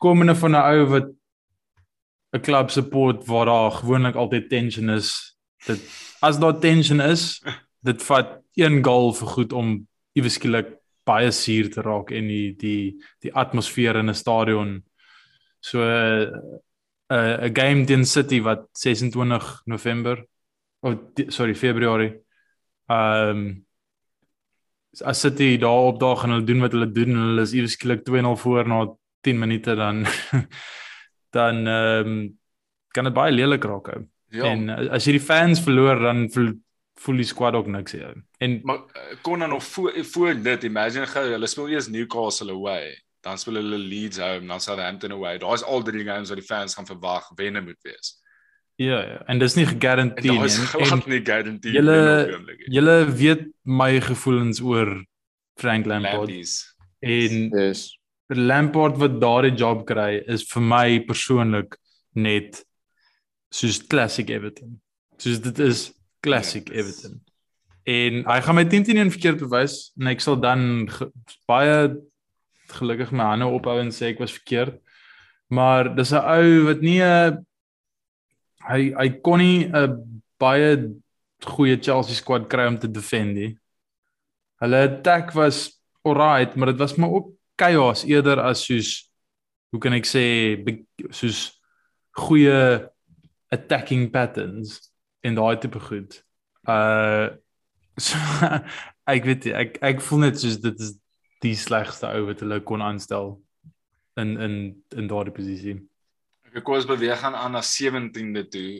komende 0.04 0.34
van 0.36 0.54
'n 0.54 0.66
ou 0.72 0.86
wat 0.94 1.08
'n 2.34 2.40
klub 2.40 2.70
support 2.70 3.26
waar 3.26 3.46
daar 3.46 3.72
gewoonlik 3.72 4.14
altyd 4.14 4.48
tension 4.48 4.90
is. 4.90 5.36
Dit 5.66 5.80
as 6.20 6.38
daar 6.38 6.58
tension 6.60 7.00
is, 7.00 7.42
dit 7.80 8.02
vat 8.02 8.40
een 8.54 8.84
goal 8.84 9.12
vir 9.12 9.28
goed 9.28 9.52
om 9.52 9.86
iewes 10.12 10.34
skielik 10.38 10.68
baie 11.04 11.30
suur 11.30 11.70
te 11.70 11.82
raak 11.82 12.10
en 12.10 12.28
die 12.28 12.54
die 12.56 12.96
die 13.20 13.32
atmosfeer 13.32 13.96
in 13.96 14.10
'n 14.10 14.14
stadion 14.14 14.82
so 15.60 15.78
'n 15.80 16.32
uh, 17.10 17.44
'n 17.44 17.54
game 17.54 17.84
teen 17.84 18.04
City 18.04 18.40
wat 18.40 18.68
26 18.72 19.62
November 19.66 20.24
of 20.82 20.96
sorry 21.28 21.54
Februarie 21.54 22.14
ehm 22.88 23.30
um, 23.30 23.66
as 25.04 25.20
City 25.20 25.56
daar 25.58 25.90
opdaag 25.90 26.24
en 26.24 26.30
hulle 26.30 26.44
doen 26.44 26.60
wat 26.60 26.72
hulle 26.72 26.92
doen 26.92 27.10
en 27.10 27.26
hulle 27.28 27.42
is 27.42 27.52
iewes 27.52 27.72
skielik 27.72 28.04
2-0 28.08 28.36
voor 28.42 28.68
na 28.68 28.86
10 29.24 29.38
minute 29.40 29.76
dan 29.78 30.04
dan 31.36 31.66
ehm 31.66 32.08
um, 32.08 32.18
kan 32.94 33.08
dit 33.08 33.14
baie 33.14 33.32
lelik 33.34 33.64
raak 33.66 33.88
ou. 33.90 34.02
ja 34.30 34.50
En 34.52 34.68
uh, 34.70 34.90
as 34.94 35.06
jy 35.08 35.16
die 35.16 35.26
fans 35.26 35.62
verloor 35.64 35.98
dan 36.02 36.28
voel, 36.30 36.52
voel 37.02 37.22
die 37.22 37.26
squad 37.26 37.56
ook 37.58 37.66
niks 37.66 37.96
hier. 37.96 38.14
En 38.38 38.60
maar 38.62 38.84
uh, 38.94 39.16
kon 39.22 39.42
dan 39.42 39.50
nog 39.50 39.64
voor 39.64 40.04
voor 40.04 40.42
dit 40.42 40.68
imagine 40.70 41.06
gou 41.06 41.24
hulle 41.30 41.50
speel 41.50 41.74
eers 41.74 41.88
Newcastle 41.88 42.52
away 42.54 42.94
dan 43.24 43.38
speel 43.38 43.58
hulle 43.60 43.78
Leeds 43.78 44.20
home 44.20 44.46
dan 44.46 44.60
Southampton 44.60 45.16
away 45.16 45.38
daar's 45.38 45.64
al 45.64 45.82
drie 45.82 46.04
games 46.04 46.28
wat 46.28 46.38
die 46.38 46.46
fans 46.46 46.76
gaan 46.76 46.86
verwag 46.86 47.30
wenne 47.38 47.60
moet 47.64 47.80
wees 47.82 48.14
ja 48.76 49.00
ja, 49.06 49.18
en 49.30 49.38
dis 49.38 49.54
nie 49.54 49.66
gegarandeer 49.66 50.32
nie. 50.32 50.38
En, 50.40 50.70
glad 50.74 50.92
en 50.92 51.02
nie 51.10 51.24
guarantee 51.24 51.72
julle 51.72 51.98
julle 52.76 52.96
weet 53.22 53.48
my 53.62 54.00
gevoelens 54.00 54.60
oor 54.60 54.92
Frank 55.60 55.86
Lampard 55.86 56.28
Lampies 56.28 56.56
en 57.00 57.48
Yes. 57.50 57.88
Lampard 58.28 58.96
wat 58.98 59.20
daardie 59.20 59.54
job 59.56 59.84
kry 59.86 60.22
is 60.26 60.44
vir 60.48 60.62
my 60.62 60.86
persoonlik 61.06 61.76
net 62.14 62.62
soos 63.52 63.82
classic 63.86 64.30
Everton. 64.30 64.80
Soos 65.18 65.40
dit 65.44 65.58
is 65.58 65.92
classic 66.24 66.68
Ja, 66.68 66.82
dis- 66.82 67.04
Everton. 67.04 67.20
En 67.84 68.22
hy 68.24 68.40
gaan 68.40 68.54
my 68.56 68.64
10 68.64 68.84
teen 68.84 68.96
1 68.96 69.10
verkeerd 69.12 69.38
bewys 69.44 69.92
en 70.00 70.06
ek 70.08 70.20
sal 70.24 70.38
dan 70.40 70.88
ge, 70.88 71.10
baie 71.46 71.96
gelukkig 72.72 73.12
my 73.12 73.24
hande 73.34 73.44
ophou 73.46 73.76
en 73.82 73.92
sê 73.92 74.08
ek 74.14 74.22
was 74.24 74.32
verkeerd. 74.32 74.78
Maar 75.52 75.94
dis 75.94 76.10
'n 76.12 76.16
ou 76.24 76.64
wat 76.64 76.80
nie 76.80 77.02
'n 77.02 77.44
hy 78.70 78.94
hy 78.96 79.08
kon 79.20 79.38
nie 79.38 79.68
'n 79.68 80.22
baie 80.40 80.96
goeie 81.44 81.76
Chelsea 81.76 82.14
squad 82.14 82.48
kry 82.48 82.66
om 82.66 82.78
te 82.78 82.88
defend 82.88 83.34
nie. 83.34 83.58
Hulle 84.62 84.88
attack 84.88 85.32
was 85.34 85.78
alright, 86.04 86.56
maar 86.56 86.72
dit 86.72 86.78
was 86.78 86.96
maar 86.96 87.10
ook 87.10 87.34
chaos 87.60 88.04
eerder 88.04 88.40
as 88.42 88.64
soos 88.66 89.10
hoe 89.74 89.80
kan 89.82 89.96
ek 89.96 90.06
sê 90.06 90.24
soos 91.10 91.46
goeie 92.14 92.88
attacking 93.54 94.10
patterns 94.14 94.78
in 95.26 95.38
daai 95.38 95.56
tipe 95.60 95.80
goed. 95.80 96.20
Uh 96.66 97.34
so, 97.98 98.18
ek 99.14 99.26
weet 99.28 99.48
ek 99.52 99.80
ek 99.92 100.04
voel 100.04 100.26
net 100.26 100.40
soos 100.40 100.60
dit 100.62 100.84
is 100.86 100.94
die 101.44 101.56
slegste 101.58 102.08
ou 102.16 102.28
wat 102.30 102.40
hulle 102.44 102.60
kon 102.66 102.84
aanstel 102.84 103.36
in 104.20 104.36
in 104.40 104.56
in 104.96 105.10
daardie 105.10 105.34
posisie. 105.34 105.76
Ek 106.54 106.62
kom 106.62 106.78
ons 106.78 106.88
beweeg 106.88 107.18
gaan 107.18 107.34
aan 107.34 107.56
na 107.56 107.62
17de 107.66 108.44
toe. 108.50 108.72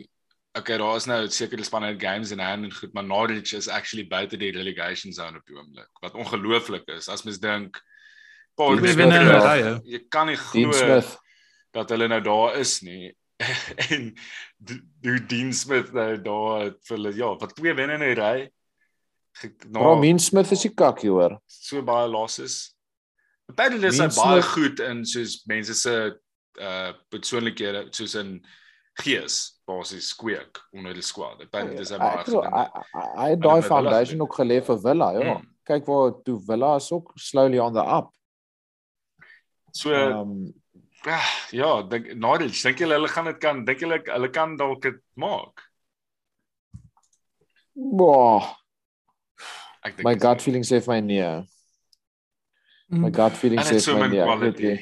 Okay, 0.55 0.77
daar 0.79 0.95
is 0.95 1.07
nou 1.11 1.17
sekere 1.27 1.65
spanne 1.67 1.89
het 1.91 1.99
games 1.99 2.31
in 2.31 2.39
hand 2.39 2.63
en 2.63 2.71
goed, 2.71 2.93
maar 2.95 3.03
Norwich 3.03 3.51
is 3.57 3.67
actually 3.67 4.05
buite 4.07 4.39
die 4.39 4.53
relegation 4.55 5.11
zone 5.11 5.41
op 5.41 5.49
die 5.49 5.57
oomblik. 5.57 5.89
Wat 5.99 6.15
ongelooflik 6.15 6.87
is 6.95 7.09
as 7.11 7.25
mens 7.27 7.41
dink 7.43 7.81
weke 8.57 8.95
wenne 8.97 9.15
in 9.19 9.27
'n 9.27 9.41
rye. 9.41 9.79
Jy 9.83 9.99
kan 10.09 10.27
nie 10.27 10.35
Dean 10.53 10.71
glo 10.71 10.79
Smith. 10.81 11.17
dat 11.73 11.89
hulle 11.89 12.07
nou 12.07 12.21
daar 12.21 12.55
is 12.59 12.81
nie. 12.81 13.13
en 13.91 14.13
die- 14.57 14.81
die 15.01 15.19
Dean 15.27 15.53
Smith 15.53 15.91
nou 15.93 16.17
daar 16.21 16.61
het 16.63 16.77
vir 16.87 16.97
hulle 16.97 17.11
ja, 17.15 17.35
wat 17.35 17.55
twee 17.55 17.73
wenne 17.73 17.93
in 17.93 18.03
'n 18.03 18.15
ry. 18.19 18.49
Ge- 19.37 19.51
Bro, 19.71 19.95
Na 19.95 19.99
Mean 19.99 20.19
Smith 20.19 20.51
is 20.51 20.61
die 20.61 20.69
kakkie 20.73 21.09
hoor. 21.09 21.39
so 21.47 21.81
baie 21.81 22.07
losses. 22.07 22.73
Apparently 23.49 23.87
is 23.87 23.99
hy 23.99 24.07
Dean 24.07 24.15
baie 24.15 24.41
Smith- 24.41 24.53
goed 24.55 24.79
in 24.79 25.03
soos 25.05 25.43
mense 25.45 25.73
se 25.73 26.13
uh 26.61 26.93
persoonlikhede 27.11 27.87
soos 27.91 28.15
in 28.15 28.45
gees 29.03 29.59
basies 29.67 30.13
kweek 30.15 30.61
onder 30.73 30.93
die 30.93 31.01
squad. 31.03 31.41
Apparently 31.41 31.81
is 31.81 31.89
hy 31.89 31.97
baie 31.97 32.23
goed. 32.23 32.45
hy 33.17 33.29
het 33.33 33.41
daai 33.41 33.61
Villa 33.61 33.67
foundation 33.67 34.21
ook 34.21 34.35
gelê 34.39 34.61
vir 34.63 34.79
Villa, 34.79 35.11
ja. 35.11 35.33
Mm. 35.37 35.49
Kyk 35.65 35.85
waar 35.85 36.13
toe 36.23 36.39
Villa 36.39 36.75
is 36.77 36.91
ook 36.91 37.11
slowly 37.15 37.59
on 37.59 37.73
the 37.73 37.81
up. 37.83 38.07
So 39.75 39.93
Um 39.93 40.53
ja, 41.51 41.83
dink 41.85 42.15
Norwich, 42.17 42.63
dink 42.63 42.79
julle 42.81 42.95
hulle 42.97 43.09
gaan 43.11 43.27
dit 43.29 43.39
kan 43.41 43.63
dink 43.67 43.81
julle 43.83 43.99
hulle 44.07 44.29
kan 44.33 44.55
dalk 44.57 44.81
dit 44.81 45.01
maak? 45.21 45.61
boah, 47.75 48.55
Ek 49.85 49.97
dink 49.97 50.07
My 50.07 50.15
gut 50.17 50.41
feeling 50.41 50.63
sê 50.65 50.79
vir 50.81 50.93
my 50.95 51.01
nee. 51.05 51.31
Mm. 52.89 53.01
My 53.03 53.11
gut 53.13 53.35
feeling 53.37 53.61
sê 53.61 53.77
dit 53.77 53.89
vir 53.89 53.99
my 54.01 54.07
nee. 54.13 54.53
Nie. 54.61 54.77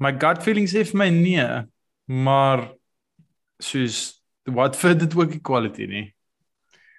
My 0.00 0.12
gut 0.16 0.42
feeling 0.42 0.66
sê 0.70 0.82
vir 0.88 0.98
my 0.98 1.10
nee, 1.14 1.46
maar 2.08 2.64
soos 3.62 4.00
Watford 4.48 5.04
het 5.04 5.14
ook 5.14 5.36
equality 5.36 5.86
nie. 5.86 6.06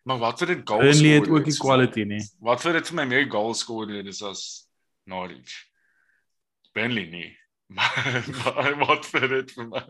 Maar 0.07 0.21
wat 0.21 0.39
vir 0.39 0.53
dit 0.53 0.61
goal 0.69 0.85
Burnley 0.85 1.15
het 1.17 1.25
score 1.25 1.41
ook 1.41 1.49
equality 1.51 2.05
nie. 2.13 2.21
Wat 2.39 2.63
vir 2.63 2.79
dit 2.79 2.93
vir 2.93 2.99
my 3.01 3.07
meer 3.09 3.27
goal 3.33 3.53
score 3.57 3.99
is 4.13 4.21
as 4.23 4.45
Norwich. 5.09 5.57
Burnley 6.73 7.05
nie. 7.09 7.29
Maar, 7.71 8.75
maar 8.75 8.75
wat 8.87 9.05
vir 9.07 9.27
dit 9.31 9.51
vir 9.55 9.67
my? 9.69 9.81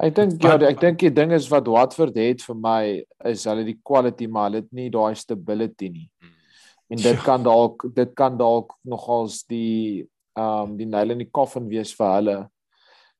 Ek 0.00 0.14
dink 0.14 0.44
ja, 0.44 0.54
ek 0.68 0.78
dink 0.80 1.00
die 1.02 1.10
ding 1.12 1.32
is 1.36 1.48
wat 1.52 1.66
Watford 1.68 2.14
het 2.16 2.40
vir 2.46 2.56
my 2.56 2.82
is 3.28 3.42
hulle 3.50 3.64
die 3.66 3.76
quality 3.84 4.28
maar 4.30 4.46
hulle 4.48 4.62
het 4.62 4.70
nie 4.72 4.88
daai 4.94 5.18
stability 5.18 5.90
nie. 5.92 6.06
Hmm. 6.22 6.36
En 6.90 7.02
dit 7.02 7.18
Ja. 7.18 7.24
kan 7.24 7.42
dalk 7.42 7.84
dit 7.94 8.14
kan 8.14 8.38
dalk 8.38 8.72
nogals 8.84 9.42
die 9.50 10.06
ehm 10.38 10.70
um, 10.70 10.76
die 10.78 10.86
nail 10.86 11.10
in 11.10 11.18
die 11.18 11.30
coffin 11.30 11.66
wees 11.68 11.92
vir 11.98 12.14
hulle. 12.14 12.36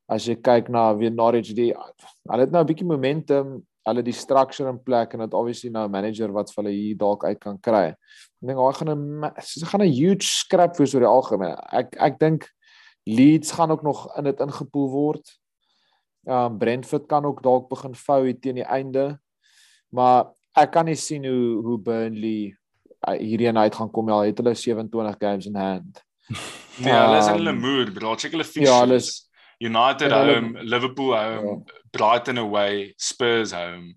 As 0.09 0.25
jy 0.27 0.37
kyk 0.41 0.71
na 0.71 0.93
wie 0.95 1.11
Norwich 1.11 1.53
die 1.55 1.73
hulle 1.75 2.41
het 2.47 2.55
nou 2.55 2.63
'n 2.63 2.67
bietjie 2.71 2.87
momentum, 2.87 3.61
hulle 3.87 4.03
die 4.03 4.13
structure 4.17 4.71
in 4.71 4.79
plek 4.79 5.15
en 5.15 5.21
dit 5.21 5.35
obviously 5.35 5.71
nou 5.71 5.85
'n 5.85 5.91
manager 5.91 6.33
wat 6.33 6.51
vir 6.55 6.63
hulle 6.65 6.75
hier 6.75 6.97
dalk 6.97 7.25
uit 7.25 7.41
kan 7.41 7.59
kry. 7.59 7.95
Ek 8.43 8.49
dink 8.49 8.59
hy 8.59 8.73
gaan 8.79 8.91
'n 8.95 9.33
sy 9.43 9.67
gaan 9.67 9.83
'n 9.83 9.93
huge 9.93 10.25
scrap 10.27 10.77
wees 10.79 10.95
oor 10.95 11.01
die 11.05 11.09
algemeen. 11.11 11.57
Ek 11.73 11.97
ek 12.01 12.19
dink 12.19 12.49
Leeds 13.07 13.53
gaan 13.53 13.71
ook 13.71 13.83
nog 13.83 14.07
in 14.17 14.25
dit 14.25 14.41
ingepoel 14.41 14.89
word. 14.91 15.39
Um 16.27 16.59
Brentford 16.59 17.07
kan 17.09 17.25
ook 17.25 17.43
dalk 17.43 17.69
begin 17.69 17.95
vou 17.95 18.33
teen 18.35 18.55
die 18.61 18.65
einde. 18.69 19.19
Maar 19.93 20.31
ek 20.57 20.73
kan 20.73 20.87
nie 20.87 20.95
sien 20.97 21.25
hoe 21.25 21.63
hoe 21.63 21.79
Burnley 21.79 22.55
uh, 23.09 23.17
hierheen 23.19 23.59
uit 23.59 23.75
gaan 23.75 23.91
kom. 23.91 24.09
Ja, 24.09 24.21
het 24.21 24.39
hulle 24.39 24.55
27 24.55 25.17
games 25.19 25.47
in 25.47 25.55
hand. 25.57 26.03
Nee, 26.81 26.93
hulle 26.93 27.19
is 27.19 27.27
in 27.27 27.33
Um, 27.33 27.39
hulle 27.39 27.53
mood, 27.53 27.93
bro. 27.93 28.15
Check 28.17 28.33
hulle 28.33 28.45
ja, 28.45 28.81
hulle 28.81 28.95
fixtures. 29.01 29.29
United 29.61 30.11
hulle- 30.13 30.35
home, 30.41 30.63
Liverpool 30.63 31.13
home, 31.15 31.65
Brighton 31.93 32.39
away, 32.39 32.95
Spurs 32.97 33.53
home, 33.53 33.95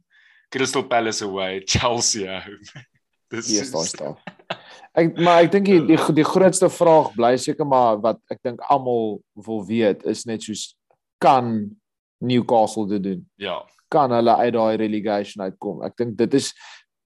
Crystal 0.49 0.83
Palace 0.83 1.21
away, 1.23 1.61
Chelsea 1.71 2.27
home. 2.27 2.59
Dis 3.41 3.71
daai 3.73 3.83
is- 3.87 3.93
staf. 3.93 4.17
Ek 4.93 5.15
maar 5.17 5.41
ek 5.43 5.51
dink 5.55 5.65
die, 5.65 5.79
die 5.89 5.97
die 6.19 6.25
grootste 6.27 6.69
vraag 6.69 7.13
bly 7.17 7.31
seker 7.41 7.65
maar 7.65 7.97
wat 8.03 8.19
ek 8.31 8.39
dink 8.45 8.59
almal 8.69 9.15
wil 9.47 9.63
weet 9.65 10.03
is 10.05 10.25
net 10.29 10.43
soos 10.45 10.75
kan 11.23 11.71
Newcastle 12.21 12.85
dit 12.87 13.03
doen? 13.03 13.23
Ja. 13.41 13.61
Kan 13.91 14.11
hulle 14.15 14.35
uit 14.37 14.53
daai 14.53 14.77
relegation 14.79 15.43
uitkom? 15.43 15.81
Ek 15.87 15.97
dink 15.97 16.15
dit 16.17 16.33
is 16.39 16.51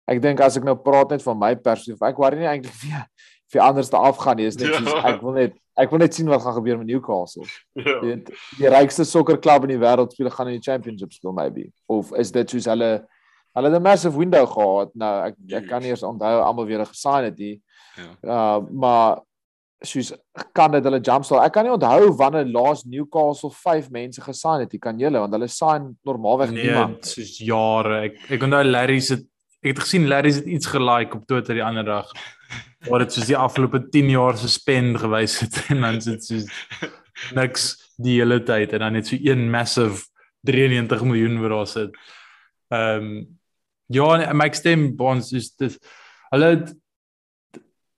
ek 0.08 0.22
dink 0.24 0.40
as 0.44 0.58
ek 0.60 0.64
nou 0.68 0.76
praat 0.80 1.10
net 1.16 1.24
van 1.24 1.40
my 1.40 1.54
perspektief, 1.56 2.02
ek 2.08 2.20
worry 2.20 2.38
nie 2.40 2.48
eintlik 2.52 2.76
vir 2.84 3.08
vir 3.54 3.62
anders 3.64 3.88
te 3.90 3.96
afgaan 3.96 4.36
nie. 4.42 4.46
Is 4.52 4.58
net 4.60 4.74
soos 4.76 4.92
Ja. 4.92 5.02
ek 5.14 5.22
wil 5.24 5.34
net 5.40 5.56
ek 5.78 5.92
wil 5.92 6.00
net 6.04 6.14
sien 6.14 6.28
wat 6.28 6.42
gaan 6.44 6.56
gebeur 6.58 6.78
met 6.82 6.88
Newcastle. 6.92 7.46
Ja. 7.76 8.00
Weet 8.04 8.32
die 8.60 8.68
rykste 8.74 9.06
sokkerklub 9.08 9.64
in 9.68 9.76
die 9.78 9.84
wêreld 9.84 10.12
speel 10.12 10.30
gaan 10.34 10.48
in 10.52 10.60
die 10.60 10.66
championship 10.72 11.14
speel 11.16 11.32
maybe 11.38 11.70
of 11.88 12.12
is 12.20 12.32
dit 12.36 12.50
soos 12.50 12.66
hulle 12.68 12.92
hulle 13.58 13.70
het 13.72 13.80
'n 13.80 13.84
massive 13.84 14.18
window 14.18 14.46
gehad. 14.52 14.92
Nou 14.96 15.14
ek 15.28 15.36
ek 15.62 15.68
kan 15.68 15.82
nie 15.82 15.90
eens 15.90 16.04
onthou 16.04 16.36
almal 16.42 16.66
weer 16.66 16.86
gesign 16.86 17.24
het 17.32 17.38
nie. 17.38 17.62
Ja. 17.98 18.12
uh 18.58 18.62
maar 18.72 19.20
soos 19.84 20.12
kan 20.54 20.72
dit 20.72 20.84
hulle 20.84 21.00
jumpstart? 21.02 21.46
Ek 21.46 21.54
kan 21.54 21.66
nie 21.66 21.74
onthou 21.74 22.12
wanneer 22.18 22.46
laas 22.46 22.84
Newcastle 22.86 23.52
5 23.52 23.90
mense 23.92 24.22
gesign 24.22 24.60
het 24.66 24.72
nie. 24.72 24.80
Kan 24.80 24.98
julle? 25.00 25.20
Want 25.20 25.34
hulle 25.34 25.48
sign 25.48 25.98
normaalweg 26.06 26.52
Nee, 26.52 26.64
niemand. 26.64 27.06
soos 27.06 27.38
jare. 27.38 28.02
Ek 28.10 28.32
ek 28.32 28.44
onthou 28.44 28.64
Larry 28.64 29.00
se 29.00 29.14
ek 29.64 29.74
het 29.76 29.80
gesien 29.80 30.08
Larry 30.08 30.32
het 30.34 30.46
iets 30.46 30.66
gelike 30.70 31.18
op 31.18 31.28
Twitter 31.28 31.54
die 31.56 31.64
ander 31.64 31.84
dag. 31.86 32.12
Waar 32.90 33.00
dit 33.00 33.14
soos 33.14 33.26
die 33.28 33.38
afgelope 33.38 33.90
10 33.90 34.10
jaar 34.10 34.38
se 34.38 34.48
spend 34.50 34.98
gewys 34.98 35.40
het. 35.40 35.66
En 35.72 35.82
dan 35.82 36.02
sit 36.02 36.24
soos 36.26 36.46
niks 37.36 37.92
die 37.98 38.20
hele 38.20 38.44
tyd. 38.44 38.74
En 38.74 38.80
dan 38.80 38.94
net 38.94 39.08
so 39.08 39.16
een 39.20 39.50
massive 39.52 40.06
93 40.46 41.04
miljoen 41.04 41.42
wat 41.42 41.50
daar 41.50 41.68
sit. 41.68 41.98
Ehm 42.70 43.04
um, 43.04 43.38
ja, 43.94 44.10
nee, 44.18 44.34
my 44.34 44.50
stem 44.54 44.90
bonds 44.98 45.32
is 45.36 45.52
dis 45.56 45.78
hulle 46.32 46.52
het, 46.56 46.76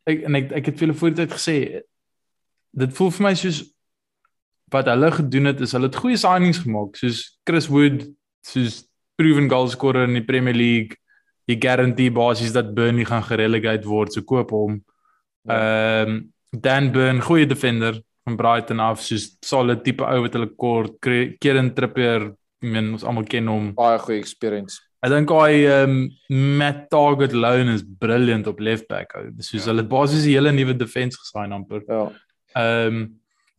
ek 0.09 0.23
en 0.29 0.39
ek 0.39 0.53
ek 0.61 0.71
het 0.71 0.79
vir 0.79 0.87
hulle 0.87 0.99
voor 1.01 1.13
die 1.13 1.21
tyd 1.23 1.35
gesê 1.35 1.57
dit 2.79 2.95
voel 2.97 3.11
vir 3.17 3.27
my 3.29 3.33
soos 3.39 3.63
wat 4.73 4.89
hulle 4.91 5.11
gedoen 5.17 5.49
het 5.49 5.61
is 5.65 5.73
hulle 5.77 5.89
het 5.89 6.01
goeie 6.01 6.19
signings 6.19 6.61
gemaak 6.65 6.97
soos 6.99 7.23
Chris 7.47 7.69
Wood 7.71 8.05
soos 8.45 8.83
proven 9.19 9.49
goal 9.51 9.69
scorer 9.69 10.07
in 10.07 10.17
die 10.19 10.25
Premier 10.25 10.55
League 10.55 10.99
jy 11.49 11.57
guarantee 11.57 12.13
basies 12.13 12.53
dat 12.53 12.75
Burnley 12.77 13.07
gaan 13.09 13.25
gerelegate 13.25 13.89
word 13.89 14.13
so 14.13 14.21
koop 14.21 14.53
hom. 14.53 14.83
Ehm 15.49 16.29
Dan 16.49 16.91
Burn 16.91 17.21
goeie 17.21 17.45
defender 17.45 18.01
van 18.25 18.35
Brighton 18.35 18.79
af 18.81 19.03
soos 19.05 19.37
solid 19.45 19.83
tipe 19.85 20.01
ou 20.01 20.23
wat 20.23 20.33
hulle 20.33 20.49
kort 20.57 20.95
Kieran 21.37 21.73
Trippier 21.77 22.31
ek 22.31 22.71
meen 22.73 22.95
ons 22.95 23.05
almal 23.05 23.27
ken 23.29 23.47
hom. 23.51 23.67
Baie 23.77 23.99
goeie 24.01 24.17
experience 24.17 24.81
Ek 25.01 25.11
dink 25.13 25.29
hy 25.31 25.63
ehm 25.63 26.09
Matt 26.59 26.89
Target 26.91 27.31
Loan 27.33 27.69
is 27.71 27.83
brilliant 27.83 28.47
op 28.47 28.59
left 28.59 28.87
back. 28.89 29.13
ou. 29.15 29.31
Soos 29.39 29.65
Ja. 29.65 29.71
hulle 29.71 29.83
basies 29.87 30.25
'n 30.25 30.29
hele 30.35 30.51
nuwe 30.51 30.73
defense 30.77 31.17
gesign 31.17 31.51
amper. 31.53 31.81
ja 31.87 32.11
Ehm 32.55 33.07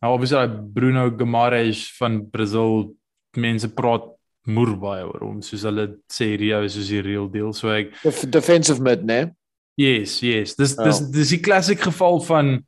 nou 0.01 0.13
obviously 0.13 0.37
daai 0.47 0.71
Bruno 0.73 1.09
Guimaraes 1.11 1.91
van 1.99 2.25
Brazil 2.29 2.93
mense 3.37 3.67
praat 3.67 4.03
moer 4.47 4.75
baie 4.77 5.03
oor 5.05 5.19
hom 5.21 5.41
soos 5.41 5.63
hulle 5.63 5.97
sê 6.11 6.37
Rio 6.37 6.63
is 6.63 6.73
soos 6.75 6.87
die 6.89 7.01
real 7.01 7.27
deal. 7.29 7.53
So 7.53 7.69
ek 7.69 7.93
Def 8.03 8.21
defensive 8.29 8.79
mid 8.81 9.03
né 9.03 9.31
yes, 9.77 10.21
yes. 10.21 10.55
Dis 10.55 10.75
Ja. 10.77 10.83
dis 10.85 10.99
dis 10.99 11.29
die 11.29 11.39
klassiek 11.41 11.79
geval 11.79 12.19
van 12.19 12.63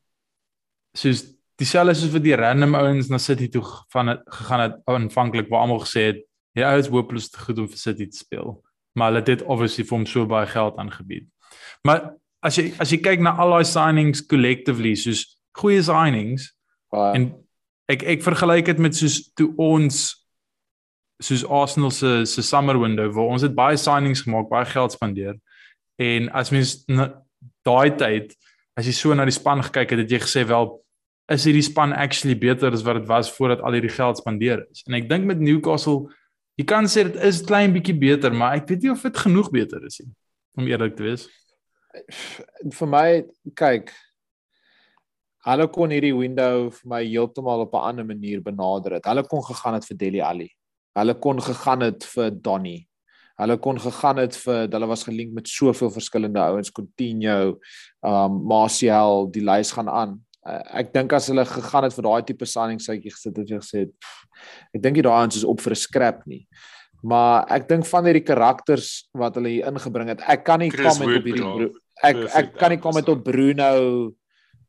soos 0.96 1.24
dieselfde 1.60 1.96
soos 1.96 2.14
wat 2.14 2.24
die 2.24 2.36
random 2.36 2.74
ouens 2.76 3.10
na 3.10 3.18
City 3.20 3.48
toe 3.50 3.62
van 3.92 4.18
gegaan 4.28 4.60
het 4.72 4.76
aanvanklik 4.88 5.50
waar 5.50 5.62
almal 5.62 5.80
gesê 5.82 6.08
het 6.14 6.18
die 6.56 6.64
ou 6.66 6.78
is 6.80 6.88
hopeloos 6.88 7.30
te 7.30 7.38
goed 7.40 7.60
om 7.60 7.68
vir 7.68 7.78
City 7.78 8.06
te 8.08 8.18
speel. 8.18 8.63
Maar 8.94 9.12
hulle 9.12 9.24
het 9.24 9.32
dit 9.32 9.46
obviously 9.46 9.86
vir 9.88 9.98
hom 9.98 10.06
so 10.10 10.26
baie 10.30 10.50
geld 10.50 10.78
aangebied. 10.78 11.28
Maar 11.88 12.12
as 12.44 12.58
jy 12.60 12.72
as 12.82 12.92
jy 12.92 13.00
kyk 13.04 13.24
na 13.24 13.36
al 13.40 13.56
daai 13.56 13.68
signings 13.68 14.24
collectively 14.30 14.94
soos 15.00 15.26
goeie 15.58 15.84
signings 15.86 16.52
baie 16.94 17.16
en 17.18 17.30
ek 17.92 18.06
ek 18.16 18.26
vergelyk 18.26 18.70
dit 18.72 18.84
met 18.84 18.96
soos 18.96 19.20
toe 19.38 19.50
ons 19.62 20.04
soos 21.24 21.46
Arsenal 21.46 21.92
se 21.92 22.26
se 22.26 22.44
summer 22.44 22.78
window 22.80 23.10
waar 23.16 23.34
ons 23.36 23.46
het 23.46 23.56
baie 23.56 23.78
signings 23.78 24.24
gemaak, 24.26 24.50
baie 24.50 24.66
geld 24.66 24.92
spandeer. 24.92 25.38
En 26.02 26.30
as 26.36 26.52
mens 26.52 26.84
daai 27.68 27.96
tyd 27.98 28.34
as 28.78 28.88
jy 28.90 28.96
so 28.98 29.14
na 29.14 29.26
die 29.30 29.36
span 29.36 29.62
gekyk 29.62 29.94
het, 29.94 30.04
het 30.04 30.12
jy 30.12 30.20
gesê 30.24 30.44
wel 30.50 30.72
is 31.32 31.46
hierdie 31.48 31.64
span 31.64 31.94
actually 31.94 32.36
beter 32.36 32.74
as 32.74 32.84
wat 32.84 33.00
dit 33.00 33.08
was 33.08 33.32
voordat 33.32 33.62
al 33.64 33.78
hierdie 33.78 33.94
geld 33.94 34.20
spandeer 34.20 34.66
is. 34.72 34.84
En 34.88 34.98
ek 34.98 35.08
dink 35.10 35.28
met 35.30 35.40
Newcastle 35.40 36.10
jy 36.60 36.66
kan 36.66 36.86
sê 36.86 37.06
dit 37.10 37.20
is 37.24 37.42
klein 37.42 37.74
bietjie 37.74 37.96
beter, 37.98 38.34
maar 38.34 38.58
ek 38.60 38.68
weet 38.70 38.86
nie 38.86 38.92
of 38.94 39.02
dit 39.02 39.18
genoeg 39.26 39.52
beter 39.54 39.86
is 39.86 40.00
nie 40.04 40.12
om 40.58 40.68
eerlik 40.70 40.96
te 40.98 41.04
wees. 41.04 41.28
vir 42.74 42.90
my 42.90 43.08
kyk 43.58 43.92
hulle 45.46 45.68
kon 45.76 45.92
hierdie 45.94 46.16
window 46.16 46.70
vir 46.72 46.90
my 46.90 47.02
heeltemal 47.04 47.66
op 47.66 47.74
'n 47.76 47.88
ander 47.90 48.06
manier 48.06 48.42
benader 48.42 48.94
het. 48.94 49.06
Hulle 49.06 49.24
kon 49.28 49.44
gegaan 49.44 49.74
het 49.74 49.86
vir 49.86 49.98
Deli 49.98 50.22
Ali. 50.22 50.50
Hulle 50.96 51.14
kon 51.20 51.42
gegaan 51.42 51.82
het 51.82 52.04
vir 52.04 52.32
Donny. 52.32 52.88
Hulle 53.38 53.58
kon 53.58 53.80
gegaan 53.80 54.18
het 54.18 54.36
vir 54.38 54.68
hulle 54.72 54.88
was 54.88 55.04
gelink 55.04 55.34
met 55.34 55.48
soveel 55.48 55.90
verskillende 55.92 56.40
ouens, 56.40 56.72
Coutinho, 56.72 57.60
um 58.02 58.44
Martial, 58.48 59.28
die 59.32 59.44
lys 59.44 59.72
gaan 59.72 59.90
aan. 59.90 60.22
Uh, 60.44 60.60
ek 60.82 60.92
dink 60.92 61.14
as 61.16 61.30
hulle 61.32 61.46
gegaan 61.48 61.86
het 61.88 61.94
vir 61.96 62.04
daai 62.04 62.24
tipe 62.28 62.46
signing 62.46 62.80
sitjie 62.84 63.14
gesit 63.14 63.32
het, 63.32 63.38
het 63.46 63.52
jy 63.54 63.60
gesê 63.62 63.84
pff, 63.88 64.48
ek 64.76 64.82
dink 64.84 64.98
nie 65.00 65.06
daai 65.06 65.22
ouens 65.22 65.38
is 65.40 65.46
op 65.48 65.62
vir 65.64 65.72
'n 65.72 65.80
scrap 65.80 66.26
nie. 66.28 66.48
Maar 67.04 67.48
ek 67.52 67.68
dink 67.68 67.86
van 67.86 68.06
hierdie 68.06 68.26
karakters 68.28 69.08
wat 69.14 69.36
hulle 69.36 69.50
hier 69.50 69.68
ingebring 69.68 70.10
het, 70.10 70.22
ek 70.28 70.44
kan 70.44 70.60
nie 70.60 70.70
Chris 70.70 70.98
comment 70.98 71.10
Wood, 71.10 71.20
op 71.20 71.26
hierdie 71.26 71.44
bro. 71.44 71.70
ek 72.04 72.18
ek 72.36 72.54
kan 72.60 72.72
nie 72.72 72.82
comment 72.84 73.08
ouens 73.08 73.18
op 73.18 73.24
Bruno 73.24 74.14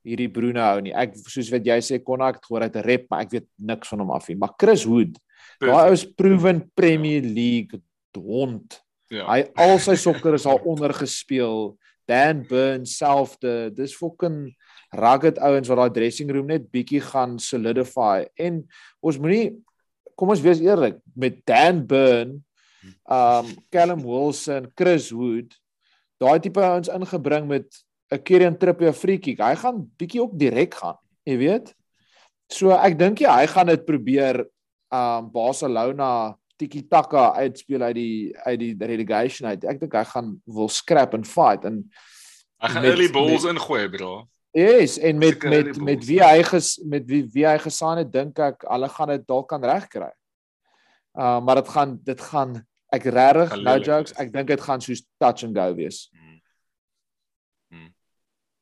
hierdie 0.04 0.30
Bruno 0.30 0.60
hou 0.60 0.80
nie. 0.84 0.92
Ek 0.92 1.16
soos 1.16 1.50
wat 1.50 1.64
jy 1.66 1.78
sê 1.80 1.98
kon 2.04 2.22
ek 2.22 2.42
gehoor 2.44 2.68
uit 2.68 2.76
'n 2.76 2.84
rep, 2.84 3.06
maar 3.10 3.22
ek 3.22 3.30
weet 3.30 3.48
niks 3.58 3.88
van 3.88 4.00
hom 4.00 4.10
af 4.10 4.28
nie. 4.28 4.36
Maar 4.36 4.54
Chris 4.58 4.84
Wood, 4.84 5.18
daai 5.60 5.88
ou 5.88 5.92
is 5.92 6.04
proven 6.04 6.70
Premier 6.76 7.22
League 7.22 7.80
hond. 8.14 8.80
Ja. 9.10 9.26
Hy 9.26 9.50
al 9.56 9.78
sy 9.78 9.96
sokker 9.96 10.34
is 10.34 10.46
al 10.46 10.60
onder 10.64 10.92
gespeel. 10.92 11.76
Dan 12.06 12.44
Burn 12.46 12.84
selfde. 12.84 13.72
Dis 13.74 13.94
fucking 13.96 14.54
rugged 14.96 15.38
ouens 15.38 15.68
wat 15.68 15.78
daai 15.80 15.94
dressing 15.98 16.30
room 16.32 16.46
net 16.46 16.70
bietjie 16.72 17.00
gaan 17.00 17.38
solidify. 17.38 18.24
En 18.38 18.62
ons 19.02 19.18
moenie 19.18 19.52
kom 20.14 20.30
ons 20.30 20.40
wees 20.44 20.60
eerlik, 20.62 21.00
met 21.18 21.40
Dan 21.46 21.82
Burn, 21.86 22.36
um 23.10 23.46
Callum 23.72 24.02
Wilson, 24.04 24.68
Chris 24.78 25.10
Wood, 25.10 25.54
daai 26.22 26.38
tipe 26.40 26.60
ouens 26.62 26.88
ingebring 26.88 27.46
met 27.48 27.66
'n 28.12 28.18
Kieran 28.22 28.56
Trippier 28.58 28.92
free 28.92 29.18
kick. 29.18 29.40
Hy 29.40 29.54
gaan 29.56 29.90
bietjie 29.98 30.20
ook 30.22 30.38
direk 30.38 30.74
gaan, 30.74 30.98
jy 31.26 31.36
weet. 31.38 31.74
So 32.52 32.70
ek 32.70 32.98
dink 32.98 33.18
jy 33.20 33.28
hy 33.30 33.46
gaan 33.46 33.66
dit 33.66 33.84
probeer 33.86 34.44
um 34.92 35.30
Barcelona 35.32 36.36
tiki 36.56 36.82
taka 36.86 37.32
uitspeel 37.34 37.82
uit 37.82 37.94
die 37.96 38.36
uit 38.46 38.58
die 38.60 38.76
relegation 38.86 39.48
uit. 39.48 39.64
Ek 39.64 39.80
dink 39.80 39.92
hy 39.94 40.04
gaan 40.04 40.40
wil 40.46 40.68
scrap 40.68 41.14
and 41.14 41.26
fight 41.26 41.64
en 41.64 41.90
Hy 42.62 42.68
gaan 42.68 42.82
Met- 42.82 42.90
early 42.92 43.08
balls 43.10 43.42
met- 43.44 43.52
ingooi, 43.56 43.88
bro. 43.88 44.28
Yes, 44.54 44.98
en 44.98 45.18
met 45.18 45.42
met 45.42 45.76
met 45.82 46.04
wie 46.06 46.20
hy 46.22 46.42
ges 46.46 46.76
met 46.86 47.08
wie 47.10 47.24
wie 47.34 47.46
hy 47.46 47.56
gesaan 47.58 47.98
het, 47.98 48.12
dink 48.12 48.38
ek 48.38 48.62
hulle 48.70 48.88
gaan 48.88 49.10
dit 49.10 49.26
dalk 49.26 49.48
kan 49.50 49.64
regkry. 49.66 50.12
Uh 51.18 51.40
maar 51.42 51.58
dit 51.58 51.68
gaan 51.74 51.96
dit 52.06 52.20
gaan 52.20 52.54
ek 52.94 53.08
regtig 53.10 53.56
no 53.66 53.74
jokes, 53.82 54.14
ek 54.14 54.30
dink 54.32 54.52
dit 54.52 54.62
gaan 54.62 54.80
soos 54.80 55.02
touch 55.18 55.42
and 55.42 55.58
go 55.58 55.74
wees. 55.74 56.04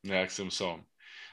Ja, 0.03 0.25
ek 0.25 0.33
stem 0.35 0.51
saam. 0.51 0.81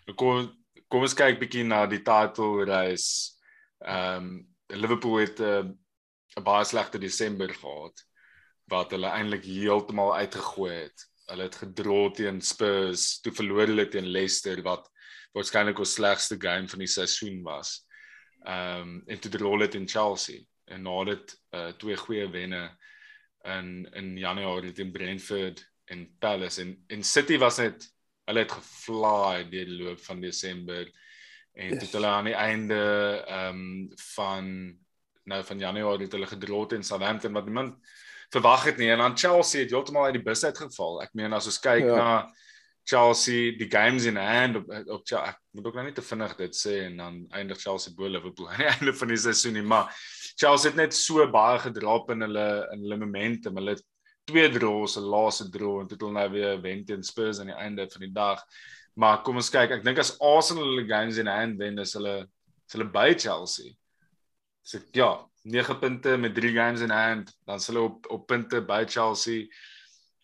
Nou 0.06 0.15
kom 0.19 0.52
kom 0.91 1.06
ons 1.06 1.15
kyk 1.17 1.39
bietjie 1.41 1.63
na 1.65 1.86
die 1.89 2.04
title 2.06 2.67
race. 2.69 3.39
Ehm 3.82 4.28
um, 4.28 4.30
Liverpool 4.69 5.24
het 5.24 5.39
'n 5.39 5.72
uh, 6.38 6.43
baie 6.43 6.65
slegte 6.65 7.00
Desember 7.02 7.50
gehad 7.50 8.06
wat 8.69 8.91
hulle 8.91 9.10
eintlik 9.10 9.45
heeltemal 9.45 10.13
uitgegooi 10.15 10.74
het. 10.84 11.09
Hulle 11.29 11.45
het 11.47 11.59
gedra 11.61 11.99
teen 12.17 12.41
Spurs, 12.41 13.19
toe 13.21 13.33
verloor 13.35 13.69
hulle 13.69 13.87
teen 13.91 14.09
Leicester 14.09 14.61
wat 14.65 14.87
waarskynlik 15.37 15.79
ons 15.79 15.93
slegste 15.99 16.39
game 16.41 16.67
van 16.71 16.81
die 16.83 16.89
seisoen 16.89 17.43
was. 17.45 17.79
Ehm 18.45 18.81
um, 18.81 19.03
en 19.07 19.19
toe 19.19 19.31
drol 19.31 19.65
dit 19.65 19.75
in 19.81 19.87
Chelsea 19.87 20.45
en 20.69 20.85
na 20.85 21.03
dit 21.09 21.33
uh, 21.55 21.69
twee 21.81 21.97
goeie 21.97 22.27
wenne 22.31 22.63
in 23.43 23.69
in 23.99 24.17
Januarie 24.17 24.71
teen 24.75 24.91
Brentford 24.91 25.61
en 25.91 26.05
Palace 26.19 26.61
en 26.61 26.75
en 26.87 27.03
City 27.03 27.37
was 27.37 27.59
net 27.59 27.87
hulle 28.29 28.45
het 28.45 28.53
gefly 28.53 29.45
deur 29.51 29.71
die 29.71 29.79
loop 29.83 30.01
van 30.05 30.21
Desember 30.21 30.85
en 31.59 31.73
Yes. 31.73 31.81
yes. 31.81 31.89
toe 31.89 31.99
hulle 31.99 32.11
aan 32.13 32.29
die 32.29 32.37
einde 32.37 32.83
ehm 33.27 33.63
um, 33.63 33.89
van 34.15 34.45
nou 35.29 35.43
van 35.45 35.59
Januarie 35.59 36.07
het 36.07 36.15
hulle 36.15 36.29
gedra 36.29 36.65
teen 36.65 36.83
Southampton 36.83 37.35
wat 37.37 37.45
niemand 37.45 37.75
verwag 38.31 38.63
het 38.69 38.77
nie 38.77 38.89
en 38.93 38.97
dan 39.01 39.17
Chelsea 39.17 39.61
het 39.63 39.71
heeltemal 39.73 40.05
uit 40.09 40.13
die 40.19 40.23
bus 40.23 40.43
uitgeval. 40.45 41.01
Ek 41.03 41.13
meen 41.13 41.33
as 41.33 41.45
ons 41.49 41.59
kyk 41.59 41.85
Ja. 41.85 41.95
ja. 41.95 41.97
na 41.97 42.33
Chelsea, 42.89 43.51
die 43.57 43.67
games 43.69 44.05
in 44.09 44.15
hand 44.17 44.55
op 44.57 44.69
op 44.89 45.01
Chel- 45.05 45.25
ek 45.25 45.37
moet 45.53 45.65
ook 45.67 45.75
nou 45.75 45.83
nie 45.85 45.93
te 45.93 46.01
vinnig 46.01 46.35
dit 46.37 46.55
sê 46.55 46.85
en 46.87 46.97
dan 46.97 47.25
eindig 47.31 47.59
Chelsea 47.61 47.93
bo 47.93 48.07
Liverpool 48.07 48.49
aan 48.51 48.57
die 48.57 48.65
einde 48.71 48.93
van 48.93 49.07
die 49.07 49.17
seisoen 49.17 49.53
nie, 49.53 49.61
maar 49.61 49.93
Chelsea 50.35 50.69
het 50.71 50.77
net 50.79 50.93
so 50.95 51.27
baie 51.29 51.59
gedraap 51.59 52.09
in 52.11 52.21
hulle 52.21 52.47
in 52.73 52.79
hulle 52.81 52.97
momentum. 52.97 53.55
Hulle 53.57 53.75
twee 54.25 54.49
draws, 54.49 54.97
'n 54.97 55.05
laaste 55.09 55.49
draw 55.49 55.81
en 55.81 55.87
dit 55.87 55.99
hulle 56.01 56.13
nou 56.13 56.29
weer 56.31 56.61
wen 56.61 56.85
teen 56.85 57.03
Spurs 57.03 57.39
aan 57.39 57.47
die 57.47 57.55
einde 57.55 57.87
van 57.89 58.01
die 58.01 58.11
dag. 58.13 58.43
Maar 58.95 59.21
kom 59.23 59.35
ons 59.35 59.49
kyk, 59.49 59.71
ek 59.71 59.83
dink 59.83 59.97
as 59.99 60.17
Arsenal 60.19 60.63
hulle 60.65 60.87
games 60.87 61.17
in 61.17 61.27
hand 61.27 61.57
wen, 61.59 61.77
is 61.79 61.93
hulle 61.93 62.27
is 62.67 62.73
hulle 62.73 62.85
by 62.89 63.13
Chelsea. 63.13 63.73
So 64.63 64.79
ja, 64.93 65.25
9 65.41 65.80
punte 65.80 66.17
met 66.17 66.36
3 66.36 66.54
games 66.54 66.82
in 66.82 66.89
hand, 66.89 67.34
dan 67.45 67.60
s 67.60 67.67
hulle 67.67 67.80
op 67.88 68.10
op 68.12 68.28
punte 68.28 68.62
by 68.62 68.84
Chelsea. 68.88 69.45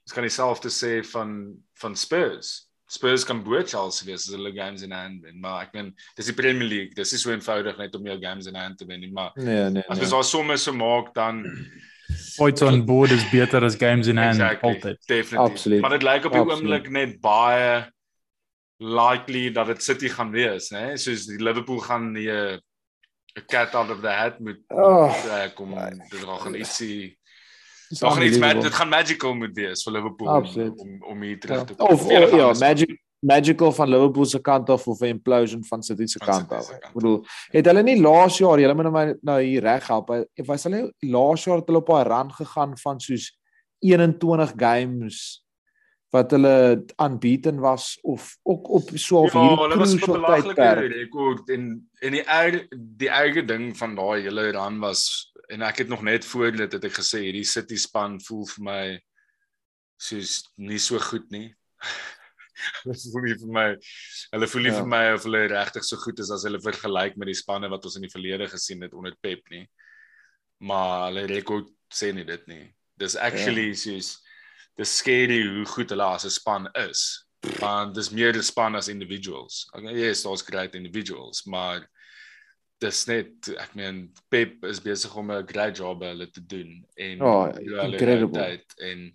Ons 0.05 0.13
kan 0.13 0.23
dieselfde 0.23 0.69
sê 0.69 1.03
van 1.07 1.55
van 1.81 1.95
Spurs. 1.95 2.69
Spurs 2.87 3.23
kan 3.25 3.43
bo 3.43 3.61
Chelsea 3.65 4.05
wees 4.05 4.27
as 4.27 4.35
hulle 4.35 4.51
games 4.53 4.81
in 4.85 4.91
hand 4.91 5.23
wen, 5.23 5.39
maar 5.41 5.63
ek 5.65 5.73
meen 5.73 5.95
dis 6.15 6.25
die 6.29 6.35
Premier 6.37 6.67
League, 6.67 6.93
dis 6.95 7.11
nie 7.11 7.19
so 7.19 7.31
eenvoudig 7.33 7.77
net 7.81 7.95
om 7.97 8.05
jou 8.05 8.19
games 8.21 8.45
in 8.45 8.55
hand 8.55 8.77
te 8.77 8.85
wen 8.85 8.99
nie, 9.01 9.11
maar 9.11 9.31
Nee, 9.35 9.69
nee. 9.73 9.83
as 9.89 9.97
nee. 9.97 10.05
ons 10.05 10.13
daai 10.13 10.23
somme 10.23 10.57
so 10.57 10.73
maak 10.73 11.13
dan 11.15 11.41
Points 12.37 12.61
on 12.61 12.83
board 12.85 13.11
is 13.11 13.23
beter 13.31 13.63
as 13.65 13.75
games 13.75 14.07
in 14.07 14.17
hand 14.21 14.37
exactly, 14.37 14.69
altyd. 14.75 14.99
definitief. 15.07 15.51
Absoluut. 15.51 15.81
Maar 15.81 15.89
dit 15.89 16.03
lyk 16.03 16.25
op 16.25 16.31
die 16.35 16.41
oomblik 16.45 16.89
net 16.93 17.15
baie 17.23 17.91
likely 18.77 19.49
dat 19.51 19.67
dit 19.71 19.83
City 19.83 20.09
gaan 20.09 20.31
wees, 20.31 20.69
né? 20.69 20.95
Soos 20.99 21.25
die 21.25 21.41
Liverpool 21.41 21.79
gaan 21.79 22.11
nie 22.13 22.27
'n 23.35 23.39
'n 23.41 23.45
cat 23.47 23.75
out 23.75 23.89
of 23.89 24.01
the 24.01 24.07
hat 24.09 24.39
moet 24.39 24.59
Oh, 24.67 25.11
trek 25.23 25.59
om 25.59 25.69
dit 26.09 26.23
gaan 26.23 26.55
ietsie 26.55 27.17
dis 27.89 27.99
Daar 27.99 28.11
gaan 28.11 28.23
iets 28.23 28.37
met 28.37 28.61
dit 28.61 28.73
gaan 28.73 28.89
magical 28.89 29.33
moet 29.35 29.53
wees 29.55 29.83
vir 29.83 29.93
Liverpool 29.93 30.27
om, 30.27 30.33
Absoluut. 30.33 30.79
om 30.79 31.03
om 31.03 31.21
hier 31.21 31.39
terug 31.39 31.57
Ja. 31.57 31.63
te 31.65 31.73
kom. 31.75 31.87
Of, 31.87 32.01
Of 32.01 32.07
hulle 32.07 32.23
of 32.25 32.29
gaan 32.29 32.39
ja, 32.39 32.53
magic 32.69 32.99
magical 33.19 33.71
van 33.71 33.89
Liverpool 33.89 34.25
se 34.25 34.39
kant 34.41 34.69
af 34.69 34.87
of 34.87 34.99
'n 35.01 35.05
implosion 35.05 35.63
van 35.65 35.83
City 35.83 36.05
se 36.05 36.19
kant 36.19 36.51
af. 36.51 36.69
Ek 36.71 36.93
bedoel, 36.93 37.25
het 37.51 37.65
hulle 37.65 37.83
nie 37.83 38.01
laas 38.01 38.37
jaar, 38.37 38.59
julle 38.59 38.73
moet 38.73 38.91
my 38.91 39.15
nou 39.21 39.41
hier 39.41 39.61
reg 39.61 39.87
help. 39.87 40.09
Ek 40.11 40.45
was 40.45 40.63
hulle 40.63 40.93
laas 40.99 41.43
jaar 41.43 41.57
het 41.57 41.67
hulle 41.67 41.77
op 41.79 41.89
'n 41.89 42.07
run 42.07 42.31
gegaan 42.33 42.77
van 42.77 42.99
soos 42.99 43.37
21 43.79 44.53
games 44.57 45.44
wat 46.15 46.31
hulle 46.35 46.53
unbeaten 47.03 47.59
was 47.63 47.89
of 48.07 48.29
ook 48.47 48.69
op 48.79 48.89
so 48.95 49.23
of 49.27 49.33
Ja, 49.35 49.43
hierdie 49.43 49.75
crucial 49.75 50.15
belaglike 50.17 50.55
tydperk. 50.55 50.93
rekord 50.95 51.49
en 51.55 51.65
en 52.01 52.15
die 52.17 52.23
erg 52.23 52.61
die 53.03 53.09
erge 53.11 53.43
ding 53.49 53.71
van 53.77 53.95
daai 53.99 54.21
hele 54.27 54.49
run 54.55 54.79
was 54.83 55.05
en 55.53 55.61
ek 55.61 55.83
het 55.83 55.91
nog 55.91 56.01
net 56.07 56.25
voor 56.25 56.51
dit 56.57 56.71
het 56.73 56.83
ek 56.89 56.97
gesê 57.01 57.21
hierdie 57.27 57.45
City 57.45 57.77
span 57.77 58.17
voel 58.27 58.45
vir 58.55 58.63
my 58.71 58.83
soos 60.01 60.41
nie 60.57 60.79
so 60.81 60.99
goed 60.99 61.29
nie. 61.31 61.49
Hulle 62.83 62.95
voel 63.11 63.25
nie 63.27 63.35
vir 63.41 63.51
my 63.57 63.65
hulle 64.33 64.47
voel 64.51 64.63
nie 64.65 64.71
Ja. 64.73 64.79
vir 64.81 64.87
my 64.91 65.03
of 65.13 65.23
hulle 65.27 65.41
regtig 65.51 65.83
so 65.85 65.97
goed 66.01 66.19
is 66.23 66.31
as 66.31 66.43
hulle 66.47 66.59
vergelyk 66.63 67.17
met 67.19 67.27
die 67.31 67.37
spanne 67.37 67.69
wat 67.71 67.85
ons 67.85 67.95
in 67.99 68.05
die 68.07 68.11
verlede 68.13 68.47
gesien 68.51 68.81
het 68.83 68.93
onder 68.95 69.15
Pep 69.21 69.43
nie. 69.51 69.65
Maar 70.63 71.09
hulle 71.09 71.25
rekord 71.29 71.67
sê 71.93 72.13
nie 72.15 72.23
dit 72.27 72.47
nie. 72.47 72.63
Dis 72.97 73.15
actually 73.19 73.69
ja. 73.73 73.75
soos 73.75 74.13
dis 74.77 74.97
scary 74.97 75.41
hoe 75.47 75.65
goed 75.65 75.89
hulle 75.89 76.03
as 76.03 76.25
'n 76.25 76.29
span 76.29 76.69
is. 76.89 77.25
Want 77.59 77.95
dis 77.95 78.09
meer 78.09 78.33
'n 78.35 78.43
span 78.43 78.75
as 78.75 78.87
individuals. 78.87 79.67
Okay, 79.73 79.93
yes, 79.95 80.23
daar's 80.23 80.41
great 80.41 80.75
individuals, 80.75 81.43
maar 81.45 81.87
dis 82.81 83.05
net 83.07 83.47
ek 83.57 83.75
meen 83.75 84.11
Pep 84.29 84.63
is 84.65 84.81
besig 84.81 85.15
om 85.15 85.31
'n 85.31 85.47
great 85.47 85.77
job 85.77 85.99
by 85.99 86.11
hulle 86.13 86.27
te 86.31 86.41
doen 86.45 86.85
en 86.95 87.17
Ja, 87.17 87.51
hulle 87.53 87.91
incredible. 87.91 88.59
en 88.81 89.13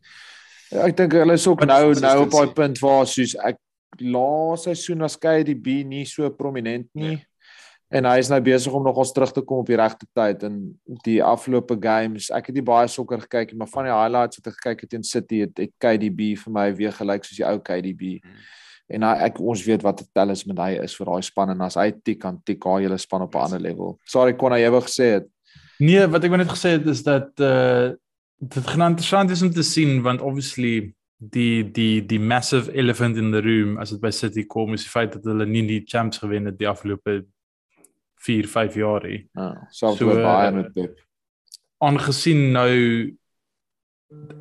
Ja, 0.70 0.86
ek 0.86 0.96
dink 0.96 1.12
hulle 1.12 1.32
is 1.34 1.46
ook 1.46 1.64
nou 1.66 1.94
nou 1.98 2.22
op 2.22 2.30
daai 2.30 2.52
punt 2.54 2.78
waar 2.78 3.06
soos 3.06 3.34
ek 3.34 3.56
laas 3.98 4.62
seisoen 4.62 5.02
was 5.02 5.16
KDB 5.18 5.82
nie 5.84 6.04
so 6.06 6.30
prominent 6.30 6.88
nie. 6.94 7.16
Nee. 7.16 7.26
En 7.90 8.06
hy 8.06 8.20
is 8.22 8.28
nou 8.30 8.38
besig 8.46 8.74
om 8.76 8.84
nog 8.86 9.00
ons 9.02 9.10
terug 9.12 9.32
te 9.34 9.42
kom 9.42 9.64
op 9.64 9.70
die 9.70 9.78
regte 9.78 10.06
tyd 10.14 10.44
in 10.46 10.58
die 11.02 11.18
afgelope 11.26 11.74
games. 11.82 12.28
Ek 12.30 12.46
het 12.46 12.54
nie 12.54 12.62
baie 12.66 12.86
sokker 12.88 13.24
gekyk 13.24 13.50
nie, 13.50 13.58
maar 13.58 13.70
van 13.72 13.88
die 13.88 13.94
highlights 13.94 14.38
wat 14.38 14.52
ek 14.52 14.60
gekyk 14.60 14.84
het 14.84 14.92
teen 14.94 15.06
City 15.06 15.40
het, 15.42 15.56
het 15.58 15.72
KDB 15.82 16.36
vir 16.38 16.54
my 16.54 16.68
weer 16.78 16.94
gelyk 16.94 17.26
soos 17.26 17.40
die 17.40 17.46
ou 17.48 17.56
KDB. 17.58 18.20
Hmm. 18.22 18.44
En 18.94 19.06
hy, 19.06 19.16
ek 19.26 19.40
ons 19.42 19.64
weet 19.66 19.82
wat 19.86 20.02
'n 20.02 20.10
talisman 20.14 20.62
hy 20.62 20.70
is 20.84 20.94
vir 20.98 21.10
daai 21.10 21.22
span 21.22 21.50
en 21.50 21.66
as 21.66 21.74
hy 21.74 21.90
tik 21.90 22.20
kan 22.20 22.38
tik 22.46 22.62
haar 22.64 22.80
hele 22.80 22.98
span 22.98 23.22
op 23.22 23.34
'n 23.34 23.38
ander 23.38 23.60
level. 23.60 23.98
Sorry 24.06 24.34
Konna, 24.34 24.58
jy 24.58 24.70
wou 24.70 24.82
gesê 24.82 25.06
het. 25.18 25.26
Nee, 25.80 26.06
wat 26.06 26.24
ek 26.24 26.30
wou 26.30 26.38
net 26.38 26.50
gesê 26.50 26.78
het 26.78 26.86
is 26.86 27.02
dat 27.02 27.30
uh 27.40 27.94
dit 28.40 28.66
gaan 28.66 28.92
interessant 28.92 29.30
is 29.30 29.42
om 29.42 29.50
te 29.50 29.62
sien 29.62 30.00
want 30.02 30.20
obviously 30.20 30.94
die 31.18 31.62
die 31.62 32.00
die 32.06 32.18
massive 32.18 32.72
elephant 32.72 33.16
in 33.16 33.30
the 33.32 33.40
room 33.40 33.76
as 33.78 33.90
dit 33.90 34.00
by 34.00 34.10
City 34.10 34.46
kom 34.46 34.72
is 34.72 34.82
die 34.82 34.90
feit 34.90 35.12
dat 35.12 35.24
hulle 35.24 35.46
nie 35.46 35.66
die 35.66 35.82
champs 35.84 36.18
gewen 36.18 36.46
het 36.48 36.58
die 36.58 36.68
afgelope 36.68 37.26
4, 38.20 38.48
5 38.48 38.74
jaar 38.80 39.06
nie. 39.06 39.22
Ja, 39.32 39.48
selfs 39.70 39.98
So, 40.00 40.06
met 40.10 40.22
baie 40.24 40.50
met 40.52 40.72
Pep. 40.76 40.98
Aangesien 41.80 42.50
nou 42.52 42.70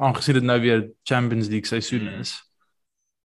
aangesien 0.02 0.40
dit 0.40 0.44
nou 0.44 0.58
weer 0.62 0.88
Champions 1.08 1.48
League 1.48 1.70
seisoen 1.70 2.08
Mm. 2.08 2.20
is. 2.24 2.34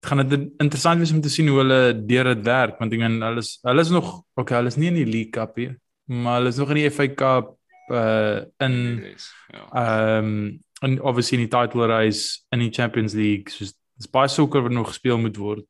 Gaan 0.04 0.28
dit 0.28 0.50
interessant 0.60 1.00
wees 1.00 1.12
om 1.16 1.22
te 1.22 1.30
sien 1.32 1.48
hoe 1.48 1.58
hulle 1.62 2.06
deur 2.06 2.36
dit 2.36 2.46
werk 2.46 2.80
want 2.80 2.94
ek 2.94 3.00
meen 3.00 3.22
hulle 3.24 3.40
is 3.40 3.60
hulle 3.64 3.82
is 3.82 3.90
nog 3.90 4.24
okay, 4.36 4.58
hulle 4.58 4.68
is 4.68 4.76
nie 4.78 4.90
in 4.92 5.00
die 5.00 5.08
League 5.08 5.32
Cup 5.32 5.56
hier, 5.56 5.78
maar 6.06 6.42
hulle 6.42 6.50
is 6.52 6.58
nog 6.60 6.70
in 6.76 6.82
die 6.82 6.90
FA 6.92 7.08
Cup 7.08 7.54
uh 7.92 8.44
in 8.64 8.76
yes, 9.04 9.30
ja. 9.52 9.64
Ehm 9.72 10.26
um, 10.26 10.60
en 10.84 10.98
obviously 11.02 11.38
in 11.40 11.46
die 11.48 11.52
title 11.58 11.88
race 11.88 12.42
in 12.52 12.60
die 12.60 12.72
Champions 12.72 13.14
League, 13.14 13.50
soos 13.50 13.72
dis 13.96 14.10
baie 14.12 14.28
sokker 14.28 14.62
wat 14.66 14.72
nog 14.76 14.88
gespeel 14.92 15.18
moet 15.18 15.38
word. 15.38 15.64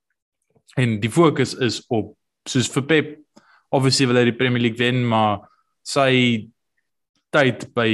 En 0.75 0.99
die 0.99 1.09
fokus 1.11 1.53
is 1.53 1.83
op 1.87 2.15
soos 2.49 2.69
vir 2.73 2.83
Pep 2.89 3.11
obviously 3.73 4.07
wil 4.09 4.21
hy 4.21 4.27
die 4.29 4.37
Premier 4.37 4.61
League 4.67 4.79
wen, 4.79 5.01
maar 5.07 5.43
sy 5.85 6.49
tyd 7.33 7.67
by 7.75 7.89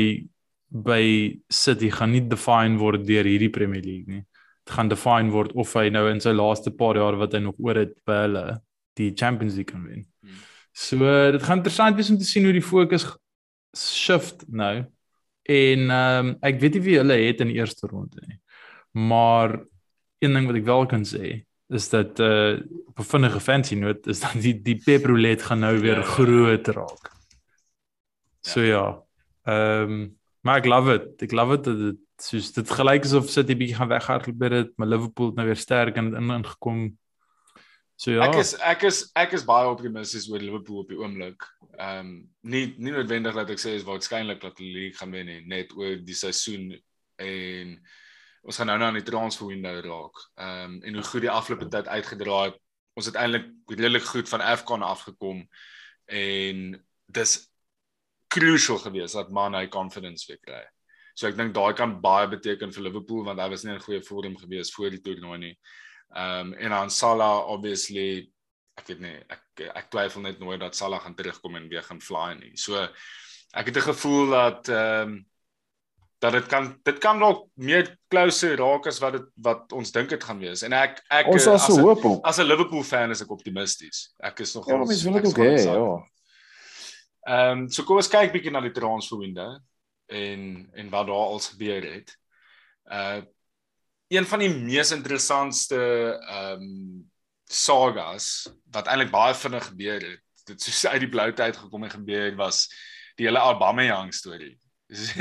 by 0.69 1.03
City 1.49 1.87
gaan 1.89 2.11
nie 2.13 2.21
define 2.29 2.77
word 2.77 3.07
deur 3.07 3.25
hierdie 3.25 3.49
Premier 3.49 3.81
League 3.81 4.05
nie. 4.05 4.21
Dit 4.67 4.75
gaan 4.75 4.91
define 4.91 5.33
word 5.33 5.55
of 5.57 5.71
hy 5.73 5.87
nou 5.89 6.03
in 6.11 6.21
sy 6.21 6.35
laaste 6.35 6.69
paar 6.77 6.99
jaar 6.99 7.17
wat 7.17 7.33
hy 7.33 7.41
nog 7.41 7.57
oor 7.57 7.79
het 7.81 7.95
by 8.05 8.19
hulle 8.27 8.43
die 8.99 9.09
Champions 9.17 9.57
League 9.57 9.71
kan 9.71 9.87
wen. 9.87 10.03
Hmm. 10.21 10.43
So 10.77 11.09
dit 11.33 11.43
gaan 11.43 11.63
interessant 11.63 11.97
wees 11.97 12.11
om 12.13 12.19
te 12.21 12.27
sien 12.27 12.45
hoe 12.45 12.53
die 12.53 12.65
fokus 12.65 13.07
shift 13.73 14.45
nou. 14.47 14.85
En 15.49 15.89
ehm 15.89 16.29
um, 16.29 16.31
ek 16.45 16.61
weet 16.61 16.77
nie 16.77 16.85
wie 16.85 16.99
hulle 17.01 17.17
het 17.23 17.41
in 17.41 17.49
die 17.49 17.57
eerste 17.57 17.89
ronde 17.89 18.21
nie. 18.27 18.37
Maar 18.93 19.57
een 20.21 20.35
ding 20.35 20.45
wat 20.49 20.61
ek 20.61 20.69
wel 20.69 20.85
kan 20.91 21.05
sê 21.07 21.39
is 21.69 21.89
dat 21.89 22.19
uh 22.19 22.57
op 22.89 22.99
'n 22.99 23.09
vinnige 23.13 23.39
fancy 23.39 23.75
noot 23.75 24.07
is 24.07 24.19
dat 24.19 24.41
die 24.41 24.61
die 24.61 24.81
Pep 24.83 25.05
roulette 25.05 25.43
gaan 25.43 25.59
nou 25.59 25.79
weer 25.79 25.99
Ja, 25.99 26.05
ja. 26.05 26.13
groot 26.15 26.67
raak. 26.67 27.11
So 28.41 28.61
ja. 28.61 29.03
Ehm 29.43 29.91
um, 29.91 30.17
maar 30.41 30.57
ek 30.57 30.65
love 30.65 30.93
it. 30.93 31.21
Ek 31.21 31.31
love 31.31 31.53
it 31.53 31.63
dat 31.63 31.77
dit 31.77 31.97
soos 32.17 32.51
dit 32.53 32.71
gelyk 32.71 33.03
is 33.03 33.13
of 33.13 33.29
City 33.29 33.55
bietjie 33.55 33.75
gaan 33.75 33.87
weghardloop 33.91 34.37
by 34.39 34.49
dit, 34.49 34.71
maar 34.77 34.87
Liverpool 34.87 35.27
het 35.31 35.35
nou 35.35 35.45
weer 35.47 35.59
sterk 35.59 35.95
in 35.95 36.15
in 36.15 36.31
ingekom. 36.31 36.97
So 37.95 38.11
ja. 38.11 38.27
Ek 38.27 38.35
is 38.39 38.55
ek 38.63 38.83
is 38.87 39.11
ek 39.15 39.33
is 39.35 39.45
baie 39.45 39.67
optimisties 39.69 40.29
oor 40.31 40.39
Liverpool 40.39 40.83
op 40.83 40.89
die 40.89 40.99
oomblik. 40.99 41.43
Ehm 41.77 41.99
um, 41.99 42.29
nie 42.41 42.73
nie 42.77 42.91
noodwendig 42.91 43.35
dat 43.35 43.49
ek 43.49 43.59
sê 43.59 43.75
is 43.75 43.83
waarskynlik 43.87 44.41
dat 44.41 44.57
die 44.57 44.71
league 44.73 44.97
gaan 44.99 45.11
wen 45.11 45.25
nie, 45.25 45.41
net 45.45 45.75
oor 45.75 45.99
die 46.01 46.15
seisoen 46.15 46.71
en 47.19 47.75
ons 48.43 48.57
gaan 48.57 48.69
nou 48.71 48.77
nou 48.77 48.89
aan 48.89 48.99
die 48.99 49.07
transfer 49.07 49.47
window 49.47 49.75
raak. 49.85 50.23
Ehm 50.35 50.63
um, 50.63 50.81
en 50.83 50.93
hoe 50.99 51.03
goed 51.03 51.25
die 51.25 51.31
afgelope 51.31 51.67
tyd 51.67 51.87
uitgedraai 51.87 52.51
het. 52.51 52.57
Ons 52.99 53.05
het 53.05 53.15
eintlik 53.15 53.47
redelik 53.69 54.03
goed 54.03 54.29
van 54.29 54.41
Afcon 54.41 54.83
afgekom 54.83 55.45
en 56.05 56.85
dis 57.05 57.35
crucial 58.27 58.77
geweest 58.77 59.17
dat 59.17 59.31
man 59.31 59.55
hy 59.57 59.67
confidence 59.67 60.27
weer 60.27 60.39
kry. 60.41 60.63
So 61.13 61.27
ek 61.27 61.37
dink 61.37 61.53
daai 61.55 61.73
kan 61.75 61.97
baie 62.01 62.27
beteken 62.31 62.73
vir 62.73 62.85
Liverpool 62.87 63.23
want 63.27 63.41
hy 63.41 63.47
was 63.51 63.63
nie 63.63 63.75
in 63.75 63.83
goeie 63.83 64.01
vorm 64.05 64.37
geweest 64.39 64.75
voor 64.75 64.93
die 64.95 65.01
toernooi 65.03 65.39
nie. 65.45 65.55
Ehm 66.15 66.53
um, 66.53 66.53
en 66.53 66.75
aan 66.81 66.93
Salah 66.93 67.49
obviously 67.53 68.29
ek 68.79 68.87
weet 68.87 69.01
nie 69.03 69.15
ek 69.27 69.65
ek 69.75 69.89
twyfel 69.91 70.23
net 70.23 70.39
nooit 70.39 70.61
dat 70.61 70.75
Salah 70.75 71.01
gaan 71.03 71.15
terugkom 71.15 71.57
en 71.59 71.67
weer 71.71 71.83
gaan 71.83 72.01
fly 72.01 72.33
nie. 72.39 72.55
So 72.55 72.79
ek 72.79 73.71
het 73.71 73.77
'n 73.77 73.89
gevoel 73.91 74.29
dat 74.29 74.69
ehm 74.69 75.09
um, 75.09 75.28
dat 76.19 76.35
dit 76.35 76.47
kan 76.51 76.67
dit 76.83 76.97
kan 76.99 77.19
dalk 77.19 77.45
meer 77.55 77.87
closer 78.11 78.57
raak 78.59 78.87
as 78.87 78.99
wat 78.99 79.15
dit 79.15 79.27
wat 79.45 79.71
ons 79.71 79.91
dink 79.95 80.09
dit 80.09 80.23
gaan 80.23 80.39
wees. 80.39 80.63
En 80.67 80.73
ek 80.75 80.99
ek 81.07 81.27
Ons 81.31 81.45
het 81.47 81.61
so 81.63 81.79
hoop 81.79 82.03
op. 82.05 82.25
as 82.25 82.39
'n 82.39 82.47
Liverpool 82.47 82.83
fan 82.83 83.11
is 83.11 83.21
ek 83.21 83.31
optimisties. 83.31 84.13
Ek 84.19 84.39
is 84.39 84.53
nog 84.55 84.67
Ja, 84.67 84.77
mens 84.77 85.03
wil 85.03 85.13
dit 85.13 85.25
ook 85.27 85.37
hê, 85.37 85.55
ja. 85.63 86.07
Ehm 87.27 87.59
um, 87.59 87.69
so 87.69 87.83
kom 87.83 87.97
ons 87.97 88.07
kyk 88.07 88.31
bietjie 88.33 88.51
na 88.51 88.61
die 88.61 88.71
transfer 88.75 89.17
window 89.17 89.57
en 90.07 90.69
en 90.73 90.89
wat 90.89 91.07
daar 91.07 91.15
al 91.15 91.39
gebeur 91.39 91.83
het. 91.93 92.15
Uh 92.91 93.21
een 94.09 94.25
van 94.25 94.39
die 94.39 94.49
mees 94.49 94.91
interessantste 94.91 95.77
ehm 96.29 96.61
um, 96.61 97.11
sagas 97.49 98.49
wat 98.71 98.87
eintlik 98.87 99.11
baie 99.11 99.33
vinnig 99.33 99.65
gebeur 99.65 100.01
het. 100.01 100.23
Dit 100.45 100.61
soos 100.61 100.85
uit 100.91 100.99
die 100.99 101.09
blou 101.09 101.31
tyd 101.33 101.57
gekom 101.57 101.83
en 101.83 101.89
gebeur 101.89 102.35
was 102.35 102.67
die 103.15 103.25
hele 103.25 103.39
Aubameyang 103.39 104.13
storie. 104.13 104.57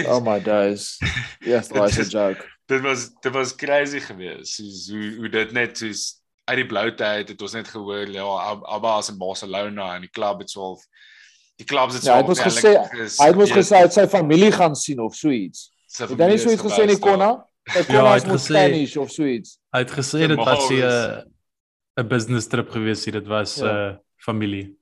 Oh 0.07 0.21
my 0.21 0.39
days. 0.41 0.99
Yes, 1.45 1.69
that 1.73 1.81
was 1.81 1.99
a 1.99 2.05
joke. 2.09 2.45
dit 2.69 2.81
was 2.83 3.11
dit 3.23 3.33
was 3.33 3.55
crazy 3.55 4.01
geweest. 4.01 4.55
Soos 4.55 4.89
hoe 4.91 5.15
hoe 5.17 5.29
dit 5.29 5.53
net 5.53 5.77
soos 5.79 6.21
uit 6.49 6.57
die 6.63 6.67
blou 6.67 6.91
tyd 6.95 7.29
het 7.29 7.43
ons 7.43 7.53
net 7.53 7.69
gehoor 7.69 8.09
ja 8.09 8.25
Abba 8.65 8.99
is 8.99 9.09
in 9.13 9.19
Barcelona 9.19 9.95
en 9.97 10.01
die 10.07 10.11
klub 10.11 10.39
het 10.41 10.51
swaalf 10.51 10.81
die 11.61 11.67
klubs 11.67 11.95
het 11.95 12.05
Ja, 12.05 12.15
hy 12.15 12.23
het 12.23 12.29
ons 12.29 12.41
gesê 12.41 12.73
hy 12.77 13.27
het 13.29 13.37
ons 13.37 13.53
gesê 13.53 13.77
hy 13.77 13.83
het 13.85 13.93
sy 13.93 14.07
familie 14.07 14.53
gaan 14.53 14.75
sien 14.77 15.01
of 15.01 15.15
so 15.17 15.29
iets. 15.31 15.69
Het 15.99 16.13
hy 16.17 16.29
nie 16.33 16.39
so 16.39 16.51
iets 16.53 16.63
gesê 16.65 16.87
nie 16.87 16.99
Konna? 16.99 17.35
Hy 17.69 17.83
kon 17.85 17.95
Ja, 17.99 18.05
hy 18.09 18.15
as 18.17 18.23
het 18.23 18.33
mos 18.33 18.41
gesê- 18.47 18.55
Spanish 18.55 18.97
of 18.97 19.11
so 19.13 19.25
iets. 19.29 19.59
Hy 19.75 19.79
het 19.85 19.91
gesê 19.93 20.19
dit 20.29 20.37
was 20.39 20.47
Normaal 20.47 20.71
nie 20.71 20.83
'n 20.83 22.03
'n 22.05 22.09
business 22.09 22.47
trip 22.49 22.71
gewees 22.71 23.05
nie, 23.07 23.13
dit 23.13 23.27
was 23.27 23.59
'n 23.61 23.65
Ja. 23.65 23.89
uh, 23.91 23.97
familie. 24.17 24.78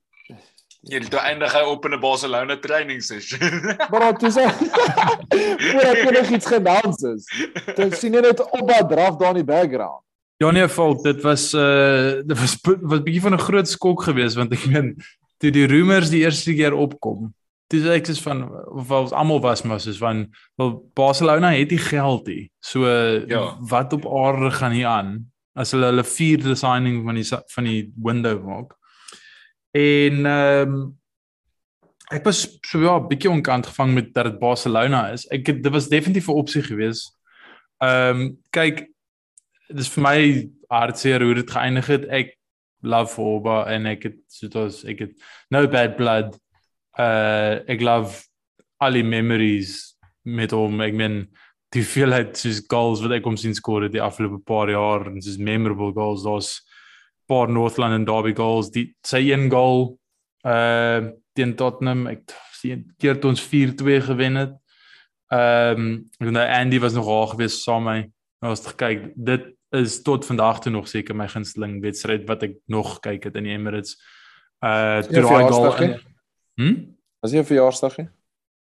Ja, 0.81 0.99
toe 0.99 1.19
eindig 1.19 1.53
hy 1.53 1.61
op 1.65 1.85
in 1.85 1.93
'n 1.93 1.99
Barcelona 1.99 2.57
training 2.57 3.01
session. 3.03 3.39
Maar 3.91 4.17
toe 4.17 4.29
sê 4.31 4.45
voor 5.71 5.87
ek 5.91 6.03
enig 6.09 6.29
iets 6.37 6.45
gedans 6.45 7.01
is. 7.03 7.25
Dan 7.75 7.91
sien 7.91 8.13
jy 8.13 8.21
net 8.21 8.41
op 8.51 8.69
wat 8.69 8.89
draf 8.89 9.17
daar 9.17 9.29
in 9.35 9.41
die 9.41 9.47
background. 9.53 10.03
Ja 10.37 10.51
nee, 10.51 10.67
fout, 10.69 11.01
dit 11.03 11.21
was 11.25 11.53
uh 11.53 12.21
dit 12.25 12.37
was 12.39 12.57
wat 12.63 13.03
bietjie 13.03 13.21
van 13.21 13.33
'n 13.33 13.39
groot 13.47 13.67
skok 13.67 14.03
geweest 14.03 14.35
want 14.37 14.53
ek 14.53 14.65
meen 14.69 14.95
toe 15.41 15.51
die 15.51 15.65
rumors 15.67 16.09
die 16.09 16.21
eerste 16.23 16.53
keer 16.53 16.73
opkom. 16.73 17.33
Dis 17.69 17.83
ek 17.85 18.05
sê 18.07 18.21
van 18.21 18.45
of 18.71 18.91
ons 18.91 19.11
almal 19.11 19.41
was 19.41 19.63
maar 19.63 19.79
soos 19.79 19.97
van 19.97 20.27
wel 20.55 20.77
Barcelona 20.93 21.51
het 21.51 21.69
nie 21.71 21.81
geld 21.81 22.27
nie. 22.27 22.51
So 22.61 22.85
Ja. 23.27 23.57
wat 23.59 23.93
op 23.93 24.05
aarde 24.05 24.51
gaan 24.51 24.71
hier 24.71 24.87
aan 24.87 25.25
as 25.55 25.71
hulle 25.71 25.85
hulle 25.85 26.03
vierde 26.03 26.55
signing 26.55 27.03
van 27.03 27.15
die 27.15 27.25
van 27.25 27.63
die 27.63 27.91
window 28.03 28.43
maak. 28.45 28.73
En 29.77 30.25
ehm 30.25 30.73
um, 30.73 30.85
ek 32.07 32.23
was 32.23 32.45
so 32.63 32.79
ja, 32.79 32.93
bietjie 33.03 33.29
onkant 33.29 33.67
gevang 33.67 33.91
met 33.93 34.13
dat 34.15 34.29
dit 34.29 34.37
Barcelona 34.39 35.09
is. 35.11 35.25
Ek 35.27 35.49
het, 35.51 35.57
dit 35.63 35.73
was 35.73 35.89
definitief 35.91 36.29
'n 36.31 36.39
opsie 36.43 36.63
geweest. 36.63 37.11
Ehm 37.83 38.21
um, 38.21 38.37
kyk 38.49 38.87
dis 39.67 39.89
vir 39.91 40.03
my 40.03 40.19
hartseer 40.71 41.23
hoe 41.23 41.35
dit 41.35 41.51
geëindig 41.51 41.87
het. 41.87 42.07
Ek 42.07 42.37
love 42.81 43.21
Oba 43.21 43.65
en 43.73 43.85
ek 43.85 44.03
het 44.03 44.19
soos 44.31 44.83
ek 44.85 44.99
het 44.99 45.13
no 45.51 45.67
bad 45.67 45.97
blood. 45.97 46.37
Uh 46.97 47.59
ek 47.67 47.81
love 47.81 48.23
al 48.79 48.97
die 48.97 49.03
memories 49.03 49.97
met 50.23 50.51
hom. 50.51 50.81
Ek 50.81 50.93
meen 50.93 51.27
die 51.75 51.83
veelheid 51.83 52.37
soos 52.37 52.63
goals 52.71 53.01
wat 53.03 53.17
ek 53.17 53.27
hom 53.27 53.37
sien 53.37 53.55
skoor 53.55 53.87
het 53.87 53.95
die 53.95 54.03
afgelope 54.03 54.39
paar 54.45 54.69
jaar 54.71 55.07
en 55.11 55.21
soos 55.21 55.37
memorable 55.37 55.91
goals. 55.93 56.23
Daar's 56.23 56.66
paar 57.27 57.49
Northland 57.51 57.93
en 57.93 58.05
Derby 58.07 58.33
goals. 58.35 58.71
Die 58.71 58.95
sy 59.05 59.21
een 59.31 59.49
goal 59.51 59.97
uh 60.45 61.11
teen 61.37 61.53
Tottenham 61.55 62.07
ek 62.09 62.23
sien 62.57 62.87
keer 62.97 63.19
toe 63.21 63.29
ons 63.29 63.43
4-2 63.45 63.99
gewen 64.07 64.35
het. 64.41 64.53
Ehm 65.29 65.81
um, 65.81 66.09
en 66.23 66.33
nou 66.33 66.45
Andy 66.47 66.79
was 66.79 66.93
nog 66.97 67.05
daar 67.05 67.27
gewees 67.35 67.59
saam 67.63 67.83
met 67.83 67.93
my. 67.93 68.11
Nou 68.41 68.51
as 68.53 68.65
ek 68.67 68.77
kyk, 68.77 69.11
dit 69.15 69.45
is 69.75 69.97
tot 70.01 70.25
vandag 70.25 70.59
toe 70.63 70.71
nog 70.71 70.87
seker 70.87 71.15
my 71.15 71.27
gunsteling 71.27 71.81
wedstryd 71.83 72.25
wat 72.29 72.43
ek 72.47 72.55
nog 72.71 72.99
kyk 73.03 73.23
het 73.29 73.35
in 73.35 73.43
die 73.43 73.53
Emirates. 73.53 73.97
Uh 74.63 75.01
toe 75.03 75.21
daai 75.21 75.43
goal. 75.51 75.81
in- 75.83 75.99
Hm? 76.57 76.75
Was 77.21 77.31
jy 77.31 77.39
'n 77.39 77.45
verjaarsdag 77.45 77.97
nie? 77.97 78.07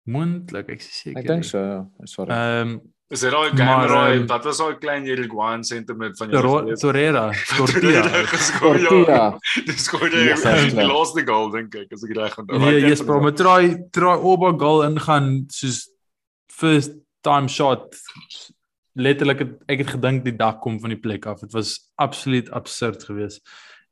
Moontlik, 0.05 0.69
ek 0.69 0.81
is 0.81 0.91
seker. 1.01 1.21
Ek 1.21 1.27
dink 1.27 1.45
so, 1.45 1.59
ja. 1.59 1.87
Sorry. 2.05 2.33
Ehm 2.35 2.81
Is 3.11 3.25
dit 3.25 3.33
daai 3.35 3.49
Maar, 3.51 3.59
camera 3.59 4.03
ehm, 4.13 4.27
wat 4.31 4.45
was 4.47 4.59
daai 4.63 4.77
klein 4.79 5.07
Uruguayan 5.11 5.65
sentiment 5.67 6.17
van 6.17 6.31
gewees? 6.31 6.79
Torreira, 6.81 7.25
Tortilla. 7.59 8.03
Tortilla. 8.61 9.23
Dis 9.67 9.85
skoor 9.89 10.13
Ja, 10.15 10.37
die 10.37 10.77
ja. 10.77 10.87
laaste 10.87 11.25
goal 11.27 11.51
dink 11.51 11.75
ek 11.75 11.97
as 11.97 12.05
ek 12.07 12.15
reg 12.15 12.37
onthou. 12.39 12.61
Nee, 12.63 12.85
yes 12.87 13.03
bro, 13.03 13.19
maar 13.25 13.35
try 13.35 13.73
try 13.91 14.15
Oba 14.15 14.53
goal 14.59 14.85
ingaan 14.87 15.31
soos 15.51 15.89
first 16.55 16.95
time 17.27 17.51
shot 17.51 17.99
letterlik 19.01 19.43
het, 19.43 19.57
ek 19.71 19.83
het 19.85 19.91
gedink 19.97 20.23
die 20.27 20.37
dak 20.37 20.61
kom 20.63 20.79
van 20.83 20.95
die 20.95 21.01
plek 21.01 21.27
af. 21.31 21.43
Dit 21.43 21.55
was 21.57 21.75
absoluut 21.99 22.51
absurd 22.55 23.03
geweest. 23.09 23.43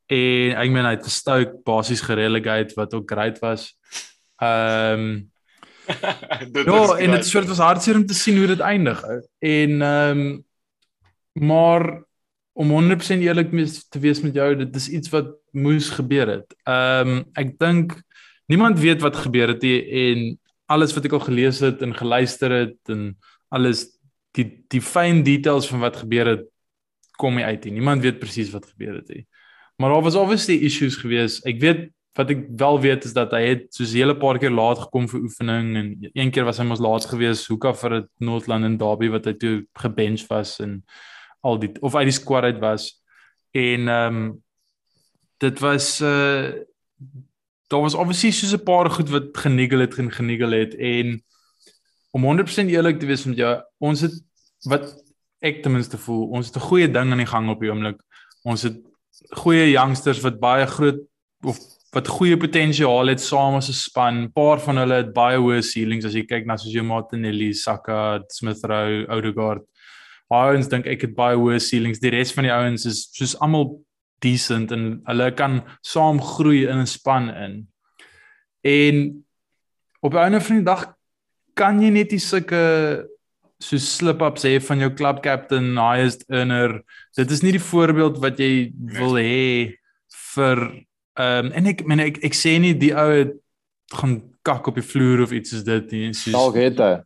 En 0.09 0.55
ek 0.63 0.71
meen 0.71 0.87
hy 0.87 0.95
het 0.95 1.03
gestouk 1.07 1.59
basies 1.67 2.01
gerelegate 2.07 2.77
wat 2.79 2.95
ook 2.95 3.11
great 3.11 3.43
was. 3.43 3.73
Ehm 4.39 5.27
dit 6.53 6.65
Ja, 6.65 6.97
en 6.97 7.11
dit 7.11 7.25
soort 7.25 7.47
was 7.47 7.57
hartseer 7.63 7.95
om 7.95 8.05
te 8.05 8.13
sien 8.13 8.37
hoe 8.37 8.47
dit 8.47 8.59
eindig. 8.59 9.03
En 9.39 9.81
ehm 9.81 10.19
um, 10.19 10.47
maar 11.39 12.03
om 12.51 12.71
100% 12.71 13.21
eerlik 13.23 13.51
te 13.89 13.99
wees 13.99 14.21
met 14.21 14.33
jou, 14.35 14.55
dit 14.55 14.75
is 14.75 14.89
iets 14.89 15.09
wat 15.09 15.29
moes 15.51 15.89
gebeur 15.89 16.27
het. 16.27 16.55
Ehm 16.63 17.07
um, 17.07 17.25
ek 17.33 17.57
dink 17.59 17.95
niemand 18.49 18.79
weet 18.79 19.01
wat 19.01 19.15
gebeur 19.15 19.53
het 19.53 19.61
nie 19.61 19.79
en 20.03 20.39
alles 20.69 20.93
wat 20.93 21.05
ek 21.05 21.15
al 21.17 21.25
gelees 21.25 21.59
het 21.65 21.81
en 21.81 21.95
geluister 21.95 22.51
het 22.51 22.93
en 22.93 23.17
alles 23.49 23.87
die 24.37 24.65
die 24.69 24.81
fyn 24.81 25.23
details 25.25 25.69
van 25.69 25.81
wat 25.81 26.01
gebeur 26.03 26.27
het 26.35 26.47
kom 27.19 27.35
nie 27.35 27.45
uit 27.45 27.65
nie. 27.65 27.79
Niemand 27.79 28.03
weet 28.05 28.19
presies 28.19 28.51
wat 28.53 28.69
gebeur 28.69 28.99
het 29.01 29.09
nie. 29.09 29.25
Maar 29.79 29.93
daar 29.93 30.05
was 30.05 30.15
obviously 30.15 30.59
issues 30.67 30.95
gewees. 30.99 31.39
Ek 31.47 31.59
weet 31.59 31.89
wat 32.19 32.31
ek 32.33 32.41
wel 32.59 32.81
weet 32.83 33.05
is 33.07 33.13
dat 33.15 33.31
hy 33.31 33.41
het 33.45 33.69
soos 33.71 33.95
hele 33.95 34.15
paar 34.19 34.37
keer 34.41 34.51
laat 34.51 34.81
gekom 34.81 35.07
vir 35.07 35.21
oefening 35.23 35.69
en 35.79 35.87
een 36.11 36.31
keer 36.35 36.47
was 36.47 36.59
hy 36.59 36.65
mos 36.67 36.81
laat 36.83 37.07
gewees 37.07 37.45
hoeka 37.47 37.71
vir 37.81 37.95
'n 37.99 38.07
Northland 38.19 38.67
en 38.67 38.77
Derby 38.77 39.07
wat 39.13 39.25
hy 39.25 39.33
toe 39.39 39.55
gebench 39.73 40.27
was 40.27 40.59
en 40.59 40.83
al 41.41 41.59
die 41.59 41.71
of 41.81 41.95
uit 41.95 42.09
die 42.11 42.19
squad 42.19 42.43
uit 42.43 42.59
was. 42.59 42.91
En 43.55 43.87
ehm 43.87 44.15
um, 44.15 44.43
dit 45.39 45.59
was 45.59 46.01
uh 46.01 46.51
daar 47.69 47.81
was 47.85 47.95
obviously 47.95 48.31
soos 48.31 48.53
'n 48.53 48.63
paar 48.63 48.89
goed 48.89 49.09
wat 49.09 49.37
genigel 49.37 49.79
het 49.79 49.97
en 49.97 50.11
genigel 50.11 50.51
het 50.51 50.75
en 50.75 51.23
om 52.11 52.23
100% 52.23 52.69
eerlik 52.69 52.99
te 52.99 53.05
wees 53.05 53.25
met 53.25 53.37
jou, 53.37 53.61
ons 53.77 54.01
het 54.01 54.13
wat 54.65 55.03
ek 55.39 55.61
ten 55.63 55.71
minste 55.71 55.97
voel, 55.97 56.27
ons 56.27 56.47
het 56.47 56.55
'n 56.55 56.67
goeie 56.67 56.91
ding 56.91 57.11
aan 57.11 57.23
die 57.23 57.33
gang 57.33 57.49
op 57.49 57.59
die 57.59 57.69
oomblik. 57.69 58.01
Ons 58.43 58.63
het 58.63 58.77
goeie 59.29 59.69
youngsters 59.71 60.21
wat 60.21 60.39
baie 60.39 60.65
groot 60.65 60.99
of 61.43 61.57
wat 61.95 62.07
goeie 62.07 62.37
potensiaal 62.37 63.09
het 63.09 63.21
saam 63.21 63.55
as 63.57 63.69
'n 63.69 63.73
span. 63.73 64.23
'n 64.23 64.31
Paar 64.31 64.59
van 64.59 64.77
hulle 64.77 64.95
het 65.03 65.13
baie 65.13 65.37
hoë 65.37 65.61
ceilings 65.61 66.05
as 66.05 66.13
jy 66.13 66.25
kyk 66.25 66.45
na 66.45 66.57
soos 66.57 66.73
jou 66.73 66.83
Martinelli, 66.83 67.53
Saka, 67.53 68.21
Smith 68.29 68.63
Rowe, 68.63 69.07
Odegaard. 69.09 69.63
Ouens 70.29 70.67
dink 70.67 70.85
ek 70.85 71.01
het 71.01 71.15
baie 71.15 71.35
hoë 71.35 71.59
ceilings. 71.59 71.99
Die 71.99 72.11
res 72.11 72.31
van 72.31 72.43
die 72.43 72.53
ouens 72.53 72.85
is 72.85 73.09
soos 73.11 73.35
almal 73.39 73.81
decent 74.21 74.71
en 74.71 75.01
hulle 75.07 75.31
kan 75.31 75.63
saam 75.81 76.21
groei 76.21 76.67
in 76.67 76.77
'n 76.77 76.85
span 76.85 77.29
in. 77.29 77.67
En 78.63 79.25
op 80.01 80.13
'n 80.13 80.17
einde 80.17 80.41
van 80.41 80.55
die 80.55 80.65
dag 80.65 80.93
kan 81.55 81.81
jy 81.81 81.89
net 81.89 82.11
nie 82.11 82.19
sulke 82.19 83.07
so 83.59 83.77
slip-ups 83.77 84.43
hê 84.43 84.61
van 84.61 84.79
jou 84.79 84.89
club 84.93 85.21
captain, 85.21 85.75
highest 85.77 86.23
earner. 86.29 86.81
Dit 87.15 87.31
is 87.31 87.41
nie 87.41 87.51
die 87.51 87.67
voorbeeld 87.71 88.19
wat 88.19 88.37
jy 88.39 88.71
wil 88.75 89.17
hê 89.19 89.75
vir 90.35 90.85
ehm 91.19 91.45
um, 91.45 91.51
en 91.51 91.69
ek 91.73 91.85
meen 91.85 91.99
ek 91.99 92.19
ek 92.29 92.35
sê 92.37 92.55
nie 92.63 92.73
die 92.79 92.93
ou 92.95 93.09
het 93.11 93.35
gaan 93.99 94.19
kak 94.45 94.67
op 94.67 94.77
die 94.77 94.85
vloer 94.85 95.23
of 95.23 95.31
iets 95.35 95.51
soos 95.53 95.63
dit 95.67 95.91
nie. 95.91 96.09
Soos 96.15 96.33
Dalk 96.33 96.57
het 96.59 96.79
hy. 96.79 96.93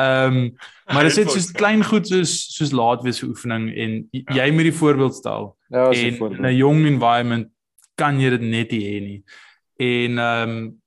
Ehm 0.00 0.36
um, 0.36 0.42
maar 0.90 1.06
dit 1.06 1.18
is 1.22 1.32
soos 1.32 1.50
klein 1.54 1.84
goed 1.86 2.08
soos 2.08 2.32
soos 2.56 2.72
laat 2.74 3.04
wees 3.06 3.20
vir 3.22 3.30
oefening 3.30 3.68
en 3.70 3.96
jy, 4.10 4.22
jy 4.38 4.48
moet 4.54 4.70
die 4.70 4.78
voorbeeld 4.80 5.14
stel. 5.14 5.52
Ja, 5.70 5.88
as 5.88 5.98
'n 5.98 6.00
en 6.00 6.06
in 6.06 6.14
'n 6.14 6.18
voorbeeld. 6.18 6.56
jong 6.56 6.86
environment 6.86 7.50
kan 7.94 8.20
jy 8.20 8.30
dit 8.30 8.40
net 8.40 8.70
nie 8.70 8.84
hê 8.86 9.00
nie. 9.08 9.20
En 9.78 10.18
ehm 10.18 10.50
um, 10.50 10.80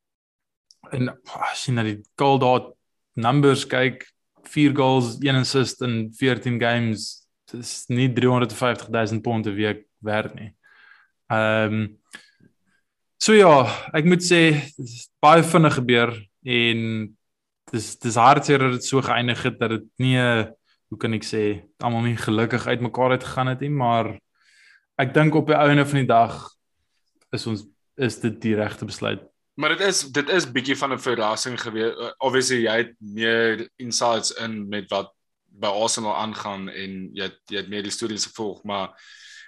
en 0.93 1.09
as 1.51 1.65
jy 1.67 1.73
na 1.73 1.83
die 1.83 2.01
goal 2.19 2.39
dot 2.39 2.73
numbers 3.15 3.65
kyk, 3.65 4.05
4 4.43 4.75
goals, 4.75 5.17
1 5.21 5.35
assist 5.35 5.81
in 5.81 6.11
14 6.13 6.59
games, 6.59 7.27
dis 7.51 7.85
nie 7.87 8.09
350 8.13 8.89
000 8.89 9.21
pond 9.21 9.47
'n 9.47 9.55
week 9.55 9.85
werd 10.01 10.35
nie. 10.35 10.53
Ehm 11.33 11.73
um, 11.73 11.83
So 13.23 13.31
ja, 13.31 13.63
ek 13.95 14.03
moet 14.03 14.23
sê 14.25 14.39
baie 15.23 15.45
vinnig 15.47 15.77
gebeur 15.77 16.09
en 16.43 16.79
dis 17.71 17.85
dis 18.03 18.17
hartseer 18.19 18.65
dat 18.65 18.73
dit 18.75 18.83
so 18.83 18.99
geëindig 19.05 19.45
het 19.47 19.61
dat 19.61 19.71
dit 19.77 19.85
nie 20.03 20.17
hoe 20.19 20.97
kan 20.99 21.15
ek 21.15 21.23
sê 21.23 21.43
almal 21.79 22.03
nie 22.03 22.17
gelukkig 22.19 22.67
uitmekaar 22.67 23.15
uit 23.15 23.23
gegaan 23.23 23.53
het 23.53 23.63
nie, 23.63 23.71
maar 23.71 24.11
ek 24.99 25.15
dink 25.15 25.39
op 25.39 25.47
die 25.47 25.55
einde 25.55 25.87
van 25.87 26.01
die 26.01 26.09
dag 26.09 26.35
is 27.31 27.47
ons 27.47 27.63
is 27.95 28.19
dit 28.25 28.35
die 28.43 28.57
regte 28.59 28.89
besluit. 28.89 29.23
Maar 29.55 29.77
dit 29.77 29.87
is 29.87 30.03
dit 30.11 30.29
is 30.35 30.51
bietjie 30.51 30.75
van 30.75 30.91
'n 30.91 30.99
verrassing 30.99 31.55
gewees. 31.61 31.95
Obviously 32.19 32.65
jy 32.67 32.77
het 32.83 32.93
meer 32.99 33.69
insights 33.79 34.35
in 34.35 34.67
met 34.67 34.91
wat 34.91 35.15
by 35.47 35.71
Arsenal 35.71 36.15
aangaan 36.17 36.67
en 36.67 37.07
jy 37.15 37.23
het, 37.31 37.39
jy 37.47 37.57
het 37.63 37.69
meer 37.69 37.87
die 37.87 37.95
stories 37.95 38.25
gevolg, 38.25 38.63
maar 38.63 38.91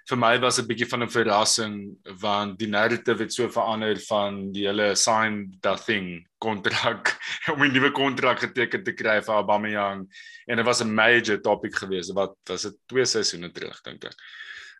vir 0.10 0.20
my 0.22 0.36
was 0.42 0.60
dit 0.60 0.68
bietjie 0.70 0.88
van 0.90 1.04
'n 1.04 1.10
verrassing 1.10 1.76
want 2.22 2.60
die 2.60 2.70
narrative 2.70 3.24
het 3.24 3.34
so 3.34 3.50
verander 3.50 3.98
van 4.08 4.52
die 4.54 4.68
hele 4.68 4.96
sign 4.96 5.58
that 5.62 5.86
thing 5.86 6.28
kontrak 6.38 7.16
om 7.54 7.64
'n 7.64 7.74
nuwe 7.74 7.92
kontrak 7.92 8.40
geteken 8.40 8.84
te 8.84 8.94
kry 8.94 9.22
vir 9.22 9.36
Aubameyang 9.36 10.06
en 10.48 10.58
dit 10.58 10.66
was 10.66 10.82
'n 10.82 10.94
major 10.94 11.42
topic 11.42 11.76
geweest 11.76 12.14
wat 12.14 12.36
was 12.50 12.62
dit 12.62 12.78
twee 12.86 13.06
seisoene 13.06 13.52
terug 13.52 13.82
dink 13.82 14.04
ek. 14.06 14.16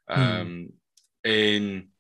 Hmm. 0.06 0.22
Ehm 0.22 0.40
um, 0.40 0.48
hmm. 0.48 0.70
en 1.22 1.94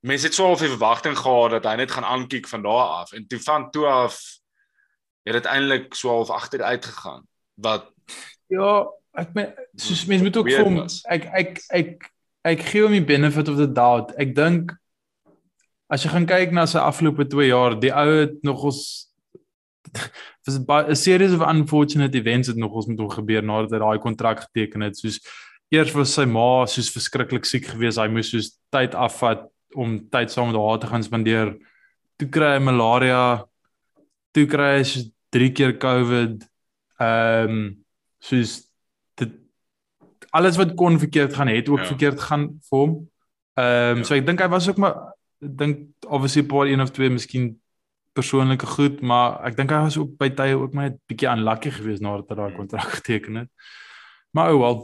mense 0.00 0.26
het 0.26 0.34
so 0.34 0.52
'n 0.52 0.56
verwagting 0.56 1.16
gehad 1.18 1.50
dat 1.50 1.64
hy 1.64 1.76
net 1.76 1.90
gaan 1.90 2.04
aankyk 2.04 2.48
van 2.48 2.62
daar 2.62 3.04
af 3.04 3.12
en 3.12 3.26
toe 3.26 3.40
van 3.40 3.70
toe 3.70 3.86
af 3.86 4.40
het 5.24 5.34
dit 5.34 5.44
eintlik 5.44 5.94
so 5.94 6.08
half 6.08 6.30
agteruit 6.30 6.84
gegaan 6.84 7.26
wat 7.54 7.92
ja 8.46 8.86
ek 9.16 9.32
meen 9.34 9.52
soos 9.76 10.04
mense 10.10 10.26
moet 10.26 10.36
ook 10.36 10.50
vir 10.50 10.70
ek 11.16 11.28
ek 11.42 11.62
ek 11.80 12.10
ek 12.46 12.66
gee 12.70 12.84
hom 12.84 12.94
die 12.94 13.04
benefit 13.04 13.48
of 13.48 13.58
the 13.60 13.66
doubt 13.66 14.14
ek 14.22 14.34
dink 14.36 14.74
as 15.92 16.04
jy 16.04 16.12
gaan 16.12 16.28
kyk 16.28 16.54
na 16.54 16.66
sy 16.66 16.82
afgelope 16.82 17.26
2 17.32 17.50
jaar 17.50 17.78
die 17.80 17.92
ou 17.94 18.06
het 18.20 18.38
nog 18.46 18.68
ons 18.70 18.84
was 20.46 20.58
'n 20.58 20.94
series 20.94 21.34
of 21.34 21.42
unfortunate 21.46 22.16
events 22.18 22.48
het 22.48 22.56
nog 22.56 22.72
ons 22.72 22.86
met 22.86 22.98
hom 22.98 23.10
gebeur 23.10 23.42
nadat 23.42 23.76
hy 23.76 23.82
daai 23.82 23.98
kontrak 23.98 24.46
geteken 24.46 24.86
het 24.86 24.98
soos 24.98 25.20
eers 25.74 25.92
was 25.94 26.14
sy 26.14 26.24
ma 26.24 26.66
soos 26.70 26.92
verskriklik 26.94 27.44
siek 27.44 27.66
geweest 27.72 27.98
hy 27.98 28.08
moes 28.08 28.30
soos 28.30 28.54
tyd 28.70 28.94
afvat 28.94 29.46
om 29.76 29.98
tyd 30.10 30.32
saam 30.32 30.50
met 30.50 30.60
haar 30.60 30.78
te 30.78 30.90
gaan 30.90 31.04
spandeer. 31.04 31.52
Toe 32.16 32.28
kry 32.32 32.54
hy 32.56 32.62
malaria. 32.64 33.44
Toe 34.32 34.46
kry 34.48 34.76
hy 34.78 34.84
so 34.88 35.04
3 35.36 35.50
keer 35.56 35.74
COVID. 35.82 36.46
Ehm 37.02 37.56
um, 37.56 37.66
soos 38.26 38.65
alles 40.36 40.56
wat 40.60 40.74
kon 40.78 40.98
verkeerd 41.00 41.34
gaan 41.34 41.48
het 41.48 41.68
ook 41.68 41.84
ja. 41.84 41.90
verkeerd 41.92 42.20
gaan 42.28 42.48
vir 42.68 42.78
hom. 42.78 42.96
Ehm 43.56 43.92
um, 43.92 44.02
ja. 44.02 44.08
so 44.08 44.16
ek 44.16 44.26
dink 44.26 44.42
hy 44.44 44.48
was 44.52 44.68
ook 44.68 44.80
maar 44.82 44.96
dink 45.38 45.86
obviously 46.06 46.42
'n 46.42 46.50
paar 46.52 46.66
een 46.66 46.84
of 46.84 46.90
twee 46.90 47.10
miskien 47.10 47.54
persoonlike 48.16 48.66
goed, 48.66 49.00
maar 49.00 49.40
ek 49.44 49.56
dink 49.56 49.70
hy 49.70 49.80
was 49.84 49.98
ook 50.00 50.16
by 50.20 50.28
tye 50.32 50.56
ook 50.56 50.72
maar 50.72 50.90
'n 50.90 51.00
bietjie 51.08 51.28
unlucky 51.28 51.70
geweest 51.70 52.04
nadat 52.04 52.28
hy 52.28 52.36
daai 52.36 52.50
hmm. 52.50 52.58
kontrak 52.60 52.92
geteken 52.98 53.34
het. 53.34 53.50
Maar 54.30 54.52
ou 54.52 54.56
oh 54.56 54.62
wel. 54.62 54.78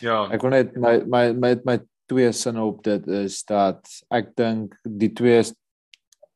Ja. 0.00 0.28
Ek 0.30 0.42
wil 0.42 0.50
net 0.50 0.76
my 0.76 1.02
my 1.06 1.24
my 1.32 1.56
my 1.64 1.78
twee 2.10 2.32
sinne 2.32 2.62
op 2.62 2.82
dit 2.84 3.06
is 3.06 3.42
dat 3.48 3.88
ek 4.10 4.34
dink 4.36 4.76
die 4.82 5.12
twee 5.12 5.42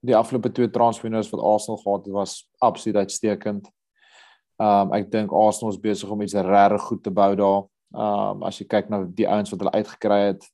die 0.07 0.17
afgelope 0.17 0.53
twee 0.53 0.71
transfers 0.71 1.31
wat 1.33 1.43
Arsenal 1.43 1.81
gehad 1.83 2.05
het 2.07 2.15
was 2.15 2.49
absoluut 2.59 2.97
uitstekend. 2.97 3.71
Um 4.63 4.93
ek 4.97 5.11
dink 5.13 5.33
Arsenal 5.37 5.75
is 5.75 5.81
besig 5.81 6.11
om 6.11 6.23
iets 6.25 6.35
regtig 6.35 6.83
goed 6.89 7.03
te 7.05 7.13
bou 7.13 7.33
daar. 7.37 7.65
Um 7.93 8.45
as 8.49 8.61
jy 8.61 8.67
kyk 8.69 8.89
na 8.91 9.03
die 9.05 9.29
ouens 9.29 9.53
wat 9.53 9.65
hulle 9.65 9.77
uitgekry 9.77 10.21
het 10.31 10.47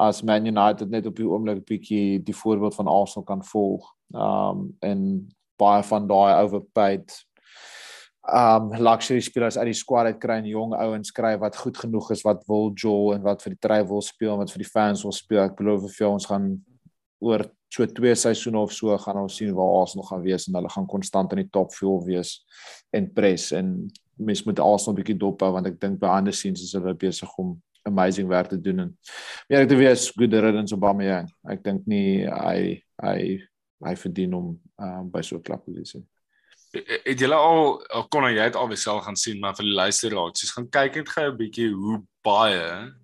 as 0.00 0.24
Man 0.26 0.46
United 0.46 0.90
net 0.90 1.06
op 1.06 1.14
die 1.16 1.28
oomblik 1.28 1.60
bietjie 1.68 2.18
die 2.24 2.34
voorbeeld 2.34 2.74
van 2.74 2.90
Arsenal 2.90 3.26
kan 3.28 3.44
volg. 3.44 3.86
Um 4.14 4.72
en 4.82 5.28
baie 5.60 5.84
van 5.86 6.08
daai 6.10 6.42
overpaid 6.42 7.14
um 8.24 8.72
luxury 8.80 9.20
spelers 9.20 9.58
uit 9.58 9.68
die 9.68 9.76
squad 9.76 10.08
uit 10.08 10.20
kry 10.20 10.38
en 10.40 10.48
jong 10.48 10.72
ouens 10.80 11.12
kry 11.12 11.34
wat 11.38 11.58
goed 11.60 11.76
genoeg 11.76 12.10
is 12.14 12.24
wat 12.24 12.40
wil 12.48 12.72
Joel 12.72 13.18
en 13.18 13.26
wat 13.26 13.44
vir 13.44 13.52
die 13.52 13.60
try 13.60 13.82
wil 13.84 14.00
speel 14.02 14.32
en 14.32 14.40
wat 14.40 14.54
vir 14.54 14.64
die 14.64 14.70
fans 14.70 15.04
wil 15.04 15.12
speel. 15.12 15.44
Ek 15.44 15.58
belowe 15.60 15.92
vir 15.92 16.08
ons 16.08 16.26
gaan 16.32 16.48
oor 17.20 17.44
so 17.74 17.86
twee 17.90 18.14
seisoene 18.14 18.60
of 18.60 18.72
so 18.72 18.96
gaan 19.02 19.22
ons 19.24 19.36
sien 19.40 19.52
waar 19.56 19.80
Arsenal 19.80 20.06
gaan 20.06 20.24
wees 20.24 20.48
en 20.48 20.58
hulle 20.60 20.70
gaan 20.70 20.86
konstant 20.86 21.32
in 21.34 21.42
die 21.42 21.50
top 21.50 21.74
4 21.74 22.00
wees 22.06 22.36
en 22.94 23.10
press 23.12 23.52
en 23.52 23.76
mens 24.16 24.44
moet 24.46 24.60
Arsenal 24.62 24.94
'n 24.94 25.00
bietjie 25.02 25.18
dop 25.18 25.42
hou 25.42 25.52
want 25.52 25.66
ek 25.66 25.80
dink 25.80 25.98
behind 26.00 26.30
the 26.30 26.32
scenes 26.32 26.62
is 26.62 26.74
hulle 26.78 26.94
besig 26.94 27.38
om 27.38 27.56
amazing 27.84 28.28
werk 28.28 28.48
te 28.48 28.60
doen 28.60 28.86
en 28.86 28.90
ja 29.48 29.60
ek 29.60 29.72
weer 29.76 29.92
is 29.92 30.10
good 30.16 30.32
riddance 30.32 30.74
Aubameyang. 30.74 31.28
Ek 31.50 31.62
dink 31.64 31.86
nie 31.90 32.24
hy 32.24 32.80
hy 33.02 33.18
hy 33.84 33.94
verdien 34.00 34.34
om 34.34 34.52
um, 34.80 35.08
by 35.12 35.22
so 35.22 35.36
'n 35.36 35.42
klub 35.42 35.64
te 35.64 35.72
wees 35.72 35.94
nie. 35.94 36.06
Het 37.04 37.20
julle 37.20 37.36
al 37.36 38.06
kon 38.10 38.24
jy 38.24 38.34
dit 38.34 38.56
alweer 38.56 38.80
self 38.80 39.04
gaan 39.04 39.16
sien 39.16 39.40
maar 39.40 39.54
vir 39.54 39.68
die 39.68 39.76
luisteraars, 39.76 40.40
soos 40.40 40.54
gaan 40.56 40.70
kyk 40.70 40.96
net 40.96 41.08
gou 41.08 41.28
'n 41.30 41.36
bietjie 41.38 41.70
hoe 41.72 42.02
baie 42.24 42.94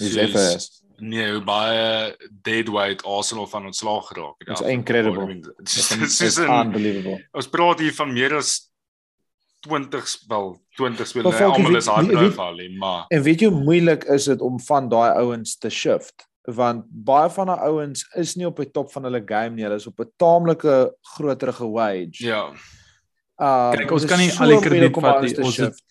is 0.00 0.16
effe 0.16 0.46
nee, 1.00 1.32
hoe 1.32 1.42
baie 1.44 2.16
dead 2.42 2.68
weight 2.68 3.04
Arsenal 3.04 3.46
van 3.46 3.66
ontslaag 3.70 4.06
geraak 4.06 4.34
het. 4.38 4.48
It's 4.48 4.60
incredible. 4.60 5.40
It's, 5.58 5.90
it's 6.20 6.38
unbelievable. 6.38 7.20
Ons 7.32 7.48
praat 7.48 7.80
hier 7.80 7.94
van 7.94 8.12
meer 8.12 8.34
as 8.36 8.70
20 9.60 10.24
wel 10.28 10.54
20 10.76 11.06
spelers, 11.06 11.40
almal 11.40 11.76
is 11.76 11.86
hard 11.86 12.08
geval, 12.08 12.60
maar 12.78 13.04
En 13.08 13.22
weet 13.22 13.40
jy 13.40 13.48
hoe 13.48 13.62
moeilik 13.62 14.04
is 14.04 14.24
dit 14.24 14.40
om 14.40 14.60
van 14.60 14.88
daai 14.88 15.12
ouens 15.20 15.58
te 15.58 15.68
shift? 15.68 16.30
want 16.48 16.84
baie 16.88 17.30
van 17.30 17.50
daai 17.50 17.60
ouens 17.68 18.04
is 18.18 18.34
nie 18.38 18.46
op 18.48 18.60
die 18.62 18.70
top 18.70 18.90
van 18.92 19.06
hulle 19.08 19.22
game 19.26 19.56
nie. 19.56 19.64
Hulle 19.66 19.78
is 19.80 19.86
op 19.86 20.00
'n 20.00 20.12
taamlike 20.16 20.96
groterige 21.16 21.68
wage. 21.68 22.24
Ja. 22.24 22.52
Uh 23.36 23.70
Kijk, 23.70 23.90
ons 23.90 24.04
kan 24.04 24.18
nie 24.18 24.30
so 24.30 24.42
al 24.42 24.48
die 24.48 24.60
krediet 24.60 25.00
vat 25.00 25.22
nie. 25.22 25.36
Ons 25.42 25.56
het, 25.56 25.82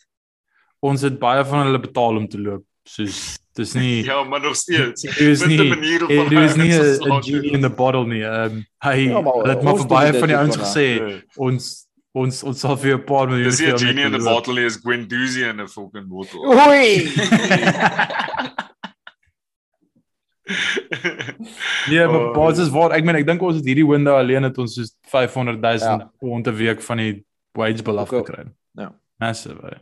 ons 0.79 1.01
het 1.01 1.19
baie 1.19 1.45
van 1.45 1.65
hulle 1.65 1.79
betaal 1.79 2.15
om 2.17 2.27
te 2.27 2.39
loop. 2.39 2.65
Soos 2.83 3.37
dis 3.59 3.73
nie 3.75 4.03
Ja, 4.05 4.23
maar 4.23 4.41
nog 4.41 4.55
steeds. 4.55 5.01
Dit 5.01 5.19
is 5.19 5.45
nie 5.45 5.59
'n 5.59 5.67
manier 5.67 6.01
om 6.07 6.29
Dit 6.29 6.39
is 6.39 6.55
nie 6.55 6.73
'n 6.73 7.23
genie 7.23 7.51
in 7.51 7.61
the 7.61 7.69
bottle 7.69 8.07
nie. 8.07 8.23
Ehm 8.23 8.51
um, 8.51 8.65
hy 8.85 8.97
ja, 9.09 9.21
het 9.51 9.61
maar 9.61 9.77
vir 9.77 9.87
baie 9.87 10.13
van 10.13 10.27
die 10.27 10.37
ouens 10.37 10.57
gesê 10.57 10.87
ja. 10.97 11.19
ons 11.35 11.87
ons 12.11 12.43
ons 12.43 12.59
sal 12.59 12.77
vir 12.77 12.97
'n 12.97 13.03
paar 13.03 13.27
miljoen 13.27 13.49
Dis 13.49 13.59
nie 13.59 13.73
'n 13.73 13.77
genie 13.77 14.05
in 14.05 14.11
the 14.11 14.23
bottle 14.23 14.53
nie, 14.53 14.65
is 14.65 14.79
Gwen 14.83 15.07
Doozy 15.07 15.43
in 15.43 15.61
'n 15.61 15.67
fucking 15.67 16.07
bottle. 16.07 16.39
Oei. 16.39 17.11
nee, 21.89 22.05
maar 22.07 22.29
oh, 22.29 22.33
basis 22.33 22.69
waar 22.69 22.91
ek 22.97 23.03
meen 23.05 23.15
ek 23.15 23.27
dink 23.27 23.41
ons 23.41 23.55
het 23.59 23.65
hierdie 23.65 23.87
window 23.87 24.15
alleen 24.17 24.43
het 24.43 24.57
ons 24.57 24.73
soos 24.73 24.95
500 25.11 25.61
000 25.61 25.77
ja. 25.77 26.11
pond 26.19 26.47
'n 26.47 26.55
week 26.55 26.81
van 26.81 26.97
die 26.97 27.25
wage 27.53 27.83
bill 27.83 27.97
afgekry. 27.97 28.43
Ja. 28.73 28.95
Massive. 29.17 29.77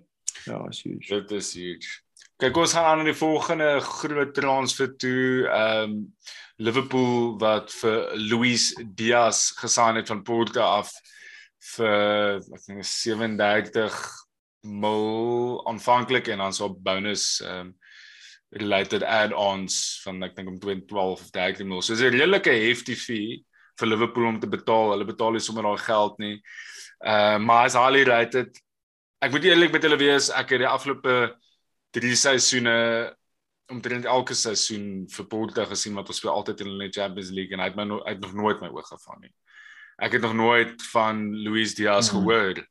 Ja, 0.45 0.67
is 0.69 0.81
huge. 0.83 1.07
Dit 1.07 1.31
is 1.31 1.53
huge. 1.53 2.06
Kyk 2.37 2.57
ons 2.61 2.73
gaan 2.77 2.99
aan 2.99 3.07
die 3.07 3.17
volgende 3.17 3.79
groot 3.81 4.33
transfer 4.37 4.91
toe. 5.01 5.47
Ehm 5.49 5.89
um, 5.89 5.95
Liverpool 6.57 7.35
wat 7.37 7.69
vir 7.69 8.11
Luis 8.17 8.71
Diaz 8.97 9.51
gesign 9.57 9.97
het 9.97 10.09
van 10.09 10.23
Porto 10.25 10.61
af 10.61 10.89
vir 11.75 12.37
ek 12.41 12.63
dink 12.67 12.85
37 12.85 13.97
mil 14.65 15.61
aanvanklik 15.69 16.29
en 16.33 16.41
dan 16.41 16.53
so 16.53 16.69
bonus 16.69 17.25
ehm 17.41 17.71
um, 17.71 17.71
related 18.61 19.03
add-ons 19.03 19.79
van 20.05 20.21
ek 20.29 20.37
dink 20.37 20.53
om 20.53 20.61
12 20.61 21.25
of 21.25 21.33
13 21.33 21.67
mil. 21.67 21.81
So 21.81 21.97
dis 21.97 22.05
'n 22.05 22.13
redelike 22.19 22.53
hefty 22.53 22.95
fee 22.95 23.41
vir 23.79 23.87
Liverpool 23.89 24.29
om 24.29 24.39
te 24.39 24.47
betaal. 24.47 24.93
Hulle 24.93 25.09
betaal 25.09 25.33
nie 25.33 25.41
sommer 25.41 25.65
daai 25.65 25.81
geld 25.89 26.21
nie. 26.21 26.37
Uh 27.01 27.41
maar 27.41 27.65
as 27.65 27.73
highly 27.73 28.05
rated. 28.05 28.53
Ek 29.25 29.31
moet 29.31 29.43
eerlik 29.43 29.73
met 29.73 29.81
julle 29.81 29.97
wees, 29.97 30.29
ek 30.29 30.53
het 30.53 30.61
die 30.61 30.69
afgelope 30.69 31.33
3 31.95 32.15
seisoene 32.15 32.77
omtrent 33.71 34.07
elke 34.07 34.35
seisoen 34.37 35.07
vir 35.11 35.27
Porto 35.27 35.65
gesien 35.67 35.95
wat 35.97 36.07
ons 36.07 36.21
speel 36.21 36.31
altyd 36.31 36.63
in 36.63 36.77
die 36.79 36.91
Champions 36.93 37.31
League 37.35 37.55
en 37.55 37.63
hy 37.63 37.69
het 37.69 37.79
my 37.79 37.85
no 37.87 37.99
uit 38.05 38.19
nog 38.23 38.33
nooit 38.33 38.63
my 38.63 38.69
oog 38.71 38.87
gevang 38.87 39.25
nie. 39.25 39.33
Ek 39.97 40.15
het 40.15 40.23
nog 40.23 40.35
nooit 40.37 40.83
van 40.91 41.23
Luis 41.43 41.75
Diaz 41.75 42.11
mm 42.11 42.17
-hmm. 42.17 42.27
gehoor 42.27 42.67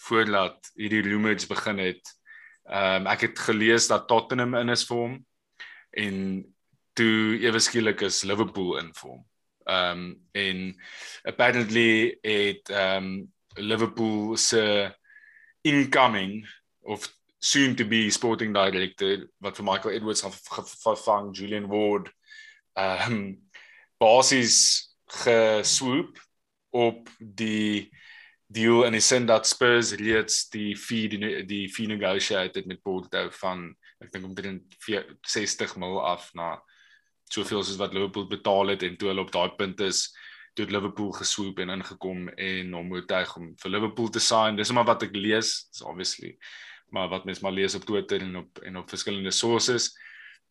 voordat 0.00 0.70
hierdie 0.74 1.02
rumors 1.02 1.46
begin 1.46 1.78
het. 1.78 2.14
Ehm 2.64 3.02
um, 3.02 3.06
ek 3.06 3.20
het 3.20 3.38
gelees 3.38 3.88
dat 3.88 4.08
Tottenham 4.08 4.54
in 4.54 4.68
is 4.68 4.86
vir 4.86 4.96
hom 4.96 5.26
en 5.90 6.16
toe 6.92 7.38
ewe 7.40 7.58
skielik 7.58 8.00
is 8.00 8.22
Liverpool 8.22 8.78
in 8.78 8.94
vir 8.94 9.10
hom. 9.10 9.26
Ehm 9.64 9.98
um, 9.98 10.28
en 10.32 10.80
apparently 11.22 12.18
het 12.22 12.70
ehm 12.70 13.04
um, 13.04 13.32
Liverpool 13.56 14.36
se 14.36 14.94
incoming 15.62 16.48
of 16.80 17.19
soon 17.40 17.74
to 17.76 17.84
be 17.88 18.10
sporting 18.10 18.52
director 18.54 19.26
wat 19.40 19.56
vir 19.56 19.64
Michael 19.64 19.94
Edwards 19.96 20.22
gaan 20.22 20.66
vervang 20.84 21.30
Julian 21.36 21.68
Ward 21.72 22.10
um, 22.76 23.40
basies 24.00 24.92
geswoop 25.24 26.20
op 26.76 27.08
die 27.18 27.88
deal 28.46 28.84
in 28.84 28.92
die 28.92 29.02
sin 29.02 29.26
dat 29.26 29.48
Spurs 29.48 29.94
reeds 29.98 30.48
die 30.52 30.74
fee 30.76 31.08
die, 31.08 31.44
die 31.48 31.66
fee 31.72 31.88
negotiated 31.88 32.66
met 32.66 32.82
Porto 32.82 33.28
van 33.40 33.70
ek 34.04 34.12
dink 34.12 34.28
omtrent 34.28 34.76
60 34.84 35.76
mil 35.80 36.00
af 36.04 36.28
na 36.36 36.58
soveel 37.30 37.62
soos 37.62 37.78
wat 37.80 37.94
Liverpool 37.94 38.28
betaal 38.28 38.74
het 38.74 38.84
en 38.84 38.96
toe 38.98 39.12
hulle 39.12 39.24
op 39.24 39.32
daai 39.32 39.54
punt 39.56 39.80
is 39.86 40.08
toe 40.54 40.66
het 40.66 40.74
Liverpool 40.74 41.12
geswoop 41.14 41.60
en 41.62 41.72
ingekom 41.76 42.28
en 42.28 42.72
hom 42.74 42.92
oortuig 42.92 43.36
om 43.38 43.52
vir 43.62 43.70
Liverpool 43.70 44.08
te 44.10 44.20
sign. 44.20 44.58
Dis 44.58 44.72
maar 44.74 44.88
wat 44.88 45.04
ek 45.06 45.14
lees, 45.14 45.52
is 45.70 45.84
obviously 45.86 46.34
maar 46.90 47.08
wat 47.08 47.24
mens 47.24 47.40
maar 47.40 47.52
lees 47.52 47.74
op 47.74 47.84
Twitter 47.84 48.20
en 48.20 48.36
op 48.36 48.58
en 48.58 48.76
op 48.76 48.88
verskillende 48.88 49.30
sources. 49.30 49.90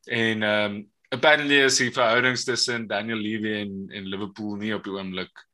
En 0.05 0.43
ehm 0.43 0.75
um, 0.75 0.87
apparently 1.09 1.63
is 1.65 1.77
die 1.77 1.91
verhoudings 1.91 2.43
tussen 2.43 2.87
Daniel 2.87 3.17
Levy 3.17 3.53
en 3.61 3.85
en 3.89 4.05
Liverpool 4.05 4.55
nie 4.55 4.73
op 4.75 4.83
die 4.83 4.93
oomblik 4.93 5.45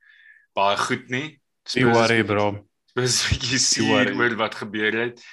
baie 0.56 0.76
goed 0.76 1.08
nie. 1.08 1.40
Jy 1.72 1.86
worry 1.88 2.22
bro. 2.24 2.50
Spesifiek 2.92 3.58
sien 3.60 4.14
oor 4.16 4.36
wat 4.36 4.54
gebeur 4.54 5.00
het. 5.04 5.24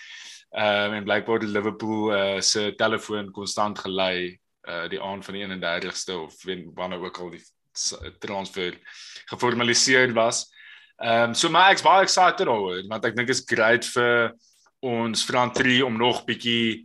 Ehm 0.54 0.92
um, 0.92 0.98
en 1.00 1.04
blykbaar 1.04 1.44
die 1.44 1.52
Liverpool 1.52 2.14
uh, 2.14 2.40
se 2.42 2.74
telefoon 2.78 3.32
konstant 3.32 3.80
gelei 3.80 4.40
uh 4.70 4.88
die 4.88 5.02
aand 5.02 5.26
van 5.26 5.36
die 5.36 5.46
31ste 5.48 6.16
of 6.16 6.36
wanneer 6.76 7.02
ook 7.04 7.18
al 7.20 7.34
die 7.34 7.44
transfer 8.20 8.78
geformaliseer 9.32 10.14
was. 10.14 10.46
Ehm 10.98 11.30
um, 11.30 11.34
so 11.34 11.50
my 11.50 11.72
ek's 11.72 11.84
baie 11.84 12.06
excited 12.06 12.48
oor 12.48 12.84
want 12.88 13.06
ek 13.06 13.16
dink 13.18 13.30
is 13.30 13.44
great 13.46 13.86
vir 13.96 14.32
ons 14.84 15.26
Front 15.26 15.56
3 15.56 15.86
om 15.86 15.98
nog 15.98 16.24
bietjie 16.28 16.84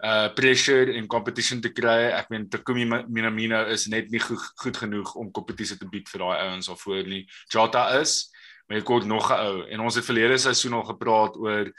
uh 0.00 0.30
pressure 0.32 0.94
en 0.96 1.06
competition 1.06 1.60
te 1.60 1.72
kry. 1.76 2.08
Ek 2.16 2.30
meen 2.32 2.48
Takumi 2.48 2.86
Minamino 2.88 3.60
is 3.68 3.84
net 3.92 4.08
nie 4.10 4.22
goed, 4.22 4.46
goed 4.62 4.78
genoeg 4.80 5.14
om 5.20 5.32
kompetisie 5.34 5.76
te 5.76 5.88
bied 5.90 6.08
vir 6.08 6.24
daai 6.24 6.38
ouens 6.46 6.70
of 6.72 6.80
voor 6.86 7.04
nie. 7.04 7.26
Jota 7.52 7.84
is, 8.00 8.30
maar 8.66 8.80
hy 8.80 8.84
kort 8.86 9.04
nog 9.04 9.30
'n 9.30 9.40
ou 9.44 9.56
en 9.68 9.80
ons 9.80 9.94
het 9.94 10.04
verlede 10.04 10.38
seisoen 10.38 10.78
al 10.78 10.88
gepraat 10.88 11.36
oor 11.36 11.72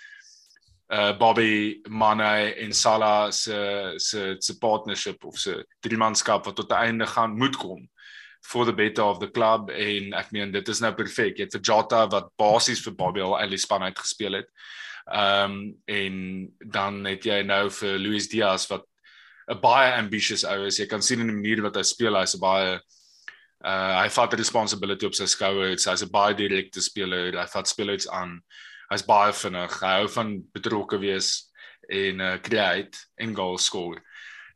uh 0.91 1.17
Bobby 1.17 1.82
Mane 1.89 2.53
en 2.53 2.74
Salah 2.74 3.32
se 3.32 3.93
se 3.97 4.36
se 4.39 4.57
partnership 4.57 5.24
of 5.24 5.38
se 5.38 5.65
driemanskap 5.80 6.45
wat 6.45 6.55
tot 6.55 6.72
'n 6.72 6.84
einde 6.84 7.07
gaan 7.07 7.38
moet 7.38 7.55
kom 7.55 7.89
for 8.41 8.65
the 8.65 8.73
better 8.73 9.03
of 9.03 9.19
the 9.19 9.29
club 9.29 9.69
en 9.69 10.13
ek 10.17 10.31
meen 10.31 10.51
dit 10.51 10.67
is 10.67 10.81
nou 10.81 10.91
perfek. 10.97 11.37
Jy 11.37 11.47
het 11.47 11.57
vir 11.57 11.65
Jota 11.71 12.05
wat 12.11 12.31
basies 12.39 12.81
vir 12.85 12.95
Bobby 12.97 13.21
al 13.21 13.37
al 13.37 13.53
die 13.53 13.61
span 13.61 13.85
uitgespeel 13.85 14.41
het. 14.41 14.49
Ehm 15.11 15.51
um, 15.51 15.59
en 15.87 16.15
dan 16.73 17.05
het 17.05 17.25
jy 17.25 17.41
nou 17.43 17.69
vir 17.73 17.99
Luis 17.99 18.29
Diaz 18.29 18.67
wat 18.69 18.85
'n 19.51 19.59
baie 19.61 19.93
ambitious 19.93 20.43
ou 20.45 20.65
is. 20.65 20.79
Jy 20.79 20.87
kan 20.87 21.01
sien 21.01 21.19
in 21.19 21.27
die 21.27 21.35
manier 21.35 21.61
wat 21.61 21.75
hy 21.75 21.83
speel, 21.83 22.15
hy's 22.15 22.35
'n 22.35 22.41
baie 22.41 22.79
uh 23.65 24.01
hy 24.01 24.09
vat 24.09 24.33
responsibility 24.33 25.05
op 25.05 25.15
sy 25.15 25.25
skouers. 25.25 25.85
Hy's 25.85 26.03
'n 26.03 26.11
baie 26.11 26.33
direkte 26.33 26.81
speler. 26.81 27.37
Hy 27.37 27.47
vat 27.47 27.67
spelers 27.67 28.07
aan. 28.09 28.41
Hy's 28.89 29.05
baie 29.05 29.33
vinnig. 29.33 29.81
Hy 29.81 29.93
hou 30.01 30.07
van 30.07 30.41
betrokke 30.53 30.99
wees 30.99 31.51
en 31.89 32.19
uh 32.19 32.37
create 32.37 32.97
en 33.17 33.35
goal 33.35 33.57
score. 33.57 34.01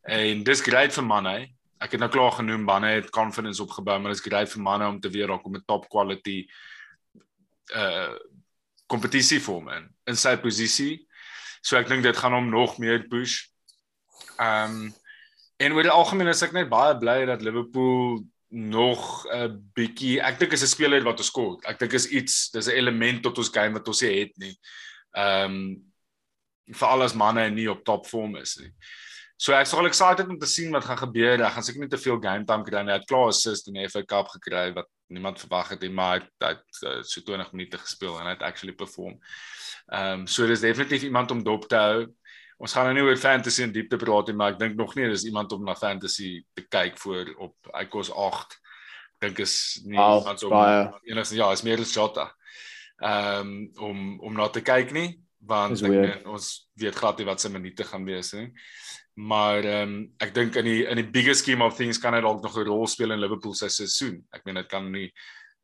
En 0.07 0.43
dis 0.43 0.61
great 0.61 0.93
vir 0.93 1.03
manne 1.03 1.47
ek 1.85 1.95
het 1.95 2.01
nou 2.01 2.09
klaar 2.11 2.33
genoem 2.39 2.65
manne 2.65 2.95
het 2.97 3.13
confidence 3.13 3.61
opgebou 3.63 3.97
maar 3.99 4.13
dit 4.13 4.19
is 4.19 4.25
great 4.25 4.51
vir 4.51 4.63
manne 4.65 4.87
om 4.89 4.99
te 5.01 5.11
weer 5.13 5.29
raak 5.29 5.45
om 5.45 5.55
'n 5.55 5.67
top 5.67 5.89
quality 5.89 6.45
uh 7.75 8.15
kompetisie 8.87 9.39
vorm 9.41 9.69
in 9.73 9.89
in 10.05 10.15
sy 10.15 10.35
posisie. 10.37 11.07
So 11.65 11.77
ek 11.77 11.89
dink 11.89 12.03
dit 12.05 12.17
gaan 12.17 12.35
hom 12.37 12.49
nog 12.49 12.77
meer 12.77 13.07
push. 13.09 13.47
Um 14.37 14.93
en 15.57 15.73
oor 15.73 15.87
die 15.87 15.93
algemeen 15.93 16.27
is 16.27 16.43
ek 16.43 16.53
net 16.53 16.69
baie 16.69 16.97
bly 16.99 17.25
dat 17.25 17.41
Liverpool 17.41 18.21
nog 18.49 19.25
'n 19.33 19.57
bietjie 19.73 20.21
ek 20.21 20.39
dink 20.39 20.53
is 20.53 20.63
'n 20.63 20.67
speler 20.75 21.03
wat 21.03 21.19
ons 21.19 21.31
kort. 21.31 21.65
Ek 21.65 21.79
dink 21.79 21.93
is 21.93 22.07
iets, 22.07 22.51
dis 22.51 22.67
'n 22.67 22.77
element 22.77 23.23
tot 23.23 23.37
ons 23.37 23.49
game 23.49 23.73
wat 23.73 23.87
ons 23.87 24.01
het 24.01 24.37
nie. 24.37 24.55
Um 25.17 25.81
vir 26.73 26.87
al 26.87 27.01
ons 27.01 27.13
manne 27.13 27.49
nie 27.49 27.69
op 27.69 27.83
top 27.85 28.05
vorm 28.07 28.35
is 28.37 28.57
nie. 28.57 28.71
So 29.37 29.51
ek 29.51 29.67
sal 29.67 29.87
excited 29.87 30.29
om 30.31 30.37
te 30.39 30.47
sien 30.47 30.71
wat 30.71 30.85
gaan 30.87 30.99
gebeur. 31.01 31.41
Ek 31.43 31.55
gaan 31.57 31.65
seker 31.67 31.83
nie 31.83 31.91
te 31.91 31.99
veel 31.99 32.19
game 32.23 32.45
time 32.47 32.63
kry 32.63 32.83
nie. 32.85 32.93
Hy 32.93 32.99
het 33.01 33.09
klaar 33.09 33.33
assist 33.33 33.67
in 33.67 33.75
die 33.75 33.87
FA 33.91 34.03
Cup 34.07 34.29
gekry 34.31 34.69
wat 34.77 34.87
niemand 35.11 35.41
verwag 35.43 35.73
het 35.73 35.83
nie, 35.83 35.91
maar 35.93 36.23
hy 36.41 36.53
het 36.53 36.79
uh, 36.87 37.01
so 37.03 37.21
20 37.21 37.51
minute 37.53 37.79
gespeel 37.81 38.15
en 38.15 38.29
hy 38.29 38.35
het 38.37 38.45
actually 38.47 38.75
perform. 38.77 39.17
Ehm 39.91 40.21
um, 40.21 40.27
so 40.27 40.47
dis 40.47 40.63
definitief 40.63 41.03
iemand 41.03 41.31
om 41.35 41.43
dop 41.43 41.67
te 41.69 41.81
hou. 41.81 42.05
Ons 42.57 42.73
gaan 42.73 42.87
nou 42.87 42.95
nie 42.95 43.03
oor 43.03 43.19
fantasy 43.19 43.65
en 43.65 43.73
diepte 43.75 43.99
praat 43.99 44.31
nie, 44.31 44.37
maar 44.39 44.55
ek 44.55 44.61
dink 44.61 44.79
nog 44.79 44.95
nie 44.95 45.09
dis 45.11 45.27
iemand 45.27 45.51
om 45.51 45.65
na 45.67 45.75
fantasy 45.75 46.39
te 46.55 46.63
kyk 46.71 46.95
voor 47.03 47.33
op 47.49 47.73
hy 47.75 47.83
kos 47.91 48.09
8. 48.09 48.55
Dink 49.21 49.43
is 49.43 49.57
nie 49.83 49.99
Wow, 49.99 50.21
iemand 50.23 50.47
om 50.47 50.55
baie. 50.55 50.87
enigste 51.11 51.35
ja, 51.35 51.51
is 51.51 51.65
meer 51.67 51.83
as 51.83 51.93
Jota. 51.93 52.29
Ehm 53.03 53.51
um, 53.51 53.53
om 53.91 54.19
om 54.31 54.39
na 54.39 54.47
te 54.47 54.63
kyk 54.63 54.95
nie 54.95 55.09
want 55.45 55.83
ek 55.85 56.23
ons 56.25 56.45
weet 56.79 56.95
glad 56.97 57.19
nie 57.19 57.27
wat 57.27 57.41
se 57.41 57.51
minute 57.53 57.85
gaan 57.85 58.05
wees 58.07 58.31
nie. 58.33 58.47
Maar 59.15 59.63
ehm 59.63 59.89
um, 59.89 60.13
ek 60.19 60.33
dink 60.35 60.55
in 60.59 60.67
die 60.67 60.83
in 60.83 60.99
die 60.99 61.07
bigger 61.07 61.35
scheme 61.35 61.63
of 61.63 61.77
things 61.77 61.99
kan 61.99 62.13
hy 62.13 62.21
dalk 62.21 62.43
nog 62.43 62.57
'n 62.57 62.67
rol 62.67 62.87
speel 62.87 63.11
in 63.11 63.19
Liverpool 63.19 63.53
se 63.53 63.69
seisoen. 63.69 64.23
Ek 64.33 64.43
meen 64.45 64.55
dit 64.55 64.67
kan 64.67 64.91
nie 64.91 65.11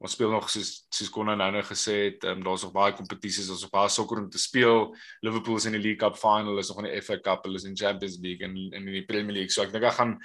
ons 0.01 0.15
speel 0.15 0.31
nog 0.33 0.47
soos 0.49 0.69
soos 0.89 1.09
Connor 1.13 1.37
nou 1.37 1.51
nou 1.53 1.61
gesê 1.61 1.95
het, 2.07 2.23
ehm 2.23 2.39
um, 2.39 2.43
daar's 2.43 2.63
nog 2.63 2.73
baie 2.73 2.93
kompetisies, 2.97 3.47
daar's 3.47 3.61
nog 3.61 3.73
baie 3.73 3.89
sokker 3.89 4.17
om 4.17 4.29
te 4.29 4.39
speel. 4.39 4.95
Liverpool 5.21 5.59
is 5.59 5.65
in 5.65 5.75
die 5.77 5.81
League 5.81 6.01
Cup 6.01 6.17
final, 6.17 6.57
is 6.57 6.69
nog 6.69 6.79
in 6.81 6.89
die 6.89 7.01
FA 7.01 7.17
Cup, 7.19 7.43
hulle 7.45 7.59
is 7.59 7.67
in 7.69 7.77
Champions 7.77 8.17
League 8.21 8.47
en 8.47 8.55
en 8.55 8.87
in 8.87 8.93
die 8.93 9.05
Premier 9.05 9.33
League. 9.33 9.53
So 9.53 9.61
ek 9.61 9.73
dink 9.75 9.85
hy 9.85 9.93
gaan 9.99 10.15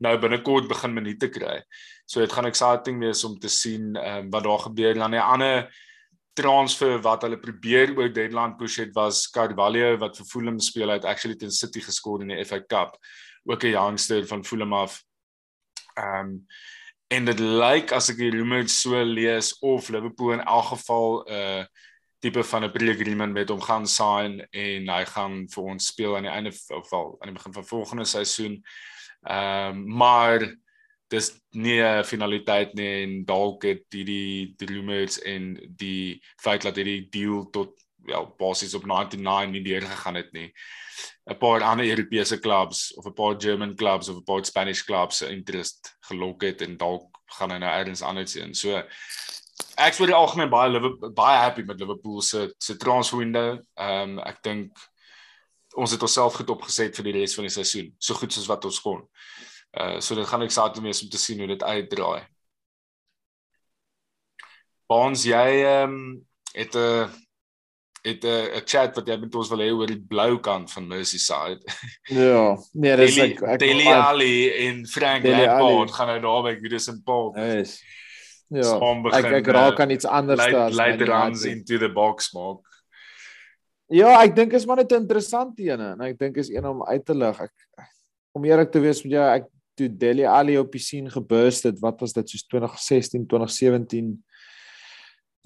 nou 0.00 0.14
binnekort 0.18 0.68
begin 0.68 0.94
minute 0.94 1.28
kry. 1.28 1.58
So 2.06 2.20
dit 2.20 2.32
gaan 2.32 2.48
exciting 2.48 3.00
wees 3.02 3.24
om 3.24 3.36
te 3.38 3.48
sien 3.52 3.96
ehm 3.96 4.26
um, 4.26 4.30
wat 4.30 4.44
daar 4.48 4.64
gebeur. 4.70 4.94
Dan 4.94 5.14
'n 5.14 5.28
ander 5.34 5.68
transfer 6.36 7.00
wat 7.02 7.24
hulle 7.24 7.38
probeer 7.40 7.94
oor 7.96 8.12
deadline 8.12 8.56
push 8.60 8.78
het 8.82 8.94
was 8.96 9.24
Carvalho 9.32 9.96
wat 10.02 10.18
vir 10.20 10.28
Fulham 10.28 10.60
speel 10.60 10.92
het 10.92 11.04
actually 11.08 11.36
teen 11.40 11.54
City 11.54 11.80
geskor 11.80 12.22
in 12.22 12.32
die 12.34 12.44
FA 12.44 12.60
Cup. 12.60 12.96
Ook 13.44 13.64
'n 13.64 13.76
youngster 13.76 14.26
van 14.26 14.44
Fulham 14.44 14.72
af. 14.72 15.02
Ehm 15.96 16.20
um, 16.20 16.46
en 17.08 17.24
dit 17.24 17.38
lyk 17.38 17.92
as 17.92 18.10
ek 18.10 18.18
die 18.18 18.30
rumors 18.34 18.80
so 18.82 19.02
lees 19.04 19.52
of 19.62 19.88
Liverpool 19.88 20.32
in 20.32 20.42
elk 20.42 20.72
geval 20.74 21.22
'n 21.22 21.32
uh, 21.32 21.64
tipe 22.18 22.42
van 22.44 22.64
'n 22.64 22.72
pre-agreement 22.72 23.32
met 23.32 23.48
hom 23.48 23.60
gaan 23.60 23.86
sign 23.86 24.40
en 24.50 24.88
hy 24.88 25.04
gaan 25.04 25.46
vir 25.48 25.62
ons 25.62 25.86
speel 25.86 26.16
aan 26.16 26.26
die 26.26 26.32
einde 26.32 26.52
of 26.74 26.90
wel 26.90 27.16
aan 27.20 27.28
die 27.30 27.38
begin 27.38 27.52
van 27.52 27.66
volgende 27.66 28.04
seisoen. 28.04 28.62
Ehm 29.22 29.76
um, 29.76 29.96
maar 29.96 30.56
dis 31.08 31.32
nie 31.50 31.80
'n 31.80 32.04
finaliteit 32.04 32.74
nie 32.74 33.02
en 33.02 33.24
dalk 33.24 33.64
het 33.64 33.84
hierdie 33.90 34.54
die 34.58 34.66
rumors 34.66 35.18
en 35.22 35.54
die 35.76 36.20
feit 36.42 36.62
dat 36.62 36.76
hierdie 36.76 37.08
deal 37.10 37.50
tot 37.50 37.74
wel 38.06 38.34
basies 38.38 38.74
op 38.74 38.86
99 38.86 39.50
nie 39.50 39.62
deurgegaan 39.62 40.14
het 40.14 40.32
nie. 40.32 40.52
'n 41.26 41.38
paar 41.38 41.62
ander 41.62 41.86
Europese 41.86 42.38
clubs 42.38 42.94
of 42.94 43.06
'n 43.06 43.12
paar 43.12 43.34
German 43.40 43.74
clubs 43.74 44.08
of 44.08 44.16
'n 44.16 44.24
paar 44.24 44.44
Spanish 44.44 44.82
clubs 44.82 45.16
se 45.16 45.28
interest 45.28 45.96
gelok 46.00 46.42
het 46.42 46.62
en 46.62 46.76
dalk 46.76 47.18
gaan 47.26 47.50
hy 47.50 47.58
nou 47.58 47.72
elders 47.78 48.02
anders 48.02 48.34
heen. 48.34 48.54
So 48.54 48.76
ek 49.76 49.92
is 49.92 50.00
oor 50.00 50.06
die 50.06 50.14
algemeen 50.14 50.50
baie 50.50 50.70
Liverpool, 50.70 51.12
baie 51.12 51.38
happy 51.38 51.62
met 51.62 51.80
Liverpool 51.80 52.22
se 52.22 52.54
se 52.58 52.76
transfer 52.76 53.18
window. 53.18 53.58
Ehm 53.74 54.18
um, 54.18 54.18
ek 54.18 54.42
dink 54.42 54.78
ons 55.76 55.90
het 55.90 56.02
onsself 56.02 56.34
goed 56.34 56.50
opgeset 56.50 56.96
vir 56.96 57.04
die 57.04 57.12
res 57.12 57.34
van 57.34 57.44
die 57.44 57.52
seisoen, 57.52 57.94
so 57.98 58.14
goed 58.14 58.32
soos 58.32 58.48
wat 58.48 58.64
ons 58.64 58.80
kon. 58.80 59.08
Uh 59.76 60.00
so 60.00 60.14
dit 60.14 60.26
gaan 60.26 60.42
exciting 60.42 60.84
wees 60.84 61.02
om 61.02 61.08
te 61.12 61.18
sien 61.20 61.38
hoe 61.38 61.52
dit 61.52 61.62
uitdraai. 61.62 62.22
Baans 64.86 65.24
jy 65.26 65.46
ehm 65.66 65.92
um, 65.92 66.26
het 66.56 66.74
'n 66.74 67.10
het 68.06 68.24
'n 68.24 68.56
'n 68.56 68.62
chat 68.64 68.94
wat 68.96 69.06
jy 69.06 69.16
met 69.20 69.34
ons 69.34 69.48
wil 69.50 69.58
hê 69.58 69.70
oor 69.72 69.86
die 69.86 70.00
blou 70.00 70.38
kant 70.40 70.72
van 70.72 70.88
Merseyside. 70.88 71.60
Ja, 72.22 72.56
nee, 72.72 72.96
dis 72.96 73.14
Deli, 73.14 73.32
ek 73.32 73.42
ek 73.42 73.58
Deli 73.58 73.86
Ali 73.88 74.50
en 74.66 74.86
Frank 74.86 75.24
Lampard 75.24 75.92
gaan 75.92 76.06
nou 76.06 76.20
daar 76.20 76.42
by 76.42 76.54
Goodison 76.60 77.02
Park. 77.02 77.36
Yes. 77.36 77.82
Ja. 78.48 78.62
Saam 78.62 79.02
Ek 79.06 79.10
begin, 79.10 79.34
ek 79.40 79.46
raak 79.46 79.78
eh, 79.78 79.82
aan 79.82 79.90
iets 79.90 80.06
anders 80.06 80.38
Late 80.38 80.56
as 80.56 80.76
Man 80.76 81.02
runs 81.08 81.44
into 81.44 81.78
the 81.78 81.90
box 81.90 82.30
maak. 82.32 82.62
Ja, 83.90 84.22
ek 84.22 84.36
dink 84.36 84.54
is 84.54 84.66
maar 84.66 84.76
net 84.76 84.92
'n 84.92 85.02
interessante 85.02 85.62
ene 85.62 85.92
en 85.94 86.00
ek 86.00 86.18
dink 86.18 86.36
is 86.36 86.48
een 86.48 86.66
om 86.66 86.86
uit 86.86 87.04
te 87.04 87.14
lig. 87.14 87.40
Ek 87.40 87.52
om 88.32 88.44
eerlik 88.44 88.70
te 88.70 88.80
wees 88.80 89.02
met 89.02 89.12
jou, 89.12 89.26
ek 89.34 89.44
toe 89.76 89.88
Deli 89.92 90.24
Ali 90.28 90.56
op 90.58 90.72
die 90.72 90.82
scene 90.82 91.12
geburst 91.12 91.68
het, 91.68 91.80
wat 91.84 92.00
was 92.00 92.14
dit 92.16 92.32
soos 92.32 92.46
2016, 92.48 93.26
2017 93.28 94.14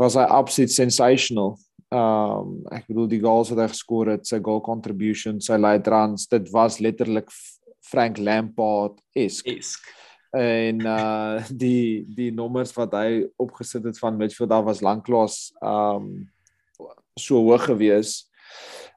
was 0.01 0.17
hy 0.17 0.25
absolute 0.25 0.73
sensational. 0.73 1.57
Um 1.91 2.61
ek 2.73 2.87
bedoel 2.89 3.09
die 3.11 3.23
goals 3.23 3.51
wat 3.53 3.65
hy 3.65 3.71
geskor 3.75 4.13
het, 4.15 4.29
sy 4.29 4.39
goal 4.45 4.63
contribution, 4.65 5.41
sy 5.43 5.59
late 5.59 5.91
runs, 5.91 6.29
dit 6.31 6.47
was 6.55 6.79
letterlik 6.81 7.29
Frank 7.91 8.21
Lampard-esk. 8.23 9.49
Esk. 9.51 9.97
en 10.31 10.85
uh 10.87 11.43
die 11.51 12.07
die 12.15 12.31
nommers 12.31 12.71
wat 12.77 12.93
hy 12.95 13.25
opgesit 13.43 13.83
het 13.89 13.99
van 13.99 14.15
midfield 14.19 14.53
af 14.55 14.69
was 14.69 14.83
lanklaas 14.87 15.51
um 15.59 16.31
so 17.19 17.43
hoog 17.43 17.67
gewees. 17.67 18.30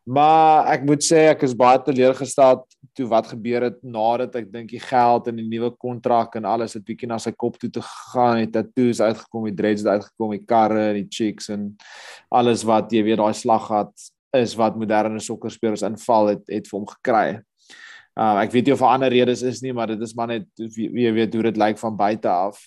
Maar 0.04 0.68
ek 0.74 0.82
moet 0.84 1.04
sê 1.06 1.30
ek 1.32 1.46
is 1.48 1.54
baie 1.56 1.80
teleurgesteld 1.80 2.66
toe 2.94 3.06
wat 3.08 3.30
gebeur 3.32 3.70
het 3.70 3.78
nadat 3.88 4.36
ek 4.36 4.50
dink 4.52 4.74
die 4.74 4.82
geld 4.84 5.30
en 5.32 5.38
die 5.40 5.46
nuwe 5.48 5.70
kontrak 5.80 6.36
en 6.36 6.48
alles 6.50 6.76
het 6.76 6.84
bietjie 6.84 7.08
na 7.08 7.16
sy 7.24 7.32
kop 7.32 7.56
toe 7.62 7.70
te 7.72 7.82
gegaan 7.82 8.42
het. 8.42 8.52
Tattoos 8.52 9.00
uitgekom, 9.00 9.48
die 9.48 9.56
dreads 9.56 9.86
het 9.86 9.94
uitgekom, 9.96 10.36
die 10.36 10.44
karre, 10.44 10.90
die 10.98 11.08
chicks 11.08 11.48
en 11.54 11.72
alles 12.36 12.66
wat 12.68 12.92
jy 12.92 13.06
weet 13.08 13.22
daai 13.24 13.32
slag 13.38 13.70
gehad 13.70 14.10
is 14.36 14.58
wat 14.60 14.76
moderne 14.82 15.22
sokkerspelers 15.24 15.86
inval 15.88 16.34
het 16.34 16.44
het 16.52 16.68
vir 16.68 16.80
hom 16.82 16.90
gekry. 16.98 17.26
Uh 18.20 18.44
ek 18.44 18.52
weet 18.54 18.68
nie 18.68 18.76
of 18.76 18.84
daar 18.84 18.98
ander 18.98 19.14
redes 19.14 19.42
is 19.48 19.64
nie, 19.64 19.72
maar 19.74 19.94
dit 19.94 20.04
is 20.04 20.14
maar 20.18 20.34
net 20.36 20.50
wie, 20.76 20.90
wie 20.92 21.16
weet 21.16 21.34
hoe 21.34 21.48
dit 21.48 21.64
lyk 21.64 21.80
van 21.80 21.96
buite 21.96 22.30
af. 22.30 22.60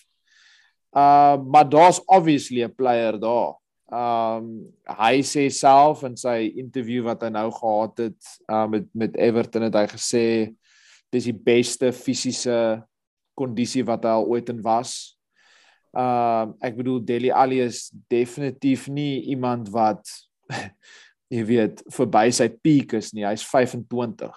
Uh 0.89 1.37
maar 1.37 1.69
daar's 1.69 2.01
obviously 2.07 2.65
'n 2.65 2.73
player 2.73 3.19
daar 3.21 3.61
Um 3.87 4.67
hy 4.99 5.21
sê 5.23 5.45
self 5.47 6.01
in 6.03 6.17
sy 6.19 6.49
interview 6.59 7.05
wat 7.05 7.21
hy 7.23 7.29
nou 7.31 7.47
gehad 7.55 8.01
het 8.09 8.31
uh, 8.51 8.65
met 8.67 8.89
met 8.91 9.15
Everton 9.15 9.63
het 9.63 9.77
hy 9.79 9.85
gesê 9.93 10.23
dis 11.15 11.29
die 11.29 11.35
beste 11.35 11.93
fisiese 11.95 12.83
kondisie 13.39 13.85
wat 13.87 14.03
hy 14.03 14.17
al 14.17 14.27
ooit 14.27 14.51
in 14.51 14.59
was. 14.65 15.15
Um 15.95 16.57
ek 16.59 16.75
bedoel 16.81 16.99
Deli 17.07 17.31
Ali 17.31 17.61
is 17.63 17.87
definitief 18.11 18.89
nie 18.91 19.23
iemand 19.31 19.71
wat 19.71 20.03
jy 21.33 21.47
weet 21.47 21.87
verby 21.95 22.27
sy 22.35 22.51
peak 22.51 22.97
is 22.99 23.13
nie. 23.15 23.23
Hy's 23.23 23.47
25. 23.47 24.35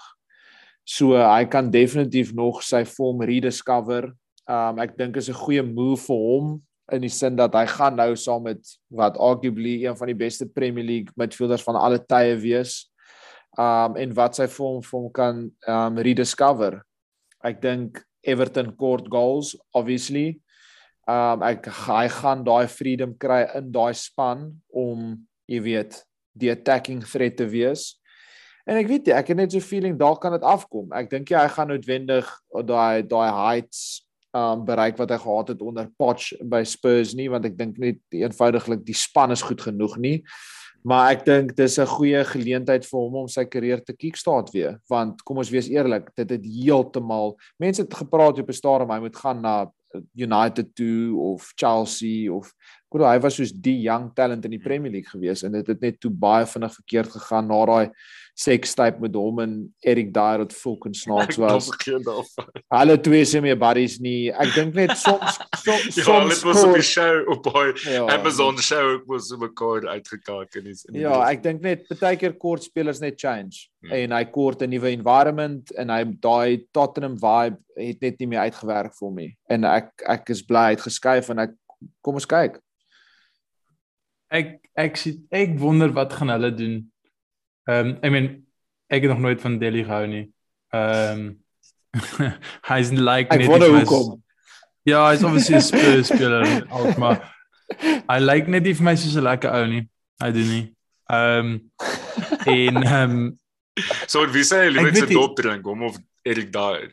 So 0.86 1.18
hy 1.18 1.42
kan 1.50 1.74
definitief 1.74 2.30
nog 2.38 2.62
sy 2.62 2.84
vorm 2.86 3.26
rediscover. 3.26 4.12
Um 4.46 4.78
ek 4.78 4.94
dink 4.94 5.18
is 5.18 5.26
'n 5.26 5.42
goeie 5.42 5.66
move 5.66 6.06
vir 6.06 6.22
hom 6.22 6.60
in 6.94 7.04
die 7.04 7.12
sin 7.12 7.36
dat 7.38 7.54
hy 7.56 7.64
gaan 7.70 7.96
nou 7.98 8.12
saam 8.18 8.44
met 8.48 8.74
wat 8.94 9.18
arguably 9.20 9.80
een 9.84 9.96
van 9.98 10.10
die 10.10 10.18
beste 10.18 10.46
Premier 10.48 10.86
League 10.86 11.14
midfielders 11.20 11.64
van 11.66 11.78
alle 11.78 12.00
tye 12.02 12.36
wees. 12.40 12.84
Um 13.58 13.96
en 14.00 14.14
wat 14.16 14.38
sy 14.38 14.46
vir 14.50 14.66
hom 14.66 14.82
vir 14.84 14.98
hom 14.98 15.08
kan 15.14 15.42
um 15.70 15.98
rediscover. 15.98 16.80
Ek 17.44 17.60
dink 17.62 18.02
Everton 18.22 18.74
kort 18.78 19.08
goals 19.10 19.54
obviously. 19.74 20.40
Um 21.08 21.42
ek 21.46 21.70
hy 21.86 22.04
gaan 22.20 22.44
daai 22.46 22.68
freedom 22.70 23.16
kry 23.18 23.42
in 23.58 23.72
daai 23.74 23.94
span 23.96 24.50
om 24.70 25.16
jy 25.50 25.62
weet 25.64 26.02
die 26.38 26.52
attacking 26.52 27.02
threat 27.02 27.40
te 27.40 27.48
wees. 27.50 27.96
En 28.68 28.78
ek 28.78 28.86
weet 28.86 29.08
jy, 29.08 29.16
ek 29.16 29.32
het 29.32 29.38
net 29.40 29.54
so 29.54 29.64
feeling 29.64 29.96
daar 29.98 30.18
kan 30.20 30.36
dit 30.36 30.44
afkom. 30.46 30.92
Ek 30.94 31.10
dink 31.10 31.32
jy 31.32 31.40
hy 31.40 31.50
gaan 31.50 31.72
noodwendig 31.72 32.28
daai 32.68 33.02
daai 33.08 33.30
heights 33.34 34.04
um 34.36 34.64
bereik 34.64 34.98
wat 35.00 35.10
hy 35.10 35.18
gehad 35.18 35.48
het 35.48 35.62
onder 35.62 35.88
Poch 35.98 36.30
by 36.42 36.62
Spurs 36.64 37.14
nie 37.18 37.28
want 37.30 37.48
ek 37.48 37.58
dink 37.58 37.78
net 37.82 37.98
eenvoudiglik 38.14 38.84
die 38.86 38.94
span 38.94 39.34
is 39.34 39.42
goed 39.42 39.60
genoeg 39.60 39.96
nie. 39.98 40.18
Maar 40.86 41.10
ek 41.12 41.24
dink 41.26 41.56
dis 41.56 41.78
'n 41.78 41.86
goeie 41.86 42.24
geleentheid 42.24 42.86
vir 42.86 43.00
hom 43.00 43.14
om 43.14 43.28
sy 43.28 43.44
karier 43.44 43.84
te 43.84 43.92
kickstart 43.92 44.50
weer 44.54 44.78
want 44.88 45.22
kom 45.24 45.38
ons 45.38 45.50
wees 45.50 45.68
eerlik, 45.68 46.14
dit 46.16 46.30
het 46.30 46.44
heeltemal 46.44 47.36
mense 47.58 47.82
het 47.82 47.94
gepraat 47.94 48.38
op 48.38 48.48
'n 48.48 48.52
stadium 48.52 48.90
hy 48.90 49.00
moet 49.00 49.16
gaan 49.16 49.42
na 49.42 49.70
United 50.14 50.74
toe 50.74 51.18
of 51.18 51.52
Chelsea 51.56 52.32
of 52.32 52.52
ek 52.90 52.96
bedoel 52.96 53.06
hy 53.06 53.18
was 53.22 53.36
soos 53.38 53.52
die 53.54 53.76
young 53.84 54.08
talent 54.18 54.48
in 54.48 54.50
die 54.50 54.58
Premier 54.58 54.90
League 54.90 55.12
gewees 55.12 55.44
en 55.46 55.54
dit 55.54 55.68
het 55.70 55.84
net 55.84 56.00
toe 56.02 56.10
baie 56.10 56.42
vinnig 56.50 56.72
verkeerd 56.74 57.12
gegaan 57.14 57.46
na 57.46 57.58
daai 57.70 57.92
sex 58.34 58.72
type 58.74 58.98
met 58.98 59.14
hom 59.14 59.38
en 59.44 59.52
Eric 59.86 60.08
Dyer 60.14 60.40
wat 60.42 60.54
fucking 60.56 60.94
snaaks 60.96 61.38
was. 61.44 61.68
Hulle 62.74 62.96
twee 62.98 63.24
se 63.28 63.38
meer 63.44 63.58
buddies 63.60 63.98
nie. 64.02 64.32
Ek 64.32 64.50
dink 64.56 64.74
net 64.74 64.96
soms 64.98 65.38
soms 65.64 66.00
ja, 66.00 66.06
soms 66.06 66.34
dit 66.34 66.48
was 66.48 66.62
op 66.64 66.74
die 66.74 66.86
show 66.88 67.30
op 67.30 67.44
by 67.46 67.66
ja, 67.84 68.06
Amazon 68.16 68.58
show 68.64 68.96
ek 68.96 69.04
was 69.10 69.28
so 69.30 69.38
mekaar 69.38 69.86
uitgekaak 69.92 70.58
en 70.58 70.70
is 70.72 70.82
Ja, 70.90 71.20
ek 71.28 71.44
dink 71.46 71.62
net 71.62 71.86
baie 71.92 72.18
keer 72.18 72.34
kort 72.42 72.66
spelers 72.66 72.98
net 73.04 73.20
change 73.20 73.68
hmm. 73.84 73.94
en 74.00 74.16
hy 74.18 74.24
kort 74.34 74.64
'n 74.66 74.72
nuwe 74.74 74.90
environment 74.96 75.70
en 75.78 75.94
hy 75.94 76.02
daai 76.18 76.66
Tottenham 76.74 77.14
vibe 77.20 77.60
het 77.78 78.02
net 78.02 78.18
nie 78.18 78.32
meer 78.34 78.50
uitgewerk 78.50 78.98
vir 78.98 79.14
my. 79.14 79.28
En 79.46 79.68
ek 79.68 79.94
ek 80.18 80.34
is 80.34 80.42
bly 80.42 80.72
uitgeskuif 80.74 81.30
en 81.30 81.46
ek 81.46 81.54
kom 82.02 82.18
ons 82.18 82.28
kyk. 82.28 82.58
Ek 84.30 84.58
ek 84.78 84.96
sien 84.96 85.26
ek 85.34 85.58
wonder 85.58 85.92
wat 85.92 86.14
gaan 86.16 86.32
hulle 86.32 86.54
doen 86.54 86.78
Ehm 87.70 87.86
um, 87.86 87.98
I 88.02 88.08
mean 88.08 88.46
ek 88.86 89.02
het 89.02 89.10
nog 89.10 89.20
nooit 89.20 89.40
van 89.40 89.58
Delhi 89.58 89.84
gehou 89.84 90.06
nie. 90.06 90.32
Ehm 90.74 91.36
um, 92.18 92.32
hy's 92.70 92.90
like 92.90 93.36
net 93.36 93.48
Ek 93.50 93.60
wou 93.60 93.84
kom. 93.84 94.22
Ja, 94.82 95.10
hy's 95.10 95.22
obviously 95.22 95.56
'n 95.56 95.62
Spurs 95.62 96.06
speler 96.14 96.66
ook 96.70 96.96
maar 96.96 97.18
I 98.10 98.18
like 98.18 98.50
net 98.50 98.62
nie 98.62 98.74
vir 98.74 98.84
my 98.84 98.96
soos 98.96 99.14
'n 99.14 99.26
lekker 99.26 99.52
ou 99.54 99.66
nie. 99.66 99.84
Hy 100.22 100.30
doen 100.30 100.48
nie. 100.48 100.64
Ehm 101.10 101.38
um, 101.38 101.70
en 102.46 102.82
ehm 102.82 103.10
um, 103.10 103.38
So 104.06 104.26
wie 104.32 104.44
sê 104.44 104.64
jy 104.66 104.80
moet 104.80 104.96
se 104.96 105.06
dop 105.06 105.36
drink 105.36 105.66
om 105.66 105.82
of 105.82 105.98
Erik 106.22 106.52
daar? 106.52 106.90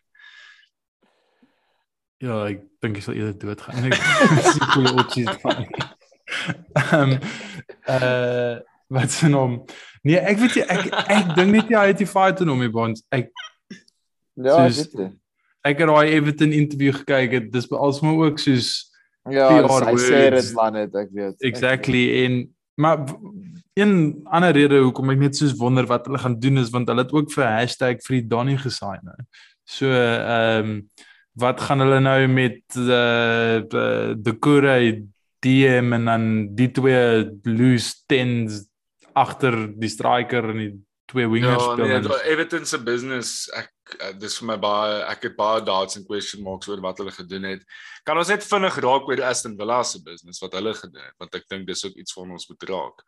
Ja, 2.18 2.46
ek 2.48 2.64
dink 2.82 2.98
hy 2.98 3.02
sal 3.02 3.18
eerder 3.18 3.38
doodgaan. 3.38 3.90
Ek 3.90 3.98
sien 4.54 4.70
hoe 4.74 4.84
dit 4.84 5.00
opsit. 5.02 5.87
Ehm 6.82 7.18
eh 7.88 8.58
wat 8.88 9.12
se 9.12 9.28
naam? 9.28 9.66
Nee, 10.02 10.16
ek 10.16 10.38
weet 10.40 10.54
jy 10.56 10.64
ek 10.64 10.86
ek 11.12 11.32
dink 11.36 11.52
net 11.52 11.72
jy 11.72 11.86
het 11.90 12.00
die 12.00 12.08
fight 12.08 12.40
in 12.44 12.52
hom 12.52 12.64
die 12.64 12.72
bonds. 12.72 13.04
Ek 13.12 13.32
Ja, 14.38 14.68
soos, 14.70 14.86
ek 15.66 15.80
het 15.82 15.90
daai 15.90 16.14
Everton 16.14 16.54
interview 16.54 16.94
gekyk. 16.94 17.34
Dit 17.50 17.56
is 17.56 17.72
als 17.72 18.02
maar 18.06 18.28
ook 18.28 18.40
soos 18.40 18.94
Ja, 19.28 19.50
hy 19.60 19.98
sê 20.00 20.30
dit 20.32 20.54
man 20.56 20.78
het 20.80 20.96
ek 20.96 21.12
weet. 21.12 21.42
Exactly 21.44 22.04
en 22.24 22.46
maar 22.78 23.02
een 23.74 24.22
ander 24.30 24.54
rede 24.56 24.80
hoekom 24.86 25.12
ek 25.12 25.20
net 25.26 25.36
soos 25.36 25.56
wonder 25.58 25.88
wat 25.90 26.06
hulle 26.08 26.22
gaan 26.22 26.38
doen 26.40 26.62
is 26.62 26.72
want 26.72 26.88
hulle 26.88 27.04
het 27.04 27.14
ook 27.14 27.32
vir 27.34 27.48
hashtag 27.50 28.00
vir 28.06 28.20
die 28.20 28.28
Donny 28.30 28.56
gesaai 28.62 29.00
nou. 29.02 29.18
So 29.68 29.92
ehm 29.92 30.72
um, 30.72 30.82
wat 31.38 31.60
gaan 31.62 31.84
hulle 31.84 32.00
nou 32.02 32.22
met 32.34 32.78
uh, 32.82 33.62
uh 33.62 34.16
the 34.18 34.34
Kure 34.42 34.78
DM 35.48 35.96
en 35.98 36.12
dan 36.12 36.28
die 36.56 36.70
twee 36.76 37.24
loose 37.48 38.04
tens 38.12 38.66
agter 39.18 39.56
die 39.80 39.90
striker 39.90 40.52
en 40.52 40.62
die 40.62 40.74
twee 41.08 41.28
wingers 41.30 41.64
ja, 41.64 41.74
speel. 41.74 41.88
Ja, 41.88 42.00
nee, 42.00 42.24
Everton 42.32 42.66
se 42.66 42.80
business 42.84 43.48
ek 43.56 43.72
uh, 43.96 44.12
dis 44.20 44.36
vir 44.42 44.50
my 44.52 44.58
baie 44.62 45.00
ek 45.08 45.30
het 45.30 45.38
baie 45.40 45.64
doubts 45.66 46.00
en 46.00 46.06
question 46.08 46.44
marks 46.46 46.68
oor 46.72 46.84
wat 46.84 47.00
hulle 47.02 47.14
gedoen 47.16 47.48
het. 47.54 47.64
Kan 48.08 48.20
ons 48.20 48.32
net 48.32 48.46
vinnig 48.46 48.80
raak 48.84 49.08
oor 49.10 49.24
Aston 49.30 49.56
Villa 49.60 49.80
se 49.88 50.04
business 50.04 50.44
wat 50.44 50.58
hulle 50.60 50.76
gedoen 50.78 51.06
het 51.06 51.16
want 51.24 51.40
ek 51.40 51.48
dink 51.52 51.68
dis 51.70 51.86
ook 51.88 51.98
iets 52.04 52.18
van 52.18 52.36
ons 52.36 52.48
moet 52.52 52.70
raak. 52.74 53.04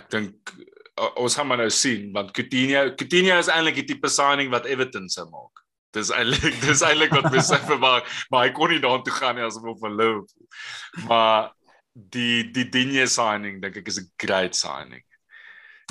Ek 0.00 0.10
dink 0.10 0.54
uh, 0.56 1.12
ons 1.22 1.38
gaan 1.38 1.50
maar 1.50 1.62
nou 1.62 1.70
sien 1.74 2.10
want 2.16 2.34
Coutinho 2.36 2.88
Coutinho 2.98 3.38
is 3.38 3.52
eintlik 3.52 3.82
die 3.82 3.88
tipe 3.94 4.10
signing 4.10 4.50
wat 4.54 4.66
Everton 4.70 5.06
sou 5.12 5.28
maak. 5.30 5.62
Dis 5.94 6.10
eintlik 6.14 6.58
dis 6.66 6.82
eintlik 6.86 7.14
wat 7.14 7.30
mens 7.30 7.54
sê 7.54 7.62
maar 7.78 8.02
maar 8.34 8.48
hy 8.48 8.52
kon 8.58 8.74
nie 8.74 8.82
daartoe 8.82 9.14
gaan 9.14 9.38
nie 9.38 9.46
as 9.46 9.58
op 9.62 9.86
'n 9.86 9.94
Liverpool. 9.94 10.50
Maar 11.06 11.54
die 11.92 12.50
die 12.52 12.68
Digne 12.70 13.06
signing 13.06 13.60
dink 13.62 13.76
ek 13.76 13.88
is 13.88 14.00
'n 14.00 14.10
great 14.18 14.54
signing. 14.54 15.02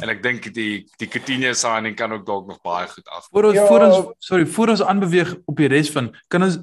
En 0.02 0.10
ek 0.10 0.24
dink 0.24 0.54
die 0.54 0.88
die 0.98 1.08
Coutinho 1.08 1.54
signing 1.54 1.96
kan 1.96 2.12
ook 2.12 2.26
dalk 2.26 2.48
nog 2.48 2.62
baie 2.62 2.88
goed 2.88 3.08
af. 3.08 3.28
Voor 3.32 3.44
ons 3.44 3.56
ja. 3.56 3.68
voor 3.68 3.82
ons 3.82 4.14
sorry, 4.20 4.46
voor 4.46 4.70
ons 4.70 4.84
aanbeweeg 4.84 5.36
op 5.46 5.58
die 5.58 5.68
res 5.68 5.92
van 5.92 6.16
kan 6.28 6.44
ons 6.44 6.60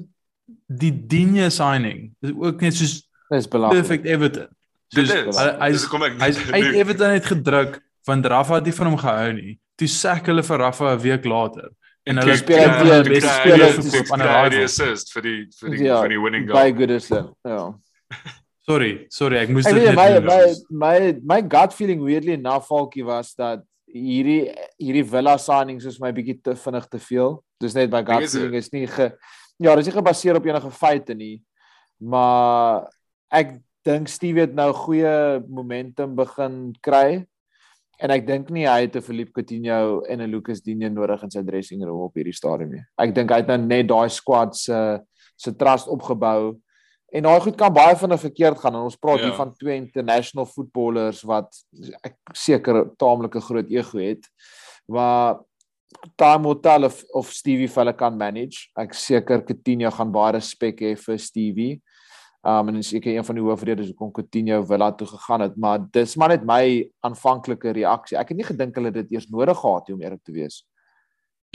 die 0.67 0.91
Digne 0.91 1.49
signing 1.49 2.13
is 2.21 2.31
ook 2.33 2.61
net 2.61 2.75
soos 2.75 3.07
is 3.29 3.47
belangrik. 3.47 3.81
Perfect 3.81 4.05
Everton. 4.05 4.47
Soos, 4.87 5.11
hy 5.35 5.71
is 5.75 5.87
kom 5.87 6.03
ek 6.03 6.19
hy's 6.21 6.39
uit 6.55 6.73
Everton 6.73 7.17
het 7.17 7.25
gedruk 7.25 7.81
want 8.07 8.25
Rafa 8.25 8.61
het 8.61 8.69
nie 8.69 8.73
van 8.73 8.87
hom 8.87 8.97
gehou 8.97 9.31
nie. 9.35 9.57
Toe 9.77 9.87
sek 9.91 10.29
hulle 10.31 10.43
vir 10.43 10.63
Rafa 10.63 10.95
'n 10.95 11.01
week 11.03 11.25
later 11.25 11.69
en 12.07 12.21
hulle 12.21 12.37
speel 12.39 12.71
die 12.87 13.09
beste 13.11 13.33
speler 13.41 13.75
op 13.75 14.11
'n 14.17 14.63
assist 14.63 15.11
vir 15.13 15.21
die 15.21 15.39
vir 15.59 15.69
die 15.69 15.83
ja, 15.83 16.01
vir 16.01 16.09
die 16.15 16.21
winning 16.23 16.47
goal. 16.47 16.57
Baie 16.57 16.73
good 16.73 16.89
is 16.89 17.07
dit. 17.11 17.33
Ja. 17.43 17.73
Sorry, 18.67 19.07
sorry, 19.07 19.37
ek 19.39 19.51
moes 19.55 19.67
dit 19.69 19.77
net 19.79 19.95
my, 19.95 20.19
my 20.19 20.41
my 20.69 20.97
my 21.23 21.39
gut 21.39 21.71
feeling 21.71 22.01
weirdly 22.03 22.35
na 22.35 22.57
Falkie 22.59 23.05
was 23.07 23.31
dat 23.37 23.61
hierdie 23.87 24.51
hierdie 24.75 25.05
Villa 25.07 25.37
signings 25.39 25.87
is 25.87 26.01
my 26.03 26.11
bietjie 26.11 26.35
te 26.43 26.55
vinnig 26.59 26.89
te 26.91 26.99
veel. 26.99 27.37
Dis 27.63 27.77
net 27.77 27.93
my 27.93 28.01
gut 28.03 28.27
is 28.27 28.35
feeling 28.35 28.57
is 28.59 28.73
nie 28.73 28.83
ge 28.91 29.13
Ja, 29.57 29.71
dis 29.73 29.87
nie 29.87 29.95
gebaseer 29.95 30.37
op 30.37 30.45
enige 30.45 30.69
feite 30.69 31.15
nie. 31.17 31.39
Maar 31.97 32.83
ek 33.33 33.55
dink 33.87 34.11
Steve 34.11 34.43
het 34.43 34.53
nou 34.53 34.67
goeie 34.83 35.39
momentum 35.47 36.13
begin 36.19 36.59
kry. 36.83 37.23
En 37.97 38.13
ek 38.13 38.27
dink 38.27 38.51
nie 38.53 38.67
hy 38.67 38.83
het 38.83 38.99
'n 38.99 39.01
Philippe 39.01 39.33
Coutinho 39.33 40.03
en 40.05 40.21
'n 40.21 40.29
Lucas 40.29 40.61
Digne 40.61 40.89
nodig 40.89 41.23
in 41.23 41.31
sy 41.31 41.41
dressing 41.41 41.81
room 41.87 42.03
op 42.11 42.13
hierdie 42.13 42.35
stadium 42.35 42.71
nie. 42.75 42.85
Ek 42.99 43.15
dink 43.15 43.31
hy 43.31 43.37
het 43.41 43.47
nou 43.47 43.57
net 43.57 43.87
daai 43.87 44.09
squad 44.09 44.55
se 44.55 44.99
se 45.37 45.55
trust 45.55 45.87
opgebou 45.87 46.59
En 47.15 47.23
daai 47.23 47.39
goed 47.39 47.55
kan 47.55 47.71
baie 47.73 47.95
vinnig 47.95 48.19
verkeerd 48.19 48.59
gaan 48.59 48.75
en 48.75 48.87
ons 48.89 48.99
praat 48.99 49.21
ja. 49.21 49.29
hier 49.29 49.37
van 49.37 49.53
twee 49.55 49.75
international 49.79 50.47
footballers 50.51 51.21
wat 51.27 51.55
ek 52.03 52.17
seker 52.35 52.83
taamlike 52.99 53.39
groot 53.45 53.69
ego 53.71 54.01
het. 54.03 54.27
Maar 54.91 55.39
time 56.19 56.43
will 56.43 56.59
tell 56.59 56.83
of, 56.83 57.03
of 57.15 57.31
Stevie 57.31 57.69
hulle 57.71 57.93
kan 57.95 58.17
manage. 58.17 58.67
Ek 58.75 58.95
seker 58.95 59.45
Coutinho 59.47 59.91
gaan 59.95 60.11
baie 60.11 60.35
respek 60.35 60.83
hê 60.83 60.95
vir 60.99 61.21
Stevie. 61.21 61.77
Um 62.47 62.69
en 62.71 62.83
seker 62.83 63.15
een 63.15 63.25
van 63.27 63.39
die 63.39 63.43
hoofredes 63.43 63.91
hoekom 63.91 64.11
Coutinho 64.11 64.61
Villa 64.67 64.91
toe 64.95 65.07
gegaan 65.07 65.47
het, 65.47 65.55
maar 65.57 65.81
dis 65.95 66.15
maar 66.19 66.35
net 66.35 66.43
my 66.47 66.61
aanvanklike 67.07 67.73
reaksie. 67.75 68.19
Ek 68.19 68.31
het 68.31 68.39
nie 68.39 68.47
gedink 68.47 68.75
hulle 68.75 68.91
dit 68.95 69.15
eers 69.15 69.31
nodig 69.31 69.57
gehad 69.57 69.87
het 69.87 69.95
om 69.95 70.03
eerlik 70.03 70.23
te 70.27 70.35
wees. 70.35 70.61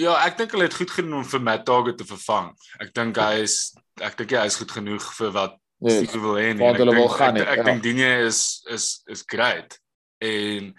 Ja, 0.00 0.16
ek 0.24 0.38
dink 0.40 0.52
hulle 0.56 0.64
het 0.64 0.76
goed 0.80 0.90
genoeg 0.90 1.20
om 1.20 1.28
vir 1.28 1.44
Matt 1.44 1.64
Target 1.68 2.00
te 2.00 2.08
vervang. 2.08 2.52
Ek 2.80 2.92
dink 2.96 3.20
hy 3.20 3.44
is 3.44 3.74
ek 4.00 4.16
dink 4.16 4.30
hy 4.30 4.46
is 4.46 4.56
goed 4.56 4.70
genoeg 4.70 5.02
vir 5.18 5.30
wat 5.34 5.58
Nee, 5.82 6.04
Steve 6.06 6.20
wil 6.22 6.36
hê. 6.38 6.50
En 6.52 6.60
ek 6.62 6.78
dink- 6.78 6.98
Ek, 7.02 7.36
het, 7.42 7.48
ek 7.48 7.56
ja. 7.58 7.62
dink 7.66 7.82
Digne 7.82 8.10
is 8.28 8.62
is 8.70 9.02
is 9.10 9.24
great. 9.26 9.78
En 10.22 10.74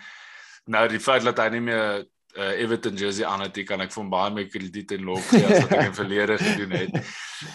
nou 0.72 0.88
die 0.88 1.00
feit 1.04 1.24
dat 1.28 1.38
hy 1.44 1.50
nie 1.50 1.60
meer 1.60 2.06
uh, 2.38 2.54
Everton 2.64 2.96
jersey 2.96 3.26
aan 3.28 3.42
het, 3.44 3.60
kan 3.68 3.82
ek 3.84 3.92
vir 3.92 4.00
hom 4.02 4.10
baie 4.10 4.32
meer 4.32 4.48
krediet 4.48 4.94
en 4.96 5.04
lof 5.04 5.28
gee 5.28 5.44
as 5.44 5.66
wat 5.66 5.74
ek 5.76 5.90
in 5.90 5.98
verlede 6.02 6.38
gedoen 6.40 6.72
het. 6.78 6.96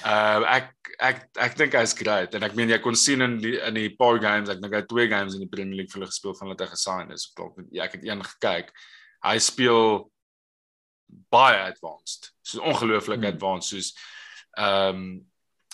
Uh 0.04 0.44
ek 0.58 0.74
ek 1.00 1.22
ek 1.40 1.56
dink 1.56 1.72
hy's 1.78 1.94
great 1.96 2.34
en 2.36 2.42
ek 2.44 2.54
meen 2.58 2.68
jy 2.68 2.78
kon 2.84 2.94
sien 2.94 3.24
in 3.24 3.38
die 3.40 3.56
in 3.64 3.74
die 3.80 3.88
paar 3.96 4.20
games, 4.20 4.52
ek 4.52 4.60
dink 4.60 4.74
hy 4.76 4.82
twee 4.84 5.08
games 5.08 5.34
in 5.34 5.40
die 5.46 5.48
Premier 5.56 5.80
League 5.80 5.90
vir 5.94 6.02
hulle 6.02 6.12
gespeel 6.12 6.36
van 6.36 6.52
hulle 6.52 6.68
gesign 6.68 7.10
is. 7.16 7.30
Ek 7.32 7.40
dalk 7.40 7.64
ja, 7.72 7.84
ek 7.88 7.96
het 7.96 8.04
een 8.04 8.22
gekyk. 8.28 8.70
Hy 9.24 9.38
speel 9.40 10.10
baie 11.32 11.64
advanced. 11.72 12.32
So 12.44 12.60
ongelooflik 12.60 13.24
Hmm. 13.24 13.32
advanced 13.32 13.72
soos 13.72 13.94
ehm 14.58 15.00
um, 15.00 15.08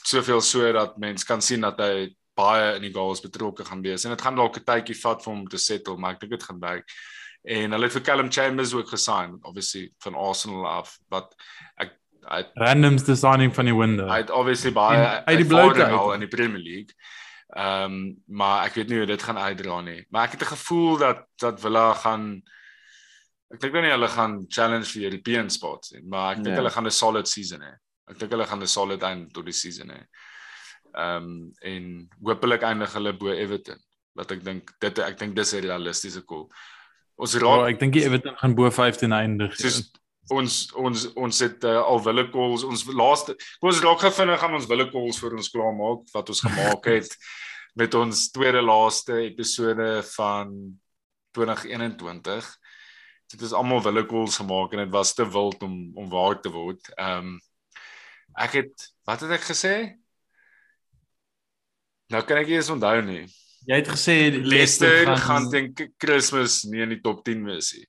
soveel 0.06 0.40
so 0.40 0.72
dat 0.72 0.98
mens 0.98 1.24
kan 1.24 1.40
sien 1.42 1.60
dat 1.60 1.78
hy 1.80 2.14
baie 2.36 2.74
in 2.76 2.82
die 2.82 2.92
goals 2.92 3.20
betrokke 3.22 3.64
gaan 3.64 3.82
wees 3.82 4.04
en 4.04 4.10
dit 4.10 4.20
gaan 4.22 4.36
dalk 4.36 4.56
'n 4.58 4.64
tydjie 4.64 4.96
vat 5.00 5.22
vir 5.24 5.32
hom 5.32 5.48
te 5.48 5.56
settle, 5.58 5.96
maar 5.96 6.14
ek 6.14 6.20
dink 6.20 6.32
dit 6.32 6.42
gaan 6.42 6.60
werk. 6.60 6.88
En 7.46 7.70
hulle 7.72 7.84
het 7.84 7.92
vir 7.92 8.02
Callum 8.02 8.30
Chambers 8.32 8.72
ook 8.74 8.88
gesign, 8.88 9.38
obviously 9.42 9.92
van 9.98 10.14
Arsenal 10.14 10.66
af 10.66 10.98
wat 11.10 11.34
ek 11.78 11.92
hy 12.28 12.36
het- 12.36 12.50
Randomste 12.54 13.14
signing 13.16 13.54
van 13.54 13.64
die 13.64 13.74
window. 13.76 14.08
hy 14.08 14.16
het 14.16 14.30
obviously 14.30 14.72
baie 14.72 14.96
uit 15.26 15.26
die 15.38 15.44
ervaring 15.44 15.92
al 15.92 16.12
in 16.14 16.20
die 16.20 16.28
Premier 16.28 16.58
League. 16.62 16.94
Ehm 17.56 17.84
um, 17.84 18.16
maar 18.26 18.64
ek 18.66 18.74
weet 18.74 18.88
nie 18.88 18.96
hoe 18.98 19.06
dit 19.06 19.22
gaan 19.22 19.38
uitdra 19.38 19.80
nie. 19.80 20.06
Maar 20.10 20.24
ek 20.24 20.32
het 20.32 20.42
'n 20.42 20.56
gevoel 20.56 20.96
dat 20.98 21.26
dat 21.38 21.60
Villa 21.60 21.92
gaan 21.94 22.42
ek 23.52 23.60
dink 23.60 23.72
nou 23.72 23.82
nie 23.82 23.90
hulle 23.92 24.08
gaan 24.08 24.44
challenge 24.48 24.86
vir 24.86 25.02
European 25.02 25.50
spots 25.50 25.90
nie, 25.92 26.02
maar 26.02 26.30
ek 26.32 26.36
dink 26.42 26.46
Nee. 26.46 26.56
hulle 26.56 26.70
gaan 26.70 26.86
'n 26.86 26.90
solid 26.90 27.28
season 27.28 27.60
hê. 27.60 27.74
Ek 28.10 28.18
dink 28.18 28.30
hulle 28.32 28.46
gaan 28.46 28.62
'n 28.62 28.66
solid 28.66 29.02
eind 29.02 29.32
tot 29.32 29.44
die 29.44 29.52
season 29.52 29.90
hê. 29.90 30.02
Ehm 30.94 31.24
um, 31.24 31.52
en 31.62 32.08
hopelik 32.22 32.62
eindig 32.62 32.92
hulle 32.92 33.12
bo 33.12 33.28
Everton. 33.32 33.80
Wat 34.14 34.30
ek 34.30 34.44
dink 34.44 34.70
dit 34.80 34.98
ek 34.98 35.18
dink 35.18 35.34
dis 35.36 35.54
'n 35.54 35.66
realistiese 35.66 36.22
goal. 36.26 36.48
Ons 37.16 37.34
Ja, 37.34 37.40
raak 37.40 37.74
ek 37.74 37.80
dink 37.80 37.96
Everton 37.96 38.36
gaan 38.36 38.54
bo 38.54 38.70
15 38.70 39.12
eindig. 39.12 39.56
soos 39.56 39.90
ons 40.32 40.72
ons 40.80 41.06
ons 41.20 41.40
het 41.44 41.64
uh, 41.68 41.80
al 41.84 42.00
wille 42.04 42.24
calls 42.32 42.64
ons 42.64 42.84
laaste 42.96 43.34
kom 43.60 43.68
ons 43.68 43.82
raak 43.84 44.00
gou 44.00 44.10
vinnig 44.10 44.44
aan 44.44 44.56
ons 44.56 44.68
wille 44.70 44.86
calls 44.92 45.18
vir 45.20 45.36
ons 45.36 45.50
klaar 45.52 45.74
maak 45.76 46.06
wat 46.14 46.30
ons 46.32 46.40
gemaak 46.46 46.88
het 46.88 47.16
met 47.80 47.94
ons 47.98 48.28
tweede 48.32 48.62
laaste 48.62 49.18
episode 49.26 49.88
van 50.14 50.54
2021 51.36 52.48
dit 53.34 53.42
is 53.42 53.52
almal 53.52 53.82
wille 53.84 54.06
calls 54.08 54.38
gemaak 54.40 54.72
en 54.72 54.84
dit 54.84 54.94
was 54.94 55.12
te 55.14 55.26
wild 55.28 55.62
om 55.66 55.76
om 55.98 56.08
waar 56.12 56.40
te 56.40 56.52
word 56.52 56.92
ehm 56.96 57.34
um, 57.34 57.34
ek 58.38 58.52
het 58.52 58.88
wat 59.06 59.20
het 59.20 59.30
ek 59.30 59.44
gesê 59.50 59.74
nou 62.12 62.22
kan 62.26 62.38
ek 62.42 62.48
nie 62.50 62.56
eens 62.60 62.70
onthou 62.74 63.00
nie 63.06 63.24
Jy 63.64 63.76
het 63.80 63.88
gesê 63.88 64.14
Leicester 64.44 65.06
gaan 65.16 65.46
teen 65.50 65.70
K- 65.72 65.88
Kersfees 65.96 66.64
nie 66.68 66.82
in 66.84 66.90
die 66.92 67.00
top 67.00 67.22
10 67.24 67.44
wees 67.48 67.70
nie 67.72 67.86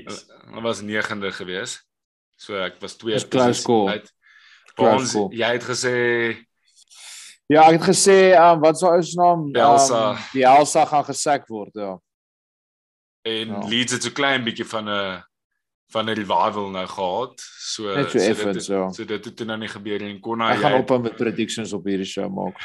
yes. 0.00 0.22
Hulle 0.48 0.62
was 0.64 0.80
9de 0.80 1.30
gewees. 1.36 1.74
So 2.40 2.56
ek 2.56 2.78
was 2.80 2.94
2 2.96 3.12
Dis 3.18 3.26
close 3.28 3.60
call. 3.66 4.00
Close 4.74 5.18
Ons 5.20 5.34
jy 5.36 5.50
het 5.58 5.66
gesê 5.68 5.94
Ja, 7.52 7.66
ek 7.68 7.76
het 7.82 7.90
gesê, 7.90 8.32
um, 8.40 8.62
wat 8.62 8.78
is 8.78 8.80
sy 8.80 8.88
ou 8.88 9.02
se 9.04 9.16
naam? 9.20 9.42
Bielsa. 9.52 9.98
Um, 10.14 10.20
Bielsa 10.32 10.86
gaan 10.88 11.04
gesek 11.04 11.44
word, 11.52 11.74
ja. 11.76 11.90
en 13.28 13.48
Ja. 13.52 13.60
Leeds 13.68 13.92
het 13.92 14.02
so 14.02 14.10
klein 14.16 14.44
bietjie 14.46 14.64
van 14.64 14.88
'n 14.88 15.22
van 15.94 16.08
'n 16.10 16.14
revival 16.18 16.70
nou 16.74 16.86
gehad. 16.86 17.40
So 17.40 17.94
Net 17.94 18.10
so 18.10 18.18
dit 18.18 18.28
effens, 18.28 18.66
het- 18.68 18.76
ja. 18.76 18.90
So 18.92 19.04
dit 19.04 19.24
het 19.24 19.36
toe 19.36 19.46
nou 19.46 19.58
nie 19.58 19.68
gebeur 19.68 20.00
nie. 20.02 20.18
Kon 20.20 20.40
Ek 20.42 20.56
hy 20.56 20.60
gaan 20.62 20.80
op 20.80 21.02
met 21.02 21.16
predictions 21.16 21.72
op 21.72 21.84
hierdie 21.84 22.06
show 22.06 22.28
maak. 22.30 22.58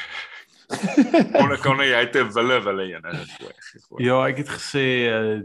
kon 1.32 1.56
kon 1.62 1.80
hy 1.82 2.06
te 2.10 2.24
wille 2.34 2.60
wille 2.62 2.84
een 2.94 3.04
in 3.12 3.16
dit 3.18 3.32
gooi. 3.40 4.04
Ja, 4.04 4.20
ek 4.28 4.36
het 4.44 4.48
gesê 4.48 4.84
uh, 5.10 5.40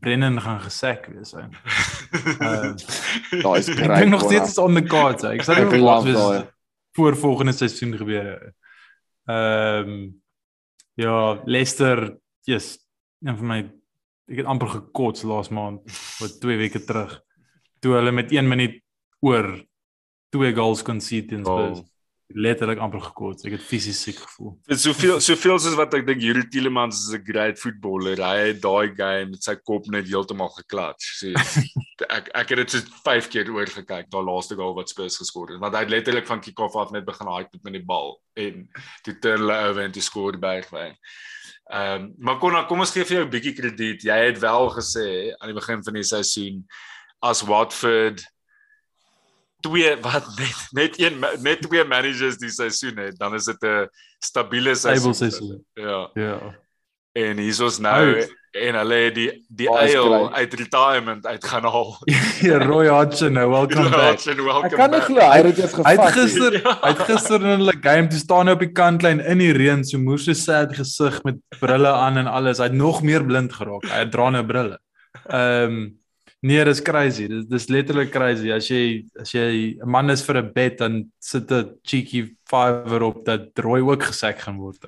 Brennan 0.00 0.40
gaan 0.40 0.60
gesek 0.60 1.06
wees. 1.14 1.32
Hy. 1.32 1.46
Uh, 2.42 2.74
Daai 3.44 3.58
is 3.58 3.68
ek 3.68 3.76
great. 3.78 3.98
dink 3.98 4.10
nog 4.10 4.22
steeds 4.26 4.50
is 4.50 4.58
on 4.58 4.74
the 4.74 4.82
cards. 4.82 5.24
Ek 5.24 5.42
sal 5.46 5.54
Ek 5.62 5.70
daai. 5.70 6.04
wees 6.04 6.44
voor 6.98 7.16
volgende 7.16 7.52
seisoen 7.52 7.96
gebeur. 7.96 8.52
Ehm 9.28 10.08
ja, 10.98 11.38
Leicester, 11.44 12.16
yes, 12.42 12.78
een 13.22 13.36
van 13.36 13.46
my 13.46 13.60
ek 14.28 14.42
het 14.42 14.48
amper 14.50 14.68
gekots 14.68 15.24
laas 15.28 15.48
maand, 15.48 15.84
wat 16.20 16.40
2 16.42 16.60
weke 16.60 16.84
terug. 16.84 17.16
Toe 17.80 17.94
hulle 17.96 18.12
met 18.12 18.32
1 18.34 18.48
minuut 18.48 18.76
oor 19.24 19.54
twee 20.34 20.54
goals 20.54 20.82
concede 20.84 21.32
teen 21.32 21.46
Spurs. 21.46 21.80
Oh. 21.80 21.94
Letterlik 22.28 22.80
amper 22.84 23.00
gekots. 23.00 23.46
Ek 23.48 23.54
het 23.56 23.62
fisies 23.64 24.02
siek 24.04 24.18
gevoel. 24.20 24.50
Dit 24.68 24.82
soveel 24.82 25.16
soveel 25.24 25.56
soos 25.64 25.76
wat 25.78 25.94
ek 25.96 26.04
dink 26.04 26.20
Yuri 26.20 26.42
Tielemans 26.52 26.98
is 27.06 27.14
'n 27.16 27.24
great 27.24 27.56
footballer. 27.56 28.20
Hy 28.20 28.50
het 28.50 28.60
daai 28.60 28.92
game 28.92 29.30
met 29.30 29.42
sy 29.42 29.54
kop 29.56 29.88
net 29.88 30.04
heeltemal 30.04 30.52
geklatsch. 30.58 31.08
So 31.22 31.32
ek 32.18 32.28
ek 32.34 32.52
het 32.52 32.58
dit 32.60 32.70
so 32.76 33.00
5 33.06 33.30
keer 33.32 33.48
oor 33.48 33.64
gekyk, 33.64 34.10
daai 34.12 34.24
laaste 34.28 34.60
goal 34.60 34.76
wat 34.76 34.92
Spurs 34.92 35.16
geskor 35.16 35.48
het. 35.48 35.60
Want 35.60 35.74
hy 35.74 35.80
het 35.86 35.94
letterlik 35.94 36.28
van 36.28 36.44
kick-off 36.44 36.76
af 36.76 36.92
net 36.92 37.08
begin 37.08 37.32
hype 37.32 37.64
met 37.64 37.72
die 37.72 37.84
bal 37.84 38.20
en 38.36 38.68
toe 39.04 39.16
turn 39.24 39.40
hulle 39.40 39.58
oor 39.72 39.80
en 39.80 39.92
toe 39.96 40.04
skoor 40.04 40.36
Bergwyn. 40.36 41.00
Ehm 41.68 42.02
um, 42.02 42.14
maar 42.18 42.38
kom 42.38 42.56
kom 42.66 42.80
ons 42.80 42.90
gee 42.90 43.04
vir 43.04 43.16
jou 43.16 43.24
'n 43.26 43.30
bietjie 43.30 43.52
krediet. 43.52 44.02
Jy 44.02 44.18
het 44.30 44.38
wel 44.38 44.70
gesê 44.72 45.34
aan 45.36 45.50
die 45.52 45.58
begin 45.60 45.84
van 45.84 45.94
die 45.94 46.02
seisoen 46.02 46.66
as 47.20 47.42
Watford 47.42 48.24
twee 49.60 49.96
wat 50.00 50.26
net 50.38 50.66
net 50.70 50.98
een 51.00 51.18
net 51.42 51.62
twee 51.62 51.84
managers 51.84 52.38
die 52.38 52.50
seisoen 52.50 52.96
het, 52.96 53.18
dan 53.18 53.34
is 53.34 53.44
dit 53.44 53.62
'n 53.62 53.88
stabiele 54.18 54.74
Stable 54.74 54.98
seisoen. 54.98 55.14
seisoen. 55.14 55.66
Ja. 55.74 56.10
Ja. 56.14 56.58
En 57.12 57.38
hier 57.38 57.64
is 57.64 57.78
nou 57.78 58.14
Oud. 58.14 58.37
En 58.52 58.74
hulle 58.80 58.94
het 59.04 59.14
die 59.14 59.26
die 59.48 59.68
eil 59.68 60.04
skry. 60.04 60.20
uit 60.40 60.54
retirement 60.60 61.26
uitgaan 61.26 61.64
haal. 61.68 61.90
Ja, 62.42 62.58
Roy 62.62 62.86
Hodgson, 62.88 63.32
nou 63.36 63.48
welcome 63.50 63.90
back. 63.90 64.22
And 64.26 64.40
welcome 64.40 64.66
Ek 64.70 64.76
kan 64.78 64.90
nie 64.90 64.98
back. 64.98 65.06
glo 65.10 65.20
hy 65.20 65.36
het 65.42 65.48
dit 65.50 65.58
eers 65.64 65.74
Hy 65.76 65.92
het 65.92 66.00
gevat. 66.00 66.16
gister, 66.16 66.58
hy 66.84 66.92
het 66.94 67.02
gister 67.10 67.40
in 67.44 67.54
hulle 67.58 67.76
game 67.82 68.08
toe 68.08 68.18
staan 68.22 68.46
hy 68.48 68.56
op 68.56 68.64
die 68.64 68.72
kantlyn 68.72 69.20
in 69.20 69.38
die 69.44 69.52
reën, 69.52 69.84
so 69.84 69.98
moes 69.98 70.24
so 70.24 70.32
sad 70.32 70.72
gesig 70.76 71.20
met 71.28 71.36
brille 71.60 71.92
aan 71.92 72.18
en 72.18 72.26
alles. 72.30 72.58
Hy 72.62 72.70
het 72.70 72.78
nog 72.78 73.02
meer 73.02 73.24
blind 73.24 73.52
geraak. 73.52 73.84
Hy 73.92 74.04
dra 74.12 74.30
nou 74.30 74.44
brille. 74.48 74.78
Ehm 75.28 75.80
nee, 76.42 76.64
dis 76.64 76.80
crazy. 76.82 77.26
Dis 77.28 77.46
dis 77.46 77.66
letterlik 77.68 78.10
crazy. 78.12 78.50
As 78.52 78.68
jy 78.68 79.04
as 79.20 79.32
jy 79.32 79.76
'n 79.82 79.88
man 79.88 80.10
is 80.10 80.22
vir 80.22 80.36
'n 80.42 80.52
bet 80.52 80.78
dan 80.78 81.10
sit 81.20 81.50
'n 81.50 81.74
cheeky 81.84 82.28
fiver 82.48 83.02
op 83.02 83.24
dat 83.24 83.50
Roy 83.58 83.80
ook 83.80 84.02
gesek 84.02 84.38
gaan 84.38 84.58
word. 84.58 84.78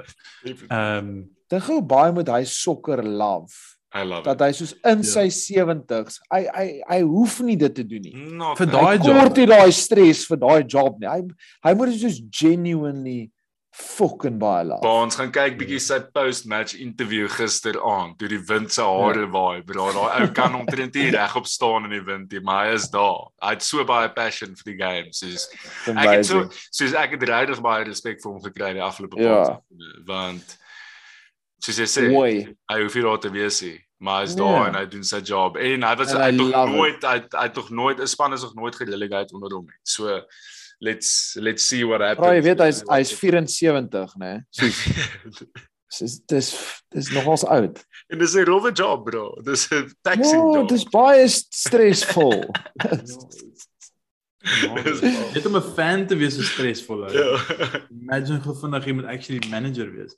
Ehm 0.71 1.25
Dink 1.51 1.63
hoe 1.67 1.83
baie 1.83 2.13
moet 2.13 2.29
hy 2.29 2.45
sokker 2.45 3.03
love 3.03 3.51
I 3.93 4.05
love 4.05 4.23
dat 4.23 4.39
hy 4.41 4.53
soos 4.53 4.73
in 4.85 4.99
Ja. 4.99 5.03
sy 5.03 5.27
70's, 5.31 6.21
hy 6.31 6.47
hy 6.55 6.83
hy 6.89 7.01
hoef 7.03 7.41
nie 7.43 7.57
dit 7.57 7.75
te 7.75 7.83
doen 7.83 8.01
nie. 8.03 8.15
Not 8.15 8.57
Vir 8.59 8.67
daai 8.67 8.99
Hy 8.99 9.05
job. 9.05 9.17
kort 9.19 9.37
nie 9.37 9.47
daai 9.47 9.73
stres 9.73 10.27
vir 10.29 10.37
daai 10.37 10.63
job 10.69 11.01
nie. 11.01 11.09
Hy 11.09 11.23
hy 11.65 11.75
moet 11.75 11.99
soos 11.99 12.21
genuinely 12.31 13.31
fucking 13.81 14.39
baie. 14.41 14.65
Maar 14.69 15.03
ons 15.05 15.17
gaan 15.19 15.31
kyk 15.35 15.57
bietjie 15.61 15.81
sy 15.83 15.99
post-match 16.15 16.75
interview 16.81 17.27
gisteraand 17.33 18.19
toe 18.21 18.29
die 18.29 18.39
wind 18.49 18.71
sy 18.75 18.83
hare 18.87 19.27
waai. 19.33 19.63
Bro, 19.67 19.91
daai 19.97 20.23
ou 20.23 20.29
kan 20.37 20.55
omtrent 20.59 20.95
nie 20.95 21.11
regop 21.17 21.47
staan 21.51 21.85
in 21.89 21.91
die 21.97 22.05
wind 22.07 22.33
nie, 22.33 22.41
maar 22.47 22.67
hy 22.69 22.75
is 22.79 22.89
daar. 22.93 23.29
Hy 23.43 23.55
het 23.57 23.63
so 23.67 23.85
baie 23.89 24.09
passion 24.17 24.55
vir 24.61 24.73
die 24.73 24.79
game. 24.81 25.13
Soos 25.13 25.49
ek 25.91 26.09
het 26.19 26.27
so 26.27 26.47
soos 26.71 26.95
ek 26.95 27.17
het 27.19 27.29
regtig 27.33 27.61
baie 27.65 27.85
respek 27.89 28.23
vir 28.23 28.33
hom 28.33 28.41
gekry 28.45 28.73
die 28.79 28.83
afgelope 28.85 29.21
Ja. 29.21 29.45
seisoene, 29.45 30.05
want 30.07 30.57
soos 31.61 31.79
jy 31.79 31.89
sê, 31.89 32.09
Mooi. 32.13 32.57
hy 32.71 32.83
hoef 32.83 32.95
nie 32.95 33.03
daar 33.05 33.19
te 33.21 33.29
wees 33.31 33.63
nie, 33.63 33.79
maar 34.01 34.23
hy's 34.23 34.35
Nee. 34.37 34.45
daar 34.45 34.69
en 34.69 34.75
hy 34.75 34.87
doen 34.87 35.05
sy 35.05 35.21
job. 35.21 35.57
En 35.57 35.83
hy 35.83 35.95
was 35.97 36.15
And 36.15 36.23
hy 36.25 36.31
love 36.45 36.69
it. 36.71 36.77
nooit 36.77 37.03
hy 37.05 37.19
hy 37.37 37.43
het 37.49 37.57
nog 37.57 37.71
nooit 37.71 38.01
'n 38.01 38.07
span 38.07 38.33
is 38.33 38.43
nog 38.43 38.55
nooit 38.55 38.77
gerelegate 38.77 39.35
onder 39.35 39.53
hom 39.57 39.65
nie. 39.67 39.77
So 39.85 40.23
let's 40.81 41.37
let's 41.37 41.65
see 41.65 41.85
what 41.85 42.01
happens. 42.01 42.25
Bro, 42.25 42.33
jy 42.39 42.43
weet 42.49 42.61
hy's 42.65 42.83
hy's 42.89 43.13
74, 43.17 44.17
né? 44.19 44.33
Soos 44.51 44.81
dis 46.01 46.19
dis 46.31 46.49
dis 46.95 47.11
nogals 47.15 47.45
oud. 47.45 47.81
en 48.13 48.19
dis 48.19 48.35
'n 48.37 48.45
rowwe 48.49 48.73
job, 48.73 49.05
bro. 49.05 49.35
Dis 49.45 49.69
'n 49.73 49.91
taxi 50.03 50.35
Ja, 50.37 50.53
job. 50.57 50.69
dis 50.69 50.85
baie 50.85 51.29
stresvol. 51.29 52.41
net 55.35 55.47
om 55.47 55.57
'n 55.59 55.63
fan 55.77 56.07
te 56.07 56.17
wees 56.17 56.37
is 56.39 56.49
stresvol. 56.53 57.05
ou. 57.05 57.13
Ja. 57.13 57.85
Imagine 57.91 58.39
hoe 58.41 58.55
vinnig 58.57 58.87
jy 58.87 58.93
moet 58.97 59.05
actually 59.13 59.41
manager 59.51 59.91
wees. 59.93 60.17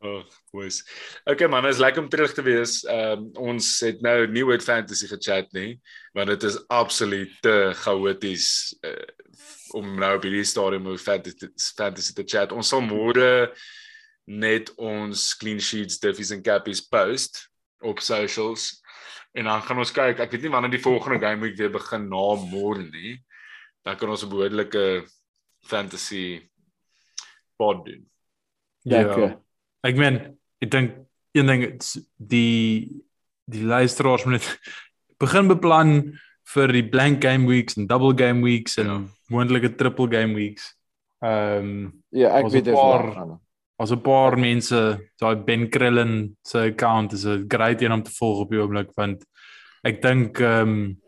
Ag, 0.00 0.24
boys. 0.52 0.80
Okay 1.28 1.46
man, 1.46 1.66
is 1.68 1.78
lekker 1.78 2.00
om 2.02 2.08
terug 2.08 2.32
te 2.32 2.42
wees. 2.42 2.80
Ehm 2.88 3.18
um, 3.18 3.26
ons 3.52 3.66
het 3.84 4.00
nou 4.00 4.24
nie 4.26 4.44
oor 4.44 4.60
fantasy 4.64 5.06
gechat 5.10 5.50
nie, 5.52 5.76
want 6.16 6.30
dit 6.32 6.42
is 6.42 6.58
absoluut 6.68 7.32
te 7.42 7.72
chaoties 7.82 8.76
uh, 8.86 9.06
om 9.78 9.92
nou 10.00 10.16
op 10.16 10.24
hierdie 10.26 10.46
stadium 10.46 10.88
oor 10.90 10.98
fantasy, 10.98 11.50
fantasy 11.76 12.14
te 12.16 12.26
chat. 12.26 12.52
Ons 12.52 12.72
sal 12.72 12.82
môre 12.82 13.50
net 14.30 14.72
ons 14.78 15.22
clean 15.38 15.60
sheets, 15.62 16.00
diffies 16.02 16.32
en 16.34 16.42
cappies 16.42 16.82
post 16.82 17.44
op 17.86 18.02
socials. 18.02 18.80
En 19.38 19.46
dan 19.46 19.62
gaan 19.62 19.78
ons 19.78 19.94
kyk, 19.94 20.18
ek 20.18 20.34
weet 20.34 20.46
nie 20.46 20.52
wanneer 20.52 20.74
die 20.74 20.82
volgende 20.82 21.20
game 21.22 21.44
week 21.44 21.58
weer 21.58 21.70
begin 21.74 22.08
na 22.10 22.24
môre 22.50 22.82
nie. 22.90 23.18
Dan 23.86 23.96
kan 23.96 24.10
ons 24.10 24.24
'n 24.24 24.30
behoorlike 24.30 25.06
fantasy 25.62 26.50
pod 27.56 27.84
doen. 27.86 28.02
Lekker. 28.82 29.28
Ja. 29.28 29.40
Ek 29.86 29.96
meen, 29.96 30.38
ek 30.60 30.70
dink 30.70 30.96
een 31.32 31.46
ding 31.46 31.62
die 32.16 33.02
die 33.50 33.64
luisteraars 33.64 34.24
moet 34.24 34.46
begin 35.20 35.50
beplan 35.50 35.94
vir 36.54 36.72
die 36.74 36.86
blank 36.90 37.22
game 37.24 37.46
weeks 37.46 37.76
en 37.78 37.86
double 37.90 38.14
game 38.16 38.42
weeks 38.42 38.78
en 38.80 38.86
ja. 38.86 38.98
moontlike 39.30 39.74
triple 39.78 40.08
game 40.10 40.34
weeks. 40.34 40.72
Ehm 41.20 41.70
um, 41.70 42.02
Ja, 42.10 42.32
ek 42.38 42.48
Ons 42.48 42.56
weet 42.56 42.64
dit 42.64 42.74
maar. 42.74 43.38
As 43.80 43.92
'n 43.92 44.00
paar 44.02 44.36
mense, 44.38 44.98
daai 45.16 45.36
Ben 45.44 45.68
Krillin 45.70 46.36
se 46.42 46.58
account 46.58 47.12
is 47.12 47.24
'n 47.24 47.44
great 47.48 47.82
een 47.82 47.92
om 47.92 48.02
te 48.02 48.10
volg 48.10 48.40
op 48.40 48.50
die 48.50 48.60
oomblik 48.60 48.90
want 48.96 49.24
ek 49.84 50.02
dink 50.02 50.40
ehm 50.40 50.68
um, 50.68 51.00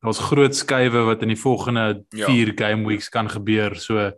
daar's 0.00 0.18
groot 0.18 0.56
skuwe 0.56 1.04
wat 1.04 1.22
in 1.22 1.28
die 1.28 1.42
volgende 1.42 2.04
Ja. 2.16 2.26
4 2.26 2.52
game 2.56 2.86
weeks 2.86 3.08
kan 3.08 3.28
gebeur. 3.28 3.76
So 3.76 4.12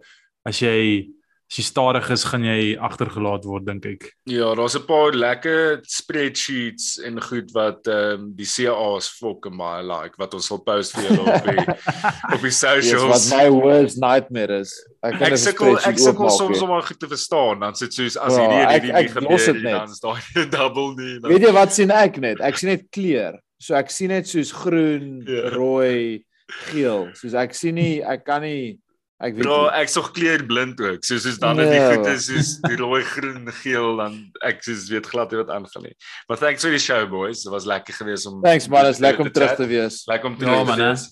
as 0.45 0.61
jy 0.61 1.09
as 1.53 1.59
jy 1.61 1.65
stadig 1.69 2.07
is, 2.15 2.23
gaan 2.25 2.45
jy 2.49 2.79
agtergelaat 2.81 3.45
word 3.45 3.67
dink 3.69 3.85
ek. 3.85 4.07
Ja, 4.25 4.55
daar's 4.57 4.73
'n 4.79 4.87
paar 4.89 5.13
lekker 5.13 5.83
spreadsheets 5.85 6.97
en 7.05 7.21
goed 7.21 7.51
wat 7.53 7.87
ehm 7.93 8.21
um, 8.23 8.33
die 8.37 8.47
CA's 8.49 9.11
en 9.21 9.57
baie 9.61 9.83
like 9.85 10.17
wat 10.17 10.33
ons 10.35 10.47
sal 10.49 10.63
post 10.65 10.95
vir 10.97 11.11
julle 11.11 11.21
op 11.29 11.45
die 11.45 11.67
op 12.35 12.41
die 12.41 12.53
Yes, 12.53 12.63
wat 12.65 12.83
socials. 12.85 13.31
my 13.35 13.51
worst 13.51 13.99
nightmare 14.01 14.61
is. 14.63 14.73
Ek 15.03 15.19
kan 15.19 15.33
Ek 15.33 15.39
sukkel 15.39 15.77
ek 15.77 15.99
sukkel 15.99 16.31
soms 16.31 16.63
om 16.63 16.69
maar 16.73 16.83
goed 16.89 16.99
te 17.01 17.09
verstaan. 17.11 17.61
Dan 17.61 17.75
sit 17.75 17.93
soos 17.93 18.17
as 18.17 18.33
Ja, 18.37 18.49
hierdie 18.49 18.65
ek- 18.65 18.83
hierdie 18.83 18.93
nie 19.03 19.09
gebeur 19.13 19.63
dan 19.63 19.91
is 19.91 20.01
daai 20.01 20.47
double 20.57 20.95
nie. 20.97 21.19
Dan. 21.21 21.31
Weet 21.33 21.43
jy 21.49 21.53
wat 21.53 21.73
sien 21.73 21.91
ek 21.91 22.17
net? 22.19 22.41
Ek 22.41 22.57
sien 22.57 22.71
net 22.71 22.89
kleur. 22.91 23.37
So 23.61 23.75
ek 23.75 23.91
sien 23.91 24.09
net 24.09 24.27
soos 24.27 24.53
groen, 24.53 25.23
Ja. 25.27 25.51
rooi, 25.53 26.25
geel. 26.73 27.11
Soos 27.15 27.35
ek 27.35 27.53
sien 27.55 27.75
nie 27.75 28.01
ek 28.03 28.25
kan 28.25 28.41
nie 28.43 28.79
ek 29.23 29.35
weet 29.37 29.43
Bro, 29.47 29.67
ek 29.69 29.89
sog 29.89 30.11
kleur 30.13 30.43
blind 30.47 30.81
ook. 30.81 31.05
Soos 31.07 31.23
soos 31.23 31.39
dan 31.39 31.61
as 31.61 31.69
die 31.71 31.79
Nee. 31.79 31.97
goed 31.97 32.07
is 32.11 32.27
soos 32.27 32.49
die 32.67 32.77
rooi, 32.77 33.03
groen, 33.05 33.47
geel 33.63 33.97
dan 33.97 34.17
ek 34.43 34.63
soos 34.67 34.89
weet 34.91 35.07
glad 35.07 35.31
nie 35.31 35.39
wat 35.43 35.51
aangaan 35.55 35.83
nie. 35.87 35.95
Maar 36.29 36.39
thanks 36.39 36.63
vir 36.67 36.71
die 36.75 36.79
show 36.83 37.09
boys. 37.11 37.43
Dit 37.45 37.53
was 37.53 37.65
lekker 37.65 37.95
geweest 37.95 38.27
om 38.27 38.43
Thanks 38.43 38.69
man, 38.69 38.87
is 38.87 38.99
lekker 38.99 39.25
om 39.27 39.31
terug 39.33 39.49
chat. 39.55 39.57
te 39.63 39.67
wees. 39.67 40.03
Lekker 40.07 40.27
om 40.27 40.33
Ja, 40.35 40.39
terug 40.45 40.67
man, 40.67 40.77
te 40.77 40.83
hè. 40.83 40.89
wees. 40.89 41.07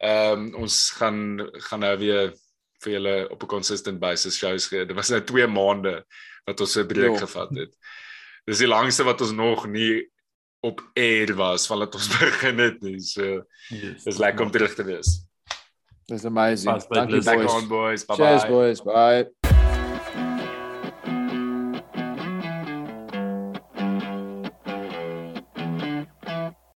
Ehm 0.00 0.32
um, 0.32 0.54
ons 0.64 0.90
gaan 0.98 1.18
gaan 1.68 1.80
nou 1.80 1.98
weer 1.98 2.32
vir 2.82 2.92
julle 2.92 3.28
op 3.30 3.42
'n 3.42 3.46
consistent 3.46 3.98
basis 4.00 4.36
shows 4.38 4.66
gee. 4.68 4.84
Dit 4.86 4.96
was 4.96 5.08
nou 5.10 5.20
2 5.20 5.46
maande 5.46 6.02
wat 6.46 6.60
ons 6.60 6.76
'n 6.76 6.86
breek 6.86 7.12
Jo. 7.20 7.26
gevat 7.26 7.50
het. 7.56 7.72
Dis 8.46 8.58
die 8.58 8.66
langste 8.68 9.04
wat 9.04 9.20
ons 9.20 9.32
nog 9.32 9.66
nie 9.66 10.04
op 10.62 10.80
air 10.96 11.34
was 11.36 11.66
vandat 11.66 11.94
ons 11.94 12.08
begin 12.18 12.58
het 12.58 12.82
nie. 12.82 13.00
So 13.00 13.44
Yes. 13.70 14.04
dis 14.04 14.18
lekker 14.18 14.44
om 14.44 14.50
terug 14.50 14.74
te 14.74 14.84
wees. 14.84 15.24
Dis 16.08 16.24
amazing. 16.24 16.72
Pas 16.72 16.86
by 16.88 16.94
Dankie 16.96 17.12
Blizzard. 17.12 17.38
Lekker 17.38 17.46
boys. 17.46 17.62
on 17.62 17.68
boys. 17.68 18.04
Bye 18.04 18.16
Cheers 18.16 18.42
bye. 18.42 18.50
boys. 18.50 18.80
Bye. 18.80 19.43